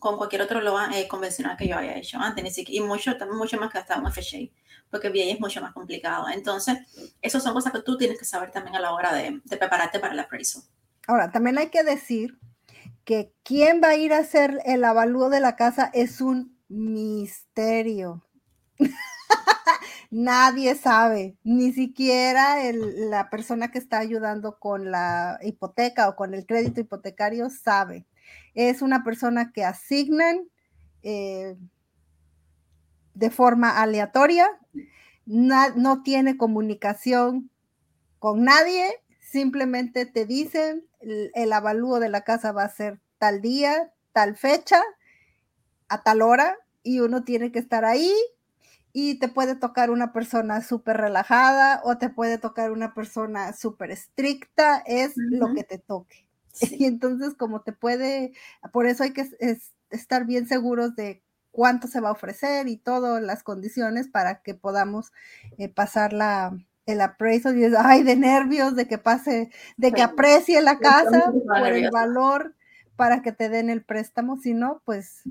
con, 0.00 0.16
cualquier 0.16 0.42
otro 0.42 0.60
lo 0.60 0.76
eh, 0.90 1.06
convencional 1.06 1.56
que 1.56 1.68
yo 1.68 1.78
haya 1.78 1.96
hecho 1.96 2.18
antes, 2.18 2.58
y 2.66 2.80
mucho, 2.80 3.12
mucho 3.32 3.56
más 3.60 3.70
que 3.70 3.78
hasta 3.78 4.00
un 4.00 4.10
FHA, 4.10 4.50
porque 4.90 5.10
VA 5.10 5.32
es 5.32 5.38
mucho 5.38 5.60
más 5.60 5.72
complicado. 5.72 6.26
Entonces, 6.28 6.76
esas 7.22 7.44
son 7.44 7.54
cosas 7.54 7.72
que 7.72 7.82
tú 7.82 7.96
tienes 7.96 8.18
que 8.18 8.24
saber 8.24 8.50
también 8.50 8.74
a 8.74 8.80
la 8.80 8.94
hora 8.94 9.14
de, 9.14 9.40
de 9.44 9.56
prepararte 9.56 10.00
para 10.00 10.14
el 10.14 10.18
appraisal. 10.18 10.64
Ahora, 11.06 11.30
también 11.30 11.56
hay 11.56 11.68
que 11.68 11.84
decir 11.84 12.36
que 13.04 13.32
quién 13.44 13.80
va 13.80 13.90
a 13.90 13.94
ir 13.94 14.12
a 14.12 14.18
hacer 14.18 14.58
el 14.64 14.82
avalúo 14.82 15.30
de 15.30 15.38
la 15.38 15.54
casa 15.54 15.88
es 15.94 16.20
un 16.20 16.58
misterio. 16.66 18.24
Nadie 20.10 20.74
sabe, 20.74 21.36
ni 21.44 21.72
siquiera 21.72 22.56
la 22.72 23.28
persona 23.28 23.70
que 23.70 23.78
está 23.78 23.98
ayudando 23.98 24.58
con 24.58 24.90
la 24.90 25.38
hipoteca 25.42 26.08
o 26.08 26.16
con 26.16 26.32
el 26.32 26.46
crédito 26.46 26.80
hipotecario 26.80 27.50
sabe. 27.50 28.06
Es 28.54 28.80
una 28.80 29.04
persona 29.04 29.52
que 29.52 29.64
asignan 29.64 30.48
eh, 31.02 31.56
de 33.14 33.30
forma 33.30 33.80
aleatoria, 33.82 34.48
no 35.26 36.02
tiene 36.02 36.38
comunicación 36.38 37.50
con 38.18 38.44
nadie, 38.44 39.02
simplemente 39.20 40.06
te 40.06 40.24
dicen 40.24 40.86
el, 41.00 41.52
avalúo 41.52 42.00
de 42.00 42.08
la 42.08 42.22
casa 42.22 42.52
va 42.52 42.64
a 42.64 42.70
ser 42.70 43.00
tal 43.18 43.42
día, 43.42 43.92
tal 44.12 44.36
fecha, 44.36 44.80
a 45.88 46.02
tal 46.02 46.22
hora, 46.22 46.56
y 46.82 47.00
uno 47.00 47.24
tiene 47.24 47.52
que 47.52 47.58
estar 47.58 47.84
ahí 47.84 48.12
y 49.00 49.14
te 49.14 49.28
puede 49.28 49.54
tocar 49.54 49.90
una 49.90 50.12
persona 50.12 50.60
súper 50.60 50.96
relajada 50.96 51.80
o 51.84 51.98
te 51.98 52.10
puede 52.10 52.36
tocar 52.36 52.72
una 52.72 52.94
persona 52.94 53.52
súper 53.52 53.92
estricta, 53.92 54.82
es 54.86 55.12
lo 55.14 55.54
que 55.54 55.62
te 55.62 55.78
toque. 55.78 56.26
Y 56.80 56.86
entonces 56.86 57.34
como 57.34 57.60
te 57.60 57.72
puede, 57.72 58.32
por 58.72 58.86
eso 58.86 59.04
hay 59.04 59.12
que 59.12 59.24
estar 59.90 60.26
bien 60.26 60.48
seguros 60.48 60.96
de 60.96 61.22
cuánto 61.52 61.86
se 61.86 62.00
va 62.00 62.08
a 62.08 62.12
ofrecer 62.12 62.66
y 62.66 62.76
todas 62.76 63.22
las 63.22 63.44
condiciones 63.44 64.08
para 64.08 64.42
que 64.42 64.54
podamos 64.54 65.12
eh, 65.58 65.68
pasar 65.68 66.12
la, 66.12 66.58
el 66.86 67.00
appraisal 67.00 67.56
y 67.56 67.66
es, 67.66 67.74
ay, 67.78 68.02
de 68.02 68.16
nervios, 68.16 68.74
de 68.74 68.88
que 68.88 68.98
pase, 68.98 69.52
de 69.76 69.92
que 69.92 70.02
aprecie 70.02 70.60
la 70.60 70.80
casa 70.80 71.32
por 71.46 71.68
el 71.68 71.88
valor 71.92 72.56
para 72.96 73.22
que 73.22 73.30
te 73.30 73.48
den 73.48 73.70
el 73.70 73.84
préstamo, 73.84 74.38
si 74.38 74.54
no, 74.54 74.82
pues... 74.84 75.22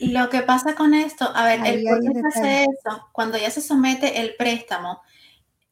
Lo 0.00 0.30
que 0.30 0.42
pasa 0.42 0.74
con 0.74 0.94
esto, 0.94 1.30
a 1.34 1.44
ver, 1.44 1.60
el 1.64 1.84
hace 2.26 2.64
eso, 2.64 3.08
cuando 3.12 3.36
ya 3.36 3.50
se 3.50 3.60
somete 3.60 4.20
el 4.20 4.34
préstamo, 4.36 5.02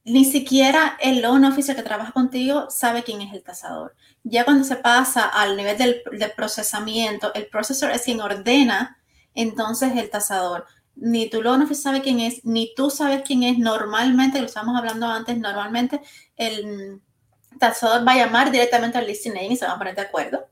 ni 0.04 0.24
siquiera 0.24 0.96
el 1.00 1.22
loan 1.22 1.44
officer 1.44 1.74
que 1.74 1.82
trabaja 1.82 2.12
contigo 2.12 2.70
sabe 2.70 3.02
quién 3.02 3.20
es 3.20 3.32
el 3.32 3.42
tasador. 3.42 3.94
Ya 4.24 4.44
cuando 4.44 4.64
se 4.64 4.76
pasa 4.76 5.26
al 5.26 5.56
nivel 5.56 5.76
del, 5.78 6.02
del 6.12 6.32
procesamiento, 6.32 7.32
el 7.34 7.46
procesor 7.46 7.90
es 7.90 8.02
quien 8.02 8.20
ordena 8.20 8.98
entonces 9.34 9.96
el 9.96 10.10
tasador 10.10 10.66
ni 11.00 11.30
tu 11.30 11.42
loan 11.42 11.62
officer 11.62 11.82
sabe 11.82 12.02
quién 12.02 12.20
es, 12.20 12.44
ni 12.44 12.74
tú 12.74 12.90
sabes 12.90 13.22
quién 13.24 13.42
es. 13.42 13.58
Normalmente, 13.58 14.40
lo 14.40 14.46
estábamos 14.46 14.76
hablando 14.76 15.06
antes, 15.06 15.38
normalmente 15.38 16.00
el 16.36 17.00
tasador 17.58 18.06
va 18.06 18.12
a 18.12 18.16
llamar 18.16 18.50
directamente 18.50 18.98
al 18.98 19.06
listing 19.06 19.36
y 19.36 19.56
se 19.56 19.64
van 19.64 19.76
a 19.76 19.78
poner 19.78 19.94
de 19.94 20.02
acuerdo. 20.02 20.46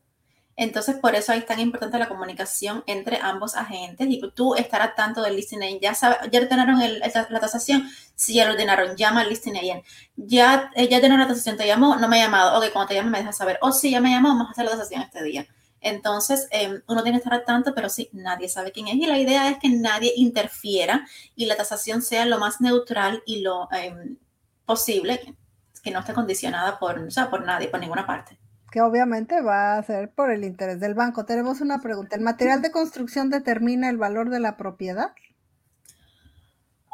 Entonces, 0.57 0.97
por 0.97 1.15
eso 1.15 1.35
es 1.35 1.45
tan 1.45 1.61
importante 1.61 1.99
la 1.99 2.09
comunicación 2.09 2.83
entre 2.87 3.19
ambos 3.19 3.57
agentes 3.57 4.07
y 4.09 4.21
tú 4.35 4.55
estar 4.55 4.81
al 4.81 4.95
tanto 4.95 5.21
del 5.23 5.37
listing 5.37 5.63
agent. 5.63 5.83
Ya, 5.83 5.95
sabe, 5.95 6.17
ya 6.33 6.41
ordenaron 6.41 6.81
el, 6.81 7.01
la 7.01 7.41
tasación, 7.41 7.87
si 8.15 8.35
ya 8.35 8.47
lo 8.47 8.53
ordenaron, 8.53 8.97
llama 8.97 9.21
al 9.21 9.29
listing 9.29 9.57
agent. 9.57 9.85
Ya, 10.17 10.71
eh, 10.75 10.89
ya 10.89 10.97
ordenaron 10.97 11.21
la 11.21 11.29
tasación, 11.29 11.59
te 11.59 11.67
llamó, 11.67 11.97
no 11.97 12.09
me 12.09 12.21
ha 12.21 12.25
llamado. 12.25 12.59
Ok, 12.59 12.73
cuando 12.73 12.89
te 12.89 12.95
llame 12.95 13.11
me 13.11 13.19
dejas 13.19 13.37
saber. 13.37 13.59
O 13.61 13.69
oh, 13.69 13.73
sí, 13.73 13.91
ya 13.91 14.01
me 14.01 14.11
llamó, 14.11 14.29
vamos 14.29 14.49
a 14.49 14.53
hacer 14.53 14.65
la 14.65 14.71
tasación 14.73 15.03
este 15.03 15.23
día. 15.23 15.47
Entonces, 15.83 16.49
em, 16.51 16.83
uno 16.89 17.03
tiene 17.03 17.19
que 17.19 17.25
estar 17.25 17.35
al 17.35 17.45
tanto, 17.45 17.75
pero 17.75 17.89
sí, 17.91 18.09
nadie 18.13 18.49
sabe 18.49 18.73
quién 18.73 18.89
es. 18.89 18.95
Y 18.95 19.07
la 19.07 19.19
idea 19.19 19.51
es 19.51 19.59
que 19.59 19.69
nadie 19.69 20.13
interfiera 20.17 21.07
y 21.37 21.47
la 21.47 21.57
tasación 21.57 22.03
sea 22.03 22.25
lo 22.25 22.39
más 22.39 22.61
neutral 22.63 23.23
y 23.27 23.43
lo 23.43 23.69
em, 23.73 24.17
posible, 24.65 25.37
que 25.83 25.91
no 25.91 26.01
esté 26.01 26.15
condicionada 26.15 26.79
por, 26.79 26.99
o 26.99 27.11
sea, 27.11 27.31
por 27.31 27.45
nadie, 27.45 27.69
por 27.69 27.81
ninguna 27.81 28.07
parte. 28.07 28.39
Que 28.71 28.81
obviamente 28.81 29.41
va 29.41 29.77
a 29.77 29.83
ser 29.83 30.11
por 30.11 30.31
el 30.31 30.45
interés 30.45 30.81
del 30.81 30.95
banco. 30.95 31.25
Tenemos 31.25 31.61
una 31.61 31.81
pregunta. 31.81 32.17
¿El 32.17 32.23
material 32.23 32.63
de 32.63 32.71
construcción 32.71 33.31
determina 33.31 33.89
el 33.89 33.97
valor 33.97 34.31
de 34.31 34.41
la 34.41 34.57
propiedad? 34.57 35.13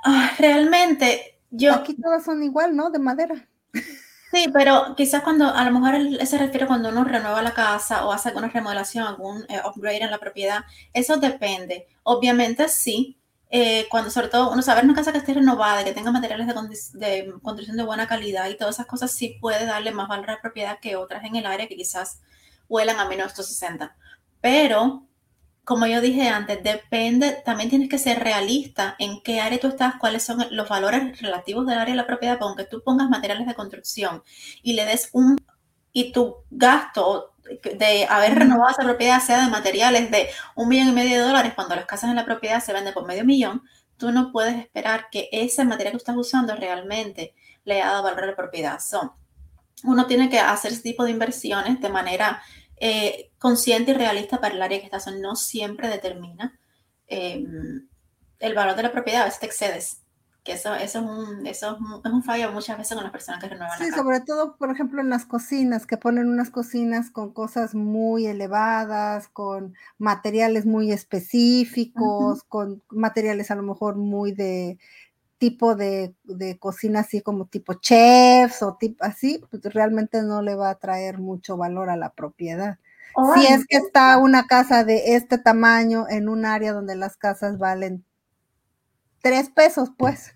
Ah, 0.04 0.30
realmente, 0.38 1.38
yo... 1.50 1.74
Aquí 1.74 1.94
todas 1.94 2.24
son 2.24 2.42
igual, 2.42 2.76
¿no? 2.76 2.90
De 2.90 2.98
madera. 2.98 3.48
Sí, 4.32 4.46
pero 4.52 4.94
quizás 4.96 5.22
cuando, 5.22 5.46
a 5.46 5.62
lo 5.64 5.78
mejor 5.78 6.26
se 6.26 6.38
refiere 6.38 6.66
cuando 6.66 6.88
uno 6.88 7.04
renueva 7.04 7.42
la 7.42 7.52
casa 7.52 8.06
o 8.06 8.12
hace 8.12 8.30
alguna 8.30 8.48
remodelación, 8.48 9.06
algún 9.06 9.42
eh, 9.48 9.60
upgrade 9.62 10.02
en 10.02 10.10
la 10.10 10.18
propiedad, 10.18 10.64
eso 10.94 11.18
depende. 11.18 11.86
Obviamente 12.02 12.66
sí, 12.68 13.18
eh, 13.54 13.86
cuando 13.90 14.10
sobre 14.10 14.28
todo 14.28 14.50
uno 14.50 14.62
sabe 14.62 14.80
una 14.80 14.94
casa 14.94 15.12
que 15.12 15.18
esté 15.18 15.34
renovada 15.34 15.84
que 15.84 15.92
tenga 15.92 16.10
materiales 16.10 16.46
de, 16.46 16.98
de, 16.98 17.32
construcción 17.42 17.76
de 17.76 17.82
buena 17.82 18.06
calidad 18.06 18.48
y 18.48 18.56
todas 18.56 18.76
esas 18.76 18.86
cosas, 18.86 19.12
sí 19.12 19.36
puede 19.42 19.66
darle 19.66 19.92
más 19.92 20.08
valor 20.08 20.30
a 20.30 20.32
la 20.34 20.40
propiedad 20.40 20.80
que 20.80 20.96
otras 20.96 21.22
en 21.24 21.36
el 21.36 21.44
área 21.44 21.68
que 21.68 21.76
quizás 21.76 22.22
huelan 22.66 22.98
a 22.98 23.04
menos 23.06 23.32
60. 23.32 23.94
Pero 24.40 25.06
como 25.64 25.86
yo 25.86 26.00
dije 26.00 26.28
antes, 26.28 26.62
depende, 26.62 27.42
también 27.44 27.68
tienes 27.68 27.90
que 27.90 27.98
ser 27.98 28.20
realista 28.20 28.96
en 28.98 29.20
qué 29.22 29.40
área 29.40 29.60
tú 29.60 29.68
estás, 29.68 29.96
cuáles 30.00 30.22
son 30.22 30.42
los 30.50 30.68
valores 30.68 31.20
relativos 31.20 31.66
del 31.66 31.78
área 31.78 31.92
de 31.92 31.98
la 31.98 32.06
propiedad, 32.06 32.38
porque 32.38 32.62
aunque 32.62 32.64
tú 32.64 32.82
pongas 32.82 33.10
materiales 33.10 33.46
de 33.46 33.54
construcción 33.54 34.22
y 34.62 34.72
le 34.72 34.86
des 34.86 35.10
un, 35.12 35.36
y 35.92 36.10
tu 36.12 36.36
gasto 36.50 37.31
de 37.62 38.06
haber 38.08 38.34
renovado 38.38 38.70
esa 38.70 38.82
propiedad 38.82 39.20
sea 39.20 39.44
de 39.44 39.50
materiales 39.50 40.10
de 40.10 40.28
un 40.54 40.68
millón 40.68 40.88
y 40.88 40.92
medio 40.92 41.20
de 41.20 41.26
dólares, 41.26 41.52
cuando 41.54 41.74
las 41.74 41.86
casas 41.86 42.10
en 42.10 42.16
la 42.16 42.24
propiedad 42.24 42.62
se 42.62 42.72
venden 42.72 42.94
por 42.94 43.06
medio 43.06 43.24
millón, 43.24 43.62
tú 43.96 44.12
no 44.12 44.32
puedes 44.32 44.56
esperar 44.56 45.06
que 45.10 45.28
ese 45.32 45.64
material 45.64 45.92
que 45.92 45.98
estás 45.98 46.16
usando 46.16 46.54
realmente 46.56 47.34
le 47.64 47.74
haya 47.74 47.86
dado 47.86 48.02
valor 48.04 48.24
a 48.24 48.26
la 48.26 48.36
propiedad. 48.36 48.78
So, 48.80 49.16
uno 49.84 50.06
tiene 50.06 50.28
que 50.28 50.38
hacer 50.38 50.72
ese 50.72 50.82
tipo 50.82 51.04
de 51.04 51.10
inversiones 51.10 51.80
de 51.80 51.88
manera 51.88 52.42
eh, 52.76 53.30
consciente 53.38 53.92
y 53.92 53.94
realista 53.94 54.40
para 54.40 54.54
el 54.54 54.62
área 54.62 54.78
que 54.78 54.86
estás, 54.86 55.06
no 55.06 55.36
siempre 55.36 55.88
determina 55.88 56.58
em, 57.06 57.88
el 58.38 58.54
valor 58.54 58.74
de 58.74 58.82
la 58.82 58.92
propiedad, 58.92 59.22
a 59.22 59.24
veces 59.26 59.40
te 59.40 59.46
excedes. 59.46 60.01
Que 60.44 60.52
eso, 60.52 60.74
eso, 60.74 60.98
es, 60.98 61.04
un, 61.04 61.46
eso 61.46 61.78
es, 62.04 62.12
un, 62.12 62.22
fallo 62.24 62.50
muchas 62.50 62.76
veces 62.76 62.94
con 62.94 63.04
las 63.04 63.12
personas 63.12 63.40
que 63.40 63.48
renuevan. 63.48 63.78
Sí, 63.78 63.90
sobre 63.92 64.20
todo, 64.20 64.56
por 64.56 64.72
ejemplo, 64.72 65.00
en 65.00 65.08
las 65.08 65.24
cocinas, 65.24 65.86
que 65.86 65.96
ponen 65.96 66.28
unas 66.28 66.50
cocinas 66.50 67.10
con 67.10 67.32
cosas 67.32 67.76
muy 67.76 68.26
elevadas, 68.26 69.28
con 69.28 69.74
materiales 69.98 70.66
muy 70.66 70.90
específicos, 70.90 72.42
con 72.42 72.82
materiales 72.90 73.52
a 73.52 73.54
lo 73.54 73.62
mejor 73.62 73.96
muy 73.96 74.32
de 74.32 74.78
tipo 75.38 75.74
de, 75.74 76.14
de, 76.22 76.56
cocina 76.58 77.00
así 77.00 77.20
como 77.20 77.46
tipo 77.46 77.74
chefs 77.74 78.62
o 78.62 78.76
tipo 78.76 79.04
así, 79.04 79.44
pues 79.50 79.62
realmente 79.74 80.22
no 80.22 80.40
le 80.40 80.54
va 80.54 80.70
a 80.70 80.78
traer 80.78 81.18
mucho 81.18 81.56
valor 81.56 81.90
a 81.90 81.96
la 81.96 82.10
propiedad. 82.10 82.78
si 83.34 83.46
es 83.46 83.66
que 83.66 83.76
está 83.76 84.18
una 84.18 84.46
casa 84.46 84.84
de 84.84 85.16
este 85.16 85.38
tamaño 85.38 86.06
en 86.08 86.28
un 86.28 86.46
área 86.46 86.72
donde 86.72 86.94
las 86.94 87.16
casas 87.16 87.58
valen 87.58 88.04
tres 89.22 89.48
pesos, 89.48 89.88
pues. 89.96 90.34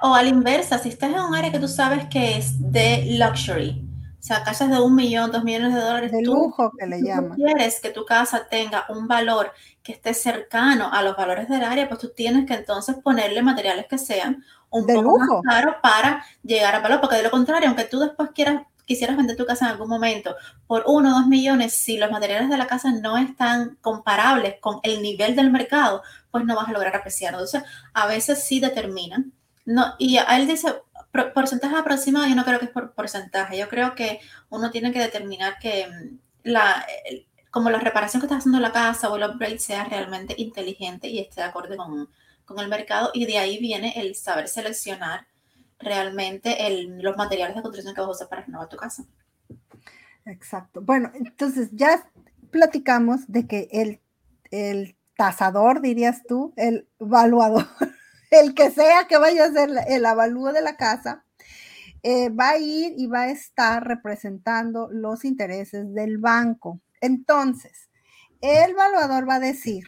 O 0.00 0.14
a 0.14 0.22
la 0.22 0.28
inversa, 0.28 0.78
si 0.78 0.90
estás 0.90 1.10
en 1.10 1.18
un 1.18 1.34
área 1.34 1.50
que 1.50 1.58
tú 1.58 1.66
sabes 1.66 2.06
que 2.06 2.38
es 2.38 2.54
de 2.70 3.18
luxury, 3.18 3.84
o 4.18 4.22
sea, 4.22 4.44
casas 4.44 4.70
de 4.70 4.80
un 4.80 4.94
millón, 4.94 5.32
dos 5.32 5.42
millones 5.44 5.74
de 5.74 5.80
dólares. 5.80 6.12
De 6.12 6.22
lujo 6.22 6.72
que 6.78 6.86
le 6.86 7.00
llaman. 7.02 7.36
Si 7.36 7.42
quieres 7.42 7.80
que 7.80 7.90
tu 7.90 8.04
casa 8.04 8.46
tenga 8.48 8.84
un 8.90 9.08
valor 9.08 9.52
que 9.82 9.92
esté 9.92 10.12
cercano 10.12 10.90
a 10.92 11.02
los 11.02 11.16
valores 11.16 11.48
del 11.48 11.64
área, 11.64 11.88
pues 11.88 12.00
tú 12.00 12.12
tienes 12.14 12.46
que 12.46 12.54
entonces 12.54 12.96
ponerle 13.02 13.42
materiales 13.42 13.86
que 13.86 13.98
sean 13.98 14.44
un 14.70 14.86
de 14.86 14.94
poco 14.94 15.18
lujo. 15.18 15.42
más 15.42 15.54
caros 15.54 15.76
para 15.82 16.24
llegar 16.42 16.74
a 16.74 16.80
valor, 16.80 17.00
porque 17.00 17.16
de 17.16 17.22
lo 17.22 17.30
contrario, 17.30 17.68
aunque 17.68 17.84
tú 17.84 18.00
después 18.00 18.30
quieras 18.34 18.62
quisieras 18.88 19.18
vender 19.18 19.36
tu 19.36 19.44
casa 19.44 19.66
en 19.66 19.72
algún 19.72 19.88
momento 19.88 20.34
por 20.66 20.82
uno 20.86 21.10
o 21.10 21.18
dos 21.18 21.26
millones, 21.26 21.74
si 21.74 21.98
los 21.98 22.10
materiales 22.10 22.48
de 22.48 22.56
la 22.56 22.66
casa 22.66 22.90
no 22.90 23.18
están 23.18 23.76
comparables 23.82 24.54
con 24.60 24.80
el 24.82 25.02
nivel 25.02 25.36
del 25.36 25.50
mercado, 25.50 26.02
pues 26.30 26.44
no 26.44 26.56
vas 26.56 26.68
a 26.68 26.72
lograr 26.72 26.94
apreciarlo. 26.96 27.38
Entonces, 27.38 27.62
a 27.92 28.06
veces 28.06 28.44
sí 28.44 28.60
determinan. 28.60 29.32
No, 29.64 29.94
y 29.98 30.18
él 30.18 30.46
dice, 30.46 30.74
porcentaje 31.34 31.76
aproximado, 31.76 32.26
yo 32.26 32.34
no 32.34 32.44
creo 32.44 32.58
que 32.58 32.66
es 32.66 32.70
por 32.70 32.94
porcentaje. 32.94 33.58
Yo 33.58 33.68
creo 33.68 33.94
que 33.94 34.20
uno 34.50 34.70
tiene 34.70 34.92
que 34.92 34.98
determinar 34.98 35.58
que 35.58 35.86
mm, 35.86 36.18
la, 36.44 36.86
como 37.50 37.70
la 37.70 37.78
reparación 37.78 38.20
que 38.20 38.26
está 38.26 38.36
haciendo 38.36 38.60
la 38.60 38.72
casa 38.72 39.10
o 39.10 39.16
el 39.16 39.24
upgrade 39.24 39.58
sea 39.58 39.84
realmente 39.84 40.34
inteligente 40.38 41.08
y 41.08 41.18
esté 41.18 41.40
de 41.40 41.48
acuerdo 41.48 41.76
con, 41.76 42.08
con 42.44 42.58
el 42.60 42.68
mercado. 42.68 43.10
Y 43.14 43.26
de 43.26 43.38
ahí 43.38 43.58
viene 43.58 43.94
el 44.00 44.14
saber 44.14 44.48
seleccionar 44.48 45.26
realmente 45.78 46.66
el, 46.66 47.00
los 47.00 47.16
materiales 47.16 47.56
de 47.56 47.62
construcción 47.62 47.94
que 47.94 48.00
vas 48.00 48.08
a 48.08 48.12
usar 48.12 48.28
para 48.28 48.42
renovar 48.42 48.68
tu 48.68 48.76
casa. 48.76 49.04
Exacto. 50.24 50.80
Bueno, 50.82 51.10
entonces 51.14 51.70
ya 51.72 52.10
platicamos 52.50 53.20
de 53.28 53.46
que 53.46 53.68
el, 53.72 54.00
el 54.50 54.97
tasador, 55.18 55.82
dirías 55.82 56.22
tú, 56.26 56.54
el 56.56 56.88
evaluador, 56.98 57.66
el 58.30 58.54
que 58.54 58.70
sea 58.70 59.06
que 59.08 59.18
vaya 59.18 59.44
a 59.44 59.48
hacer 59.48 59.70
el 59.88 60.06
avalúo 60.06 60.52
de 60.52 60.62
la 60.62 60.76
casa, 60.76 61.24
eh, 62.02 62.30
va 62.30 62.50
a 62.50 62.58
ir 62.58 62.94
y 62.96 63.08
va 63.08 63.22
a 63.22 63.30
estar 63.30 63.86
representando 63.86 64.88
los 64.90 65.24
intereses 65.24 65.92
del 65.92 66.18
banco. 66.18 66.80
Entonces, 67.00 67.90
el 68.40 68.70
evaluador 68.70 69.28
va 69.28 69.34
a 69.34 69.40
decir, 69.40 69.84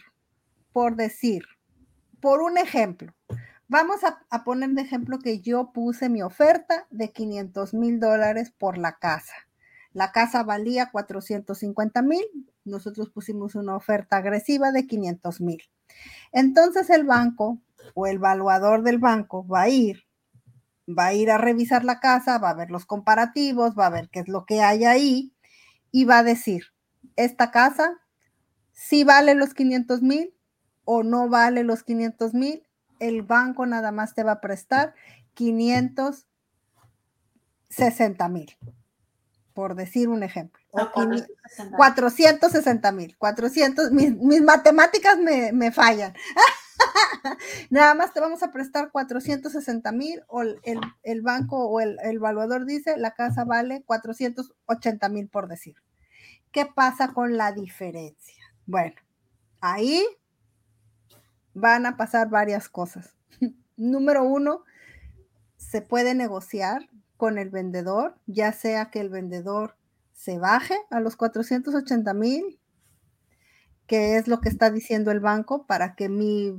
por 0.73 0.97
decir, 0.97 1.45
por 2.19 2.41
un 2.41 2.57
ejemplo, 2.57 3.13
Vamos 3.73 4.01
a, 4.03 4.43
poner 4.43 4.71
de 4.71 4.81
ejemplo 4.81 5.17
que 5.19 5.39
yo 5.39 5.71
puse 5.71 6.09
mi 6.09 6.21
oferta 6.21 6.87
de 6.89 7.13
500 7.13 7.73
mil 7.73 8.01
dólares 8.01 8.51
por 8.51 8.77
la 8.77 8.97
casa. 8.99 9.33
La 9.93 10.11
casa 10.11 10.43
valía 10.43 10.91
450 10.91 12.01
mil, 12.01 12.25
nosotros 12.63 13.09
pusimos 13.09 13.55
una 13.55 13.75
oferta 13.75 14.17
agresiva 14.17 14.71
de 14.71 14.87
500 14.87 15.41
mil. 15.41 15.61
Entonces 16.31 16.89
el 16.89 17.05
banco 17.05 17.61
o 17.93 18.07
el 18.07 18.17
evaluador 18.17 18.83
del 18.83 18.99
banco 18.99 19.45
va 19.47 19.63
a 19.63 19.69
ir, 19.69 20.03
va 20.87 21.07
a 21.07 21.13
ir 21.13 21.31
a 21.31 21.37
revisar 21.37 21.83
la 21.83 21.99
casa, 21.99 22.37
va 22.37 22.51
a 22.51 22.55
ver 22.55 22.71
los 22.71 22.85
comparativos, 22.85 23.77
va 23.77 23.87
a 23.87 23.91
ver 23.91 24.09
qué 24.09 24.21
es 24.21 24.27
lo 24.27 24.45
que 24.45 24.61
hay 24.61 24.85
ahí 24.85 25.33
y 25.91 26.05
va 26.05 26.19
a 26.19 26.23
decir, 26.23 26.63
esta 27.15 27.51
casa 27.51 27.99
sí 28.71 29.03
vale 29.03 29.35
los 29.35 29.53
500 29.53 30.01
mil 30.01 30.33
o 30.85 31.03
no 31.03 31.29
vale 31.29 31.63
los 31.63 31.83
500 31.83 32.33
mil 32.33 32.63
el 33.01 33.23
banco 33.23 33.65
nada 33.65 33.91
más 33.91 34.13
te 34.13 34.23
va 34.23 34.33
a 34.33 34.41
prestar 34.41 34.93
560 35.33 38.29
mil, 38.29 38.55
por 39.53 39.75
decir 39.75 40.09
un 40.09 40.23
ejemplo. 40.23 40.61
O 40.71 40.91
460 41.75 42.91
mil, 42.91 43.17
400, 43.17 43.91
mis, 43.91 44.15
mis, 44.15 44.41
matemáticas 44.41 45.17
me, 45.17 45.51
me 45.51 45.71
fallan. 45.71 46.13
Nada 47.69 47.93
más 47.93 48.13
te 48.13 48.19
vamos 48.19 48.43
a 48.43 48.51
prestar 48.51 48.91
460 48.91 49.91
mil 49.91 50.23
o 50.27 50.41
el, 50.41 50.59
el, 51.03 51.21
banco 51.21 51.67
o 51.67 51.79
el, 51.79 51.97
el 52.03 52.15
evaluador 52.15 52.65
dice 52.65 52.97
la 52.97 53.11
casa 53.11 53.43
vale 53.43 53.83
480 53.85 55.09
mil 55.09 55.27
por 55.27 55.47
decir. 55.47 55.75
¿Qué 56.51 56.65
pasa 56.65 57.13
con 57.13 57.37
la 57.37 57.51
diferencia? 57.51 58.43
Bueno, 58.65 58.95
ahí 59.61 60.05
van 61.53 61.85
a 61.85 61.97
pasar 61.97 62.29
varias 62.29 62.69
cosas. 62.69 63.15
Número 63.77 64.23
uno, 64.23 64.63
se 65.57 65.81
puede 65.81 66.13
negociar 66.15 66.89
con 67.21 67.37
el 67.37 67.51
vendedor, 67.51 68.15
ya 68.25 68.51
sea 68.51 68.89
que 68.89 68.99
el 68.99 69.09
vendedor 69.09 69.75
se 70.11 70.39
baje 70.39 70.73
a 70.89 70.99
los 70.99 71.15
480 71.15 72.15
mil, 72.15 72.59
que 73.85 74.17
es 74.17 74.27
lo 74.27 74.41
que 74.41 74.49
está 74.49 74.71
diciendo 74.71 75.11
el 75.11 75.19
banco 75.19 75.67
para 75.67 75.93
que 75.93 76.09
mi, 76.09 76.51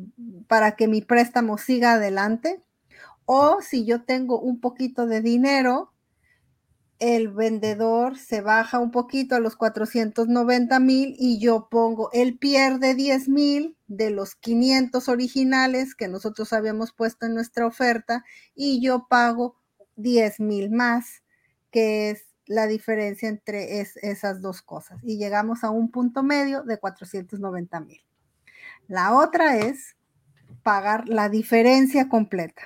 para 0.47 0.77
que 0.77 0.87
mi 0.87 1.03
préstamo 1.03 1.59
siga 1.59 1.95
adelante, 1.95 2.63
o 3.25 3.61
si 3.61 3.85
yo 3.85 4.05
tengo 4.05 4.39
un 4.39 4.61
poquito 4.61 5.09
de 5.09 5.21
dinero, 5.21 5.93
el 7.01 7.27
vendedor 7.27 8.17
se 8.17 8.41
baja 8.41 8.79
un 8.79 8.93
poquito 8.93 9.35
a 9.35 9.41
los 9.41 9.57
490 9.57 10.79
mil 10.79 11.17
y 11.19 11.41
yo 11.41 11.67
pongo, 11.73 12.09
él 12.13 12.39
pierde 12.39 12.95
10 12.95 13.29
mil 13.29 13.77
de 13.89 14.11
los 14.11 14.37
500 14.37 15.09
originales 15.09 15.97
que 15.97 16.07
nosotros 16.07 16.53
habíamos 16.53 16.93
puesto 16.93 17.27
en 17.27 17.35
nuestra 17.35 17.67
oferta 17.67 18.25
y 18.55 18.81
yo 18.81 19.09
pago 19.09 19.57
10 19.97 20.41
mil 20.41 20.71
más, 20.71 21.23
que 21.71 22.11
es 22.11 22.27
la 22.47 22.67
diferencia 22.67 23.29
entre 23.29 23.81
esas 23.81 24.43
dos 24.43 24.63
cosas. 24.63 24.99
Y 25.03 25.17
llegamos 25.19 25.65
a 25.65 25.71
un 25.71 25.91
punto 25.91 26.23
medio 26.23 26.63
de 26.63 26.79
490 26.79 27.81
mil. 27.81 28.01
La 28.89 29.17
otra 29.17 29.57
es 29.59 29.97
pagar 30.63 31.09
la 31.09 31.29
diferencia 31.29 32.09
completa. 32.09 32.63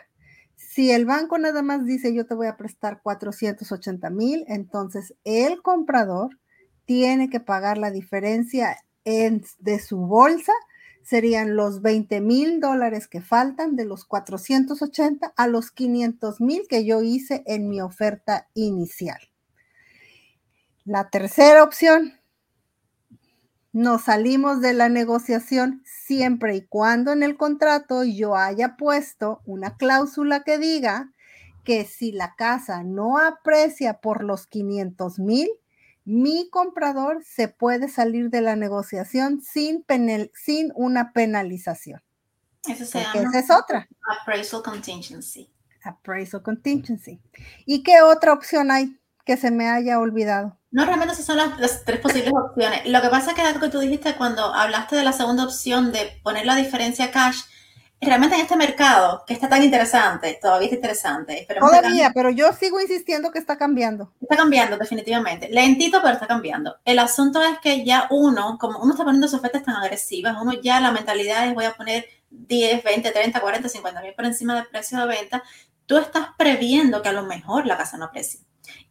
Si 0.56 0.90
el 0.90 1.06
banco 1.06 1.38
nada 1.38 1.62
más 1.62 1.84
dice 1.86 2.14
yo 2.14 2.26
te 2.26 2.34
voy 2.34 2.48
a 2.48 2.56
prestar 2.56 3.00
480 3.02 4.10
mil, 4.10 4.44
entonces 4.48 5.14
el 5.24 5.62
comprador 5.62 6.38
tiene 6.84 7.30
que 7.30 7.40
pagar 7.40 7.78
la 7.78 7.90
diferencia 7.90 8.76
de 9.04 9.78
su 9.78 9.98
bolsa. 9.98 10.52
Serían 11.07 11.54
los 11.54 11.82
20 11.82 12.20
mil 12.20 12.59
dólares 12.59 13.07
que 13.07 13.20
faltan 13.20 13.76
de 13.76 13.84
los 13.84 14.04
480 14.04 15.32
a 15.36 15.46
los 15.46 15.70
500 15.70 16.40
mil 16.40 16.66
que 16.68 16.84
yo 16.84 17.00
hice 17.00 17.44
en 17.46 17.68
mi 17.68 17.80
oferta 17.80 18.48
inicial. 18.54 19.20
La 20.84 21.09
tercera 21.09 21.62
opción 21.62 22.14
nos 23.72 24.02
salimos 24.02 24.61
de 24.61 24.72
la 24.72 24.88
negociación 24.88 25.80
siempre 25.84 26.57
y 26.57 26.62
cuando 26.62 27.12
en 27.12 27.22
el 27.22 27.36
contrato 27.36 28.02
yo 28.02 28.34
haya 28.34 28.76
puesto 28.76 29.42
una 29.44 29.76
cláusula 29.76 30.42
que 30.42 30.59
diga 30.59 31.12
que 31.62 31.84
si 31.84 32.11
la 32.11 32.34
casa 32.34 32.82
no 32.82 33.18
aprecia 33.18 34.00
por 34.00 34.24
los 34.24 34.48
500 34.48 35.20
mil, 35.20 35.50
mi 36.07 36.48
comprador 36.50 37.24
se 37.24 37.48
puede 37.48 37.88
salir 37.88 38.30
de 38.30 38.40
la 38.40 38.54
negociación 38.54 39.42
sin, 39.42 39.84
sin 40.34 40.72
una 40.76 41.12
penalización. 41.12 42.00
Eso 42.66 42.84
se 42.84 43.02
llama 43.02 43.28
esa 43.28 43.38
es 43.40 43.50
otra. 43.50 43.88
Appraisal 44.20 44.62
contingency. 44.62 45.50
Appraisal 45.82 46.42
contingency. 46.42 47.20
¿Y 47.66 47.82
qué 47.82 48.02
otra 48.02 48.32
opción 48.32 48.70
hay 48.70 48.96
que 49.24 49.36
se 49.36 49.50
me 49.50 49.68
haya 49.68 49.98
olvidado? 49.98 50.57
No, 50.70 50.84
realmente 50.84 51.14
esas 51.14 51.26
son 51.26 51.38
las, 51.38 51.84
tres 51.84 52.00
posibles 52.00 52.32
opciones. 52.32 52.86
Lo 52.86 53.02
que 53.02 53.09
pasa 53.09 53.30
es 53.30 53.36
que 53.36 53.42
algo 53.42 53.61
que 53.61 53.68
tú 53.68 53.80
dijiste 53.80 54.14
cuando 54.14 54.54
hablaste 54.54 54.94
de 54.94 55.02
la 55.02 55.12
segunda 55.12 55.42
opción 55.42 55.90
de 55.90 56.20
poner 56.22 56.46
la 56.46 56.54
diferencia 56.54 57.11
cash, 57.11 57.40
realmente 58.01 58.36
en 58.36 58.42
este 58.42 58.57
mercado, 58.57 59.24
que 59.26 59.34
está 59.34 59.49
tan 59.49 59.62
interesante, 59.62 60.38
todavía 60.40 60.66
está 60.66 60.76
interesante. 60.76 61.47
Todavía, 61.59 62.12
pero 62.14 62.30
yo 62.30 62.53
sigo 62.53 62.80
insistiendo 62.80 63.30
que 63.30 63.38
está 63.38 63.57
cambiando. 63.57 64.12
Está 64.20 64.36
cambiando, 64.36 64.76
definitivamente. 64.76 65.49
Lentito, 65.49 66.01
pero 66.03 66.14
está 66.14 66.26
cambiando. 66.26 66.76
El 66.84 66.99
asunto 66.99 67.42
es 67.42 67.59
que 67.59 67.84
ya 67.84 68.07
uno, 68.11 68.59
como 68.59 68.80
uno 68.80 68.92
está 68.92 69.05
poniendo 69.05 69.28
sus 69.28 69.38
ofertas 69.38 69.64
tan 69.64 69.76
agresivas, 69.76 70.36
uno 70.40 70.53
ya 70.55 70.80
la 70.80 70.92
mentalidad 70.92 71.47
es 71.47 71.55
voy 71.55 71.64
a 71.64 71.74
poner 71.74 72.07
10, 72.30 72.84
20, 72.84 73.11
30, 73.11 73.40
40, 73.40 73.68
50 73.68 74.03
mil 74.03 74.14
por 74.14 74.24
encima 74.24 74.55
del 74.55 74.66
precio 74.66 74.99
de 74.99 75.07
venta. 75.07 75.42
Tú 75.86 75.97
estás 75.97 76.28
previendo 76.36 77.01
que 77.01 77.09
a 77.09 77.12
lo 77.12 77.22
mejor 77.22 77.66
la 77.66 77.76
casa 77.76 77.97
no 77.97 78.07
aprecia. 78.07 78.40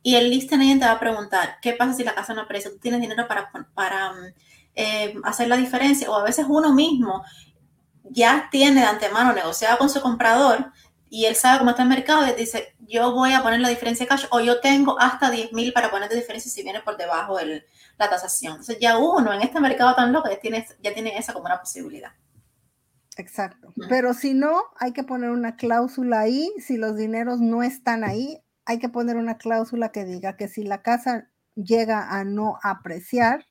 Y 0.01 0.15
el 0.15 0.29
listing 0.29 0.61
agent 0.61 0.81
te 0.81 0.87
va 0.87 0.93
a 0.93 0.99
preguntar, 0.99 1.57
¿qué 1.61 1.73
pasa 1.73 1.93
si 1.93 2.03
la 2.03 2.15
casa 2.15 2.33
no 2.33 2.41
aprecia? 2.41 2.71
¿Tú 2.71 2.77
tienes 2.77 3.01
dinero 3.01 3.27
para, 3.27 3.51
para 3.73 4.13
mm, 4.13 4.33
eh, 4.75 5.15
hacer 5.23 5.47
la 5.47 5.57
diferencia? 5.57 6.09
O 6.09 6.15
a 6.15 6.23
veces 6.23 6.45
uno 6.47 6.73
mismo, 6.73 7.23
ya 8.09 8.49
tiene 8.51 8.81
de 8.81 8.87
antemano 8.87 9.33
negociado 9.33 9.77
con 9.77 9.89
su 9.89 10.01
comprador 10.01 10.71
y 11.09 11.25
él 11.25 11.35
sabe 11.35 11.59
cómo 11.59 11.69
está 11.71 11.83
el 11.83 11.89
mercado 11.89 12.27
y 12.27 12.33
dice, 12.33 12.75
yo 12.79 13.11
voy 13.13 13.33
a 13.33 13.43
poner 13.43 13.59
la 13.59 13.69
diferencia 13.69 14.05
de 14.05 14.09
cash 14.09 14.25
o 14.31 14.39
yo 14.39 14.59
tengo 14.59 14.99
hasta 14.99 15.29
10 15.29 15.53
mil 15.53 15.71
para 15.71 15.91
poner 15.91 16.09
de 16.09 16.15
diferencia 16.15 16.51
si 16.51 16.63
viene 16.63 16.81
por 16.81 16.97
debajo 16.97 17.39
el, 17.39 17.65
la 17.97 18.09
tasación. 18.09 18.53
Entonces 18.53 18.79
ya 18.79 18.97
uno 18.97 19.31
en 19.33 19.41
este 19.41 19.59
mercado 19.59 19.95
tan 19.95 20.11
loco 20.11 20.29
ya 20.29 20.39
tiene, 20.39 20.67
ya 20.81 20.93
tiene 20.93 21.17
esa 21.17 21.33
como 21.33 21.45
una 21.45 21.59
posibilidad. 21.59 22.11
Exacto. 23.17 23.73
Pero 23.87 24.13
si 24.13 24.33
no, 24.33 24.61
hay 24.77 24.91
que 24.91 25.03
poner 25.03 25.29
una 25.29 25.55
cláusula 25.55 26.19
ahí. 26.19 26.51
Si 26.59 26.75
los 26.75 26.97
dineros 26.97 27.39
no 27.39 27.63
están 27.63 28.03
ahí, 28.03 28.41
hay 28.65 28.79
que 28.79 28.89
poner 28.89 29.15
una 29.15 29.37
cláusula 29.37 29.93
que 29.93 30.03
diga 30.03 30.35
que 30.35 30.49
si 30.49 30.63
la 30.63 30.81
casa 30.81 31.29
llega 31.55 32.09
a 32.09 32.23
no 32.23 32.59
apreciar, 32.61 33.45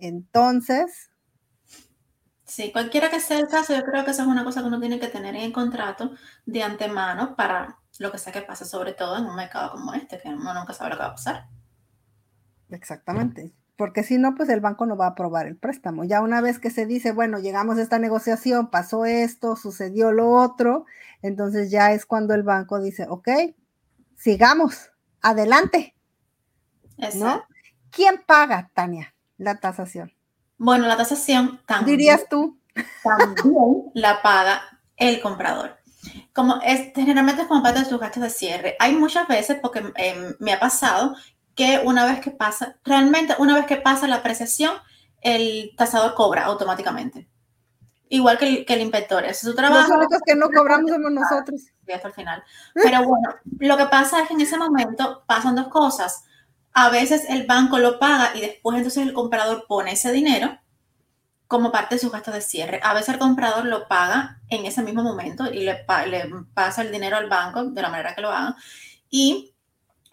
entonces... 0.00 1.10
Sí, 2.54 2.70
cualquiera 2.70 3.10
que 3.10 3.18
sea 3.18 3.40
el 3.40 3.48
caso, 3.48 3.74
yo 3.74 3.82
creo 3.82 4.04
que 4.04 4.12
esa 4.12 4.22
es 4.22 4.28
una 4.28 4.44
cosa 4.44 4.60
que 4.60 4.68
uno 4.68 4.78
tiene 4.78 5.00
que 5.00 5.08
tener 5.08 5.34
en 5.34 5.42
el 5.42 5.52
contrato 5.52 6.12
de 6.46 6.62
antemano 6.62 7.34
para 7.34 7.80
lo 7.98 8.12
que 8.12 8.18
sea 8.18 8.32
que 8.32 8.42
pase, 8.42 8.64
sobre 8.64 8.92
todo 8.92 9.18
en 9.18 9.24
un 9.24 9.34
mercado 9.34 9.72
como 9.72 9.92
este, 9.92 10.20
que 10.20 10.28
uno 10.28 10.54
nunca 10.54 10.72
sabe 10.72 10.90
lo 10.90 10.96
que 10.96 11.02
va 11.02 11.08
a 11.08 11.14
pasar. 11.16 11.48
Exactamente, 12.70 13.52
porque 13.74 14.04
si 14.04 14.18
no, 14.18 14.36
pues 14.36 14.48
el 14.50 14.60
banco 14.60 14.86
no 14.86 14.96
va 14.96 15.06
a 15.06 15.08
aprobar 15.08 15.48
el 15.48 15.56
préstamo. 15.56 16.04
Ya 16.04 16.20
una 16.20 16.40
vez 16.40 16.60
que 16.60 16.70
se 16.70 16.86
dice, 16.86 17.10
bueno, 17.10 17.40
llegamos 17.40 17.76
a 17.76 17.82
esta 17.82 17.98
negociación, 17.98 18.70
pasó 18.70 19.04
esto, 19.04 19.56
sucedió 19.56 20.12
lo 20.12 20.30
otro, 20.30 20.86
entonces 21.22 21.72
ya 21.72 21.90
es 21.90 22.06
cuando 22.06 22.34
el 22.34 22.44
banco 22.44 22.80
dice, 22.80 23.04
ok, 23.08 23.30
sigamos, 24.14 24.92
adelante. 25.22 25.96
¿No? 27.16 27.42
¿Quién 27.90 28.22
paga, 28.24 28.70
Tania, 28.74 29.12
la 29.38 29.58
tasación? 29.58 30.12
Bueno, 30.64 30.86
la 30.86 30.96
tasación 30.96 31.60
también. 31.66 31.98
Dirías 31.98 32.26
tú. 32.30 32.58
También 33.02 33.90
la 33.92 34.22
paga 34.22 34.62
el 34.96 35.20
comprador. 35.20 35.76
Como 36.32 36.58
es, 36.62 36.90
generalmente 36.94 37.42
es 37.42 37.48
como 37.48 37.62
parte 37.62 37.80
de 37.80 37.84
sus 37.84 38.00
gastos 38.00 38.22
de 38.22 38.30
cierre. 38.30 38.74
Hay 38.78 38.96
muchas 38.96 39.28
veces, 39.28 39.58
porque 39.60 39.80
em, 39.96 40.34
me 40.38 40.54
ha 40.54 40.58
pasado, 40.58 41.16
que 41.54 41.82
una 41.84 42.06
vez 42.06 42.20
que 42.20 42.30
pasa, 42.30 42.78
realmente 42.82 43.34
una 43.38 43.54
vez 43.54 43.66
que 43.66 43.76
pasa 43.76 44.08
la 44.08 44.16
apreciación, 44.16 44.72
el 45.20 45.72
tasador 45.76 46.14
cobra 46.14 46.46
automáticamente. 46.46 47.28
Igual 48.08 48.38
que 48.38 48.46
el, 48.46 48.64
que 48.64 48.72
el 48.72 48.80
inspector. 48.80 49.22
es 49.22 49.40
su 49.40 49.54
trabajo. 49.54 49.88
Los 49.88 49.98
únicos 49.98 50.20
que 50.24 50.34
no 50.34 50.48
cobramos 50.48 50.90
somos 50.90 51.12
nosotros. 51.12 51.60
Hasta 51.92 52.08
el 52.08 52.14
final. 52.14 52.42
Pero 52.72 53.04
bueno, 53.04 53.34
lo 53.58 53.76
que 53.76 53.86
pasa 53.86 54.22
es 54.22 54.28
que 54.28 54.34
en 54.34 54.40
ese 54.40 54.56
momento 54.56 55.24
pasan 55.26 55.56
dos 55.56 55.68
cosas. 55.68 56.24
A 56.74 56.90
veces 56.90 57.24
el 57.28 57.46
banco 57.46 57.78
lo 57.78 57.98
paga 57.98 58.32
y 58.34 58.40
después 58.40 58.76
entonces 58.76 59.02
el 59.02 59.14
comprador 59.14 59.64
pone 59.66 59.92
ese 59.92 60.12
dinero 60.12 60.58
como 61.46 61.70
parte 61.70 61.94
de 61.94 62.00
su 62.00 62.10
gasto 62.10 62.32
de 62.32 62.40
cierre. 62.40 62.80
A 62.82 62.94
veces 62.94 63.10
el 63.10 63.18
comprador 63.18 63.64
lo 63.64 63.86
paga 63.86 64.40
en 64.48 64.66
ese 64.66 64.82
mismo 64.82 65.02
momento 65.02 65.46
y 65.50 65.60
le, 65.60 65.86
le 66.08 66.30
pasa 66.52 66.82
el 66.82 66.90
dinero 66.90 67.16
al 67.16 67.28
banco 67.28 67.64
de 67.64 67.82
la 67.82 67.90
manera 67.90 68.14
que 68.14 68.22
lo 68.22 68.30
haga. 68.30 68.56
Y 69.08 69.54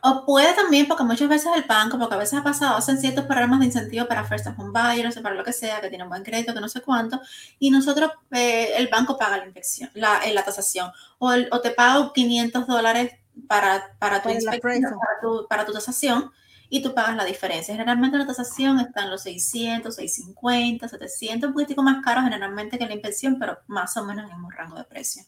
o 0.04 0.26
puede 0.26 0.54
también, 0.54 0.88
porque 0.88 1.04
muchas 1.04 1.30
veces 1.30 1.52
el 1.56 1.64
banco, 1.64 2.00
porque 2.00 2.16
a 2.16 2.18
veces 2.18 2.40
ha 2.40 2.44
pasado, 2.44 2.76
hacen 2.76 3.00
ciertos 3.00 3.26
programas 3.26 3.60
de 3.60 3.68
incentivo 3.68 4.08
para 4.08 4.24
first 4.24 4.48
home 4.58 4.72
buyers, 4.72 5.20
para 5.20 5.36
lo 5.36 5.44
que 5.44 5.54
sea, 5.54 5.80
que 5.80 5.90
tienen 5.90 6.10
buen 6.10 6.24
crédito, 6.24 6.54
que 6.54 6.60
no 6.60 6.70
sé 6.70 6.82
cuánto, 6.82 7.22
y 7.60 7.70
nosotros, 7.70 8.12
eh, 8.32 8.74
el 8.78 8.88
banco 8.88 9.18
paga 9.18 9.38
la 9.38 9.46
inspección, 9.46 9.92
la, 9.94 10.20
eh, 10.26 10.34
la 10.34 10.44
tasación, 10.44 10.92
o, 11.20 11.32
o, 11.52 11.62
te 11.62 11.72
paga 11.72 12.12
500 12.14 12.66
dólares 12.66 13.14
para, 13.48 13.96
para, 14.00 14.24
tu 14.24 14.30
inspección, 14.30 14.82
para, 14.82 15.22
tu, 15.22 15.48
para 15.48 15.66
tu 15.66 15.74
tasación, 15.74 16.32
y 16.74 16.82
tú 16.82 16.94
pagas 16.94 17.18
la 17.18 17.26
diferencia. 17.26 17.74
Generalmente 17.74 18.18
la 18.18 18.26
tasación 18.26 18.80
está 18.80 19.04
en 19.04 19.10
los 19.12 19.24
600, 19.24 19.94
650, 19.94 20.88
700, 20.88 21.50
un 21.50 21.54
poquitico 21.54 21.84
más 21.84 22.02
caro 22.02 22.22
generalmente 22.22 22.80
que 22.80 22.86
la 22.86 22.94
inspección, 22.94 23.38
pero 23.38 23.60
más 23.68 23.96
o 23.98 24.06
menos 24.06 24.24
en 24.24 24.32
el 24.32 24.38
mismo 24.38 24.50
rango 24.50 24.78
de 24.78 24.86
precio. 24.86 25.24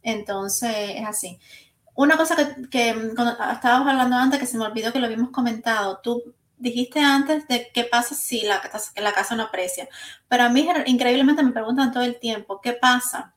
Entonces, 0.00 0.70
es 0.94 1.04
así. 1.04 1.40
Una 1.96 2.16
cosa 2.16 2.36
que, 2.36 2.68
que 2.68 2.90
estábamos 2.90 3.88
hablando 3.88 4.14
antes, 4.14 4.38
que 4.38 4.46
se 4.46 4.56
me 4.56 4.64
olvidó 4.64 4.92
que 4.92 5.00
lo 5.00 5.06
habíamos 5.06 5.30
comentado, 5.30 5.98
tú 6.04 6.36
dijiste 6.56 7.00
antes 7.00 7.48
de 7.48 7.72
qué 7.74 7.82
pasa 7.82 8.14
si 8.14 8.42
la, 8.42 8.62
la 8.94 9.12
casa 9.12 9.34
no 9.34 9.42
aprecia, 9.42 9.88
pero 10.28 10.44
a 10.44 10.50
mí 10.50 10.68
increíblemente 10.86 11.42
me 11.42 11.50
preguntan 11.50 11.90
todo 11.90 12.04
el 12.04 12.20
tiempo, 12.20 12.60
¿qué 12.60 12.74
pasa 12.74 13.34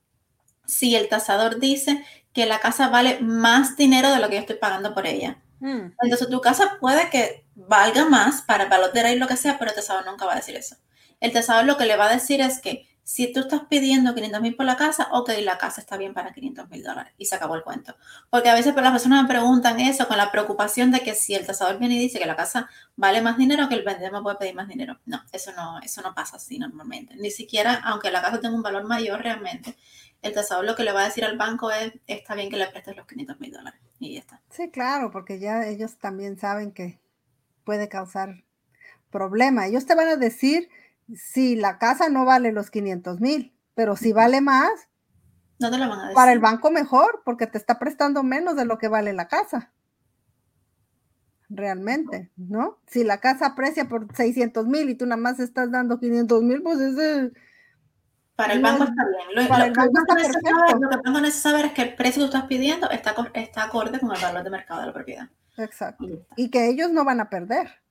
si 0.66 0.96
el 0.96 1.10
tasador 1.10 1.60
dice 1.60 2.06
que 2.32 2.46
la 2.46 2.60
casa 2.60 2.90
vale 2.90 3.22
más 3.22 3.76
dinero 3.76 4.12
de 4.12 4.20
lo 4.20 4.30
que 4.30 4.36
yo 4.36 4.42
estoy 4.42 4.58
pagando 4.58 4.94
por 4.94 5.08
ella? 5.08 5.43
Mm. 5.64 5.94
Entonces 6.02 6.28
tu 6.28 6.42
casa 6.42 6.78
puede 6.82 7.10
que 7.10 7.46
valga 7.56 8.04
más 8.10 8.42
para 8.42 8.66
el 8.66 8.70
valor 8.70 8.92
de 8.92 9.16
lo 9.16 9.28
que 9.28 9.38
sea, 9.38 9.58
pero 9.58 9.72
el 9.72 9.76
tasador 9.76 10.06
nunca 10.06 10.26
va 10.26 10.34
a 10.34 10.36
decir 10.36 10.58
eso. 10.58 10.76
El 11.22 11.32
tasador 11.32 11.64
lo 11.64 11.78
que 11.78 11.86
le 11.86 11.96
va 11.96 12.08
a 12.08 12.14
decir 12.14 12.42
es 12.42 12.60
que 12.60 12.86
si 13.04 13.32
tú 13.32 13.40
estás 13.40 13.62
pidiendo 13.70 14.14
500 14.14 14.42
mil 14.42 14.56
por 14.58 14.66
la 14.66 14.76
casa, 14.76 15.08
ok, 15.14 15.30
la 15.42 15.58
casa 15.58 15.80
está 15.80 15.96
bien 15.96 16.14
para 16.14 16.34
500 16.34 16.70
mil 16.70 16.84
dólares 16.84 17.14
y 17.18 17.26
se 17.26 17.36
acabó 17.36 17.56
el 17.56 17.64
cuento. 17.64 17.96
Porque 18.30 18.50
a 18.50 18.54
veces 18.56 18.76
las 18.76 18.92
personas 18.92 19.24
me 19.24 19.30
preguntan 19.30 19.80
eso 19.80 20.06
con 20.10 20.18
la 20.18 20.32
preocupación 20.34 20.92
de 20.92 21.00
que 21.00 21.16
si 21.16 21.34
el 21.34 21.46
tasador 21.46 21.80
viene 21.80 21.96
y 21.96 22.00
dice 22.00 22.20
que 22.20 22.26
la 22.26 22.36
casa 22.36 22.70
vale 22.98 23.22
más 23.22 23.38
dinero, 23.38 23.70
que 23.70 23.76
el 23.76 23.84
vendedor 23.84 24.12
me 24.12 24.22
puede 24.22 24.36
pedir 24.36 24.56
más 24.56 24.68
dinero. 24.68 25.00
No, 25.06 25.24
eso 25.32 25.54
no, 25.54 25.80
eso 25.80 26.02
no 26.02 26.14
pasa 26.14 26.36
así 26.36 26.60
normalmente. 26.60 27.16
Ni 27.16 27.32
siquiera, 27.32 27.76
aunque 27.86 28.12
la 28.12 28.22
casa 28.22 28.42
tenga 28.42 28.56
un 28.56 28.64
valor 28.64 28.84
mayor 28.84 29.22
realmente, 29.22 29.78
el 30.24 30.34
tasador 30.34 30.66
lo 30.66 30.76
que 30.76 30.84
le 30.84 30.94
va 30.94 31.02
a 31.02 31.06
decir 31.06 31.26
al 31.26 31.38
banco 31.38 31.70
es, 31.70 31.94
está 32.08 32.34
bien 32.34 32.50
que 32.50 32.58
le 32.58 32.68
prestes 32.68 32.96
los 32.96 33.06
500 33.06 33.40
mil 33.40 33.52
dólares 33.52 33.80
y 34.00 34.14
ya 34.14 34.20
está. 34.22 34.42
Sí, 34.50 34.70
claro, 34.72 35.12
porque 35.12 35.38
ya 35.38 35.68
ellos 35.68 35.98
también 36.00 36.40
saben 36.40 36.72
que 36.72 37.00
puede 37.64 37.90
causar 37.90 38.44
problema. 39.12 39.68
Ellos 39.68 39.86
te 39.86 39.96
van 39.96 40.08
a 40.08 40.16
decir 40.16 40.70
si 41.14 41.56
la 41.56 41.78
casa 41.78 42.10
no 42.10 42.26
vale 42.26 42.54
los 42.54 42.72
500 42.72 43.20
mil, 43.20 43.54
pero 43.76 43.96
si 43.98 44.14
vale 44.14 44.40
más, 44.40 44.72
no 45.60 45.70
te 45.70 45.78
lo 45.78 45.90
van 45.90 46.00
a 46.00 46.04
decir. 46.04 46.16
Para 46.16 46.32
el 46.32 46.40
banco 46.40 46.72
mejor, 46.72 47.22
porque 47.26 47.46
te 47.46 47.58
está 47.58 47.78
prestando 47.78 48.24
menos 48.24 48.56
de 48.56 48.66
lo 48.66 48.78
que 48.78 48.88
vale 48.88 49.12
la 49.14 49.28
casa. 49.28 49.72
Realmente, 51.50 52.32
¿no? 52.38 52.80
Si 52.88 53.04
la 53.04 53.20
casa 53.20 53.48
aprecia 53.48 53.90
por 53.90 54.08
600 54.16 54.66
mil 54.66 54.90
y 54.90 54.96
tú 54.96 55.06
nada 55.06 55.22
más 55.22 55.40
estás 55.40 55.70
dando 55.70 56.00
500 56.00 56.42
mil, 56.44 56.64
pues 56.64 56.80
ese... 56.80 57.34
Para 58.36 58.54
el 58.54 58.62
banco 58.62 58.84
está 58.84 59.04
bien. 59.06 59.44
Lo, 59.44 59.48
para 59.48 59.66
el 59.66 59.74
banco 59.74 60.00
está 60.00 60.16
perfecto. 60.16 60.50
lo 60.82 60.90
que 60.90 60.96
el 60.96 61.02
banco 61.04 61.22
necesita 61.22 61.50
saber 61.50 61.66
es 61.66 61.72
que 61.74 61.82
el 61.84 61.96
precio 61.96 62.24
que 62.24 62.30
tú 62.30 62.36
estás 62.36 62.48
pidiendo 62.48 62.90
está, 62.90 63.16
está 63.34 63.64
acorde 63.66 64.00
con 64.00 64.14
el 64.16 64.22
valor 64.22 64.44
de 64.44 64.50
mercado 64.50 64.82
de 64.82 64.88
la 64.88 64.94
propiedad. 64.94 65.30
Exacto. 65.58 66.06
Y 66.36 66.50
que 66.50 66.70
ellos 66.70 66.92
no 66.92 67.06
van 67.06 67.20
a 67.20 67.30
perder 67.30 67.84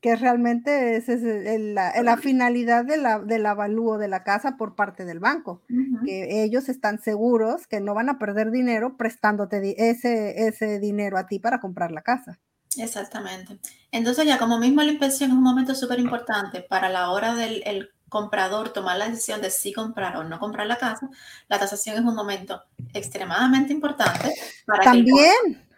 que 0.00 0.16
realmente 0.16 0.96
es, 0.96 1.06
la, 1.12 2.16
finalidad 2.16 2.84
de 2.86 2.96
la, 2.96 3.18
del 3.18 3.44
avalúo 3.44 3.98
de 3.98 4.08
la 4.08 4.24
casa 4.24 4.56
por 4.56 4.74
parte 4.74 5.04
del 5.04 5.18
banco, 5.18 5.62
que 6.04 6.42
ellos 6.42 6.70
están 6.70 7.02
seguros 7.02 7.66
que 7.66 7.80
no 7.80 7.94
van 7.94 8.08
a 8.08 8.18
perder 8.18 8.50
dinero 8.50 8.96
prestándote 8.96 9.90
ese, 9.90 10.46
ese 10.46 10.80
dinero 10.80 11.18
a 11.18 11.26
ti 11.26 11.38
para 11.38 11.60
comprar 11.60 11.92
la 11.92 12.00
casa. 12.00 12.40
Exactamente. 12.78 13.58
Entonces 13.92 14.24
ya 14.26 14.38
como 14.38 14.58
mismo 14.58 14.80
la 14.82 14.92
inspección 14.92 15.30
es 15.30 15.36
un 15.36 15.42
momento 15.42 15.74
súper 15.74 15.98
importante 15.98 16.62
para 16.62 16.88
la 16.88 17.10
hora 17.10 17.34
del 17.34 17.90
comprador 18.10 18.74
tomar 18.74 18.98
la 18.98 19.08
decisión 19.08 19.40
de 19.40 19.50
si 19.50 19.72
comprar 19.72 20.18
o 20.18 20.24
no 20.24 20.38
comprar 20.38 20.66
la 20.66 20.76
casa, 20.76 21.08
la 21.48 21.58
tasación 21.58 21.96
es 21.96 22.02
un 22.02 22.14
momento 22.14 22.62
extremadamente 22.92 23.72
importante 23.72 24.34
para 24.66 24.84
También 24.84 25.70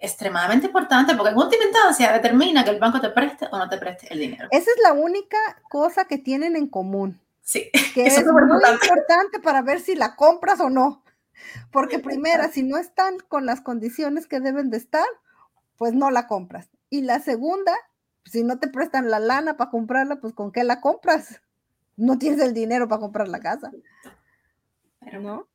extremadamente 0.00 0.66
importante 0.66 1.14
porque 1.14 1.30
en 1.30 1.36
última 1.36 1.64
instancia 1.64 2.12
determina 2.12 2.64
que 2.64 2.70
el 2.70 2.78
banco 2.78 3.00
te 3.00 3.10
preste 3.10 3.46
o 3.52 3.58
no 3.58 3.68
te 3.68 3.76
preste 3.76 4.12
el 4.12 4.18
dinero. 4.18 4.48
Esa 4.50 4.70
es 4.70 4.82
la 4.82 4.92
única 4.92 5.36
cosa 5.68 6.06
que 6.06 6.18
tienen 6.18 6.56
en 6.56 6.68
común. 6.68 7.20
Sí, 7.42 7.70
que 7.94 8.02
es, 8.06 8.24
muy 8.24 8.42
importante. 8.42 9.40
para 9.42 9.62
ver 9.62 9.80
si 9.80 9.94
la 9.94 10.16
compras 10.16 10.60
o 10.60 10.70
no. 10.70 11.04
Porque 11.70 11.98
primera, 11.98 12.48
si 12.48 12.62
no 12.62 12.76
están 12.76 13.18
con 13.28 13.46
las 13.46 13.60
condiciones 13.60 14.26
que 14.26 14.40
deben 14.40 14.70
de 14.70 14.76
estar, 14.76 15.06
pues 15.76 15.94
no 15.94 16.10
la 16.10 16.26
compras. 16.26 16.68
Y 16.90 17.02
la 17.02 17.20
segunda, 17.20 17.74
si 18.24 18.42
no 18.42 18.58
te 18.58 18.68
prestan 18.68 19.10
la 19.10 19.18
lana 19.18 19.56
para 19.56 19.70
comprarla, 19.70 20.16
pues 20.16 20.34
¿con 20.34 20.52
qué 20.52 20.64
la 20.64 20.80
compras? 20.80 21.40
No 22.00 22.18
tienes 22.18 22.40
el 22.40 22.54
dinero 22.54 22.88
para 22.88 23.00
comprar 23.00 23.28
la 23.28 23.40
casa. 23.40 23.70
Pero 25.00 25.20
no. 25.20 25.48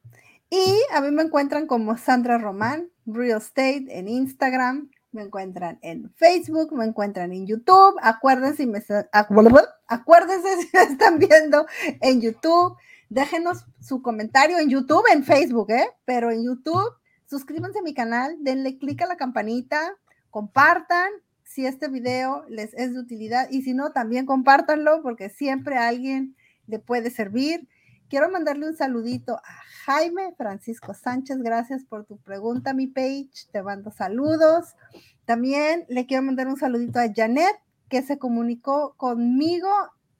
y 0.49 0.81
a 0.93 1.01
mí 1.01 1.11
me 1.11 1.23
encuentran 1.23 1.67
como 1.67 1.97
Sandra 1.97 2.37
Román, 2.37 2.89
Real 3.05 3.39
Estate 3.39 3.85
en 3.89 4.07
Instagram, 4.07 4.89
me 5.11 5.23
encuentran 5.23 5.79
en 5.81 6.13
Facebook, 6.15 6.73
me 6.73 6.85
encuentran 6.85 7.31
en 7.33 7.47
YouTube. 7.47 7.95
Acuérdense, 8.01 8.65
me, 8.65 8.83
acuérdense 9.87 10.57
si 10.61 10.69
me 10.73 10.83
están 10.83 11.19
viendo 11.19 11.65
en 12.01 12.21
YouTube. 12.21 12.77
Déjenos 13.09 13.65
su 13.81 14.01
comentario 14.01 14.59
en 14.59 14.69
YouTube, 14.69 15.03
en 15.11 15.23
Facebook, 15.23 15.71
¿eh? 15.71 15.87
Pero 16.05 16.29
en 16.29 16.43
YouTube, 16.43 16.93
suscríbanse 17.25 17.79
a 17.79 17.81
mi 17.81 17.93
canal, 17.93 18.35
denle 18.41 18.77
clic 18.77 19.01
a 19.01 19.07
la 19.07 19.15
campanita, 19.15 19.95
compartan 20.29 21.09
si 21.43 21.65
este 21.65 21.87
video 21.87 22.45
les 22.49 22.73
es 22.73 22.93
de 22.93 22.99
utilidad 22.99 23.49
y 23.49 23.61
si 23.61 23.73
no, 23.73 23.91
también 23.91 24.25
compártanlo 24.25 25.01
porque 25.01 25.29
siempre 25.29 25.77
a 25.77 25.87
alguien 25.87 26.35
le 26.67 26.79
puede 26.79 27.09
servir. 27.09 27.67
Quiero 28.09 28.29
mandarle 28.29 28.67
un 28.67 28.75
saludito 28.75 29.35
a 29.35 29.53
Jaime 29.85 30.33
Francisco 30.37 30.93
Sánchez. 30.93 31.39
Gracias 31.39 31.83
por 31.83 32.05
tu 32.05 32.17
pregunta, 32.17 32.73
mi 32.73 32.87
page. 32.87 33.47
Te 33.51 33.61
mando 33.63 33.91
saludos. 33.91 34.75
También 35.25 35.85
le 35.89 36.05
quiero 36.05 36.23
mandar 36.23 36.47
un 36.47 36.57
saludito 36.57 36.99
a 36.99 37.11
Janet, 37.13 37.55
que 37.89 38.01
se 38.01 38.17
comunicó 38.17 38.95
conmigo 38.95 39.69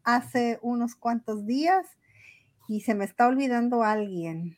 hace 0.03 0.59
unos 0.61 0.95
cuantos 0.95 1.45
días 1.45 1.85
y 2.67 2.81
se 2.81 2.95
me 2.95 3.05
está 3.05 3.27
olvidando 3.27 3.83
alguien. 3.83 4.57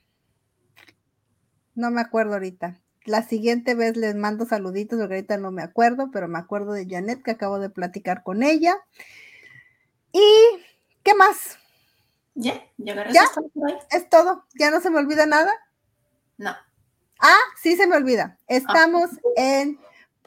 No 1.76 1.92
me 1.92 2.02
acuerdo 2.02 2.34
ahorita. 2.34 2.80
La 3.06 3.24
siguiente 3.24 3.76
vez 3.76 3.98
les 3.98 4.16
mando 4.16 4.46
saluditos, 4.46 5.00
porque 5.00 5.16
ahorita 5.16 5.38
no 5.38 5.52
me 5.52 5.64
acuerdo, 5.64 6.10
pero 6.12 6.28
me 6.28 6.40
acuerdo 6.40 6.74
de 6.74 6.88
Janet, 6.88 7.24
que 7.24 7.32
acabo 7.32 7.60
de 7.60 7.70
platicar 7.70 8.24
con 8.24 8.44
ella. 8.44 8.76
¿Y 10.12 10.22
qué 11.04 11.14
más? 11.14 11.58
Ya, 12.36 12.64
¿Ya? 12.78 13.26
es 13.92 14.10
todo. 14.10 14.46
¿Ya 14.58 14.72
no 14.72 14.80
se 14.82 14.90
me 14.90 15.00
olvida 15.00 15.26
nada? 15.26 15.52
No. 16.38 16.56
Ah, 17.20 17.40
sí 17.62 17.76
se 17.76 17.88
me 17.88 17.98
olvida. 17.98 18.38
Estamos 18.48 19.10
ah. 19.14 19.30
en 19.36 19.80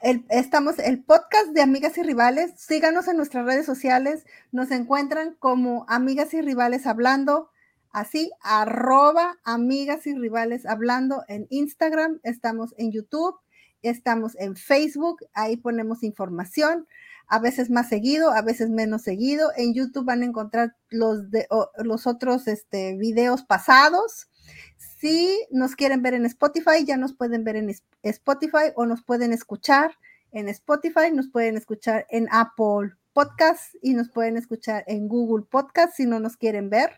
el, 0.03 0.25
estamos 0.29 0.79
el 0.79 1.03
podcast 1.03 1.49
de 1.49 1.62
Amigas 1.62 1.97
y 1.97 2.03
Rivales. 2.03 2.53
Síganos 2.57 3.09
en 3.09 3.16
nuestras 3.16 3.47
redes 3.47 3.64
sociales. 3.64 4.27
Nos 4.51 4.70
encuentran 4.70 5.35
como 5.39 5.87
Amigas 5.89 6.35
y 6.35 6.43
Rivales 6.43 6.87
Hablando, 6.87 7.51
así, 7.93 8.30
arroba 8.40 9.38
Amigas 9.45 10.07
y 10.07 10.14
Rivales 10.14 10.66
Hablando 10.66 11.22
en 11.28 11.47
Instagram. 11.51 12.20
Estamos 12.22 12.74
en 12.78 12.90
YouTube, 12.90 13.36
estamos 13.82 14.36
en 14.38 14.57
Facebook. 14.57 15.18
Ahí 15.34 15.57
ponemos 15.57 16.03
información 16.03 16.86
a 17.28 17.38
veces 17.38 17.70
más 17.70 17.88
seguido, 17.88 18.32
a 18.32 18.43
veces 18.43 18.68
menos 18.68 19.03
seguido. 19.03 19.51
En 19.57 19.74
YouTube 19.74 20.05
van 20.05 20.22
a 20.22 20.26
encontrar 20.26 20.76
los, 20.90 21.30
de, 21.30 21.47
los 21.78 22.07
otros 22.07 22.47
este, 22.49 22.97
videos 22.97 23.43
pasados. 23.43 24.28
Si 24.76 25.47
nos 25.51 25.74
quieren 25.74 26.03
ver 26.03 26.14
en 26.14 26.26
Spotify, 26.26 26.84
ya 26.84 26.97
nos 26.97 27.14
pueden 27.14 27.45
ver 27.45 27.57
en 27.57 27.74
Spotify 28.03 28.72
o 28.74 28.86
nos 28.86 29.03
pueden 29.03 29.32
escuchar 29.32 29.97
en 30.30 30.49
Spotify, 30.49 31.11
nos 31.12 31.28
pueden 31.28 31.57
escuchar 31.57 32.07
en 32.11 32.28
Apple 32.30 32.93
Podcast 33.12 33.74
y 33.82 33.95
nos 33.95 34.11
pueden 34.11 34.36
escuchar 34.36 34.84
en 34.86 35.09
Google 35.09 35.45
Podcast 35.45 35.95
si 35.95 36.07
no 36.07 36.20
nos 36.20 36.36
quieren 36.36 36.70
ver. 36.70 36.90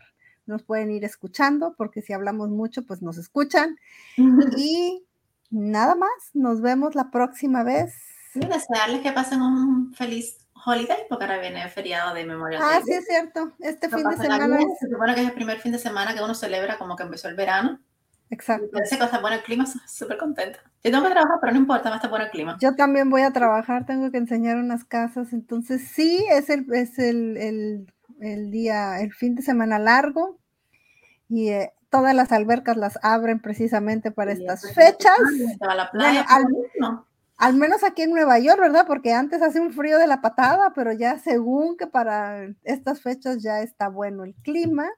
Nos 0.47 0.62
pueden 0.62 0.90
ir 0.90 1.05
escuchando 1.05 1.74
porque 1.76 2.03
si 2.03 2.12
hablamos 2.12 2.51
mucho, 2.51 2.84
pues 2.84 3.03
nos 3.03 3.18
escuchan. 3.18 3.76
Y 4.57 5.03
nada 5.51 5.95
más, 5.95 6.11
nos 6.32 6.61
vemos 6.61 6.95
la 6.95 7.11
próxima 7.11 7.62
vez 7.62 7.95
Sí, 8.34 8.40
desearles 8.40 9.01
que 9.01 9.12
pasen 9.12 9.40
un 9.40 9.95
feliz 9.95 10.45
holiday, 10.66 11.07
porque 11.09 11.24
ahora 11.24 11.38
viene 11.38 11.62
el 11.62 11.70
feriado 11.70 12.12
de 12.14 12.24
Memorial 12.24 12.61
Ah, 12.64 12.80
sí, 12.84 12.92
es 12.92 13.07
cierto. 13.07 13.53
Este 13.61 13.88
fin 13.88 14.09
de 14.09 14.16
semana. 14.16 14.59
Se 14.80 14.88
supone 14.88 15.14
que 15.14 15.20
es 15.20 15.28
el 15.28 15.34
primer 15.34 15.61
fin 15.61 15.70
de 15.70 15.78
semana 15.78 16.14
que 16.14 16.20
uno 16.20 16.34
celebra 16.34 16.76
como 16.76 16.97
que 16.97 17.05
empezó 17.05 17.28
el 17.28 17.36
verano. 17.36 17.78
Exacto. 18.30 18.66
Parece 18.72 18.99
que 18.99 19.05
está 19.05 19.20
bueno 19.20 19.36
el 19.36 19.45
clima, 19.45 19.64
súper 19.86 20.18
contenta. 20.18 20.59
Yo 20.82 20.90
tengo 20.90 21.05
que 21.05 21.12
trabajar, 21.12 21.38
pero 21.40 21.53
no 21.53 21.59
importa, 21.61 21.90
va 21.90 21.95
a 21.95 21.99
estar 21.99 22.11
bueno 22.11 22.24
el 22.24 22.32
clima. 22.32 22.57
Yo 22.61 22.74
también 22.74 23.09
voy 23.09 23.22
a 23.22 23.32
trabajar, 23.32 23.86
tengo 23.86 24.11
que 24.11 24.18
enseñar 24.18 24.57
unas 24.57 24.84
casas, 24.84 25.32
entonces 25.32 25.86
sí, 25.86 26.26
es 26.32 26.51
el, 26.51 26.66
es 26.74 26.99
el, 26.99 27.36
el, 27.36 27.93
el 28.21 28.51
día, 28.51 29.01
el 29.01 29.12
fin 29.12 29.35
de 29.35 29.43
semana 29.43 29.79
largo 29.79 30.39
y 31.29 31.49
eh, 31.49 31.73
todas 31.91 32.15
las 32.15 32.33
albercas 32.33 32.77
las 32.77 32.99
abren 33.03 33.41
precisamente 33.41 34.11
para 34.11 34.33
estas 34.33 34.73
fechas. 34.75 35.19
A 35.61 35.75
la 35.75 35.91
playa, 35.91 36.27
bueno, 36.79 37.07
al 37.37 37.55
menos 37.55 37.83
aquí 37.85 38.03
en 38.03 38.11
Nueva 38.11 38.39
York, 38.39 38.61
¿verdad? 38.61 38.87
Porque 38.87 39.12
antes 39.12 39.43
hace 39.43 39.61
un 39.61 39.73
frío 39.73 39.99
de 39.99 40.07
la 40.07 40.21
patada, 40.21 40.73
pero 40.75 40.93
ya 40.93 41.19
según 41.19 41.77
que 41.77 41.87
para 41.87 42.49
estas 42.62 43.01
fechas 43.01 43.43
ya 43.43 43.61
está 43.61 43.89
bueno 43.89 44.25
el 44.25 44.35
clima. 44.37 44.89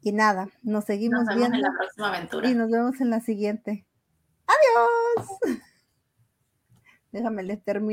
Y 0.00 0.12
nada, 0.12 0.48
nos 0.62 0.84
seguimos 0.84 1.24
nos 1.24 1.36
viendo. 1.36 1.56
En 1.56 1.62
la 1.62 1.72
próxima 1.76 2.08
aventura. 2.08 2.50
Y 2.50 2.54
nos 2.54 2.70
vemos 2.70 3.00
en 3.00 3.10
la 3.10 3.20
siguiente. 3.20 3.86
Adiós. 4.46 5.38
Déjame, 7.12 7.42
les 7.42 7.62
termino. 7.62 7.92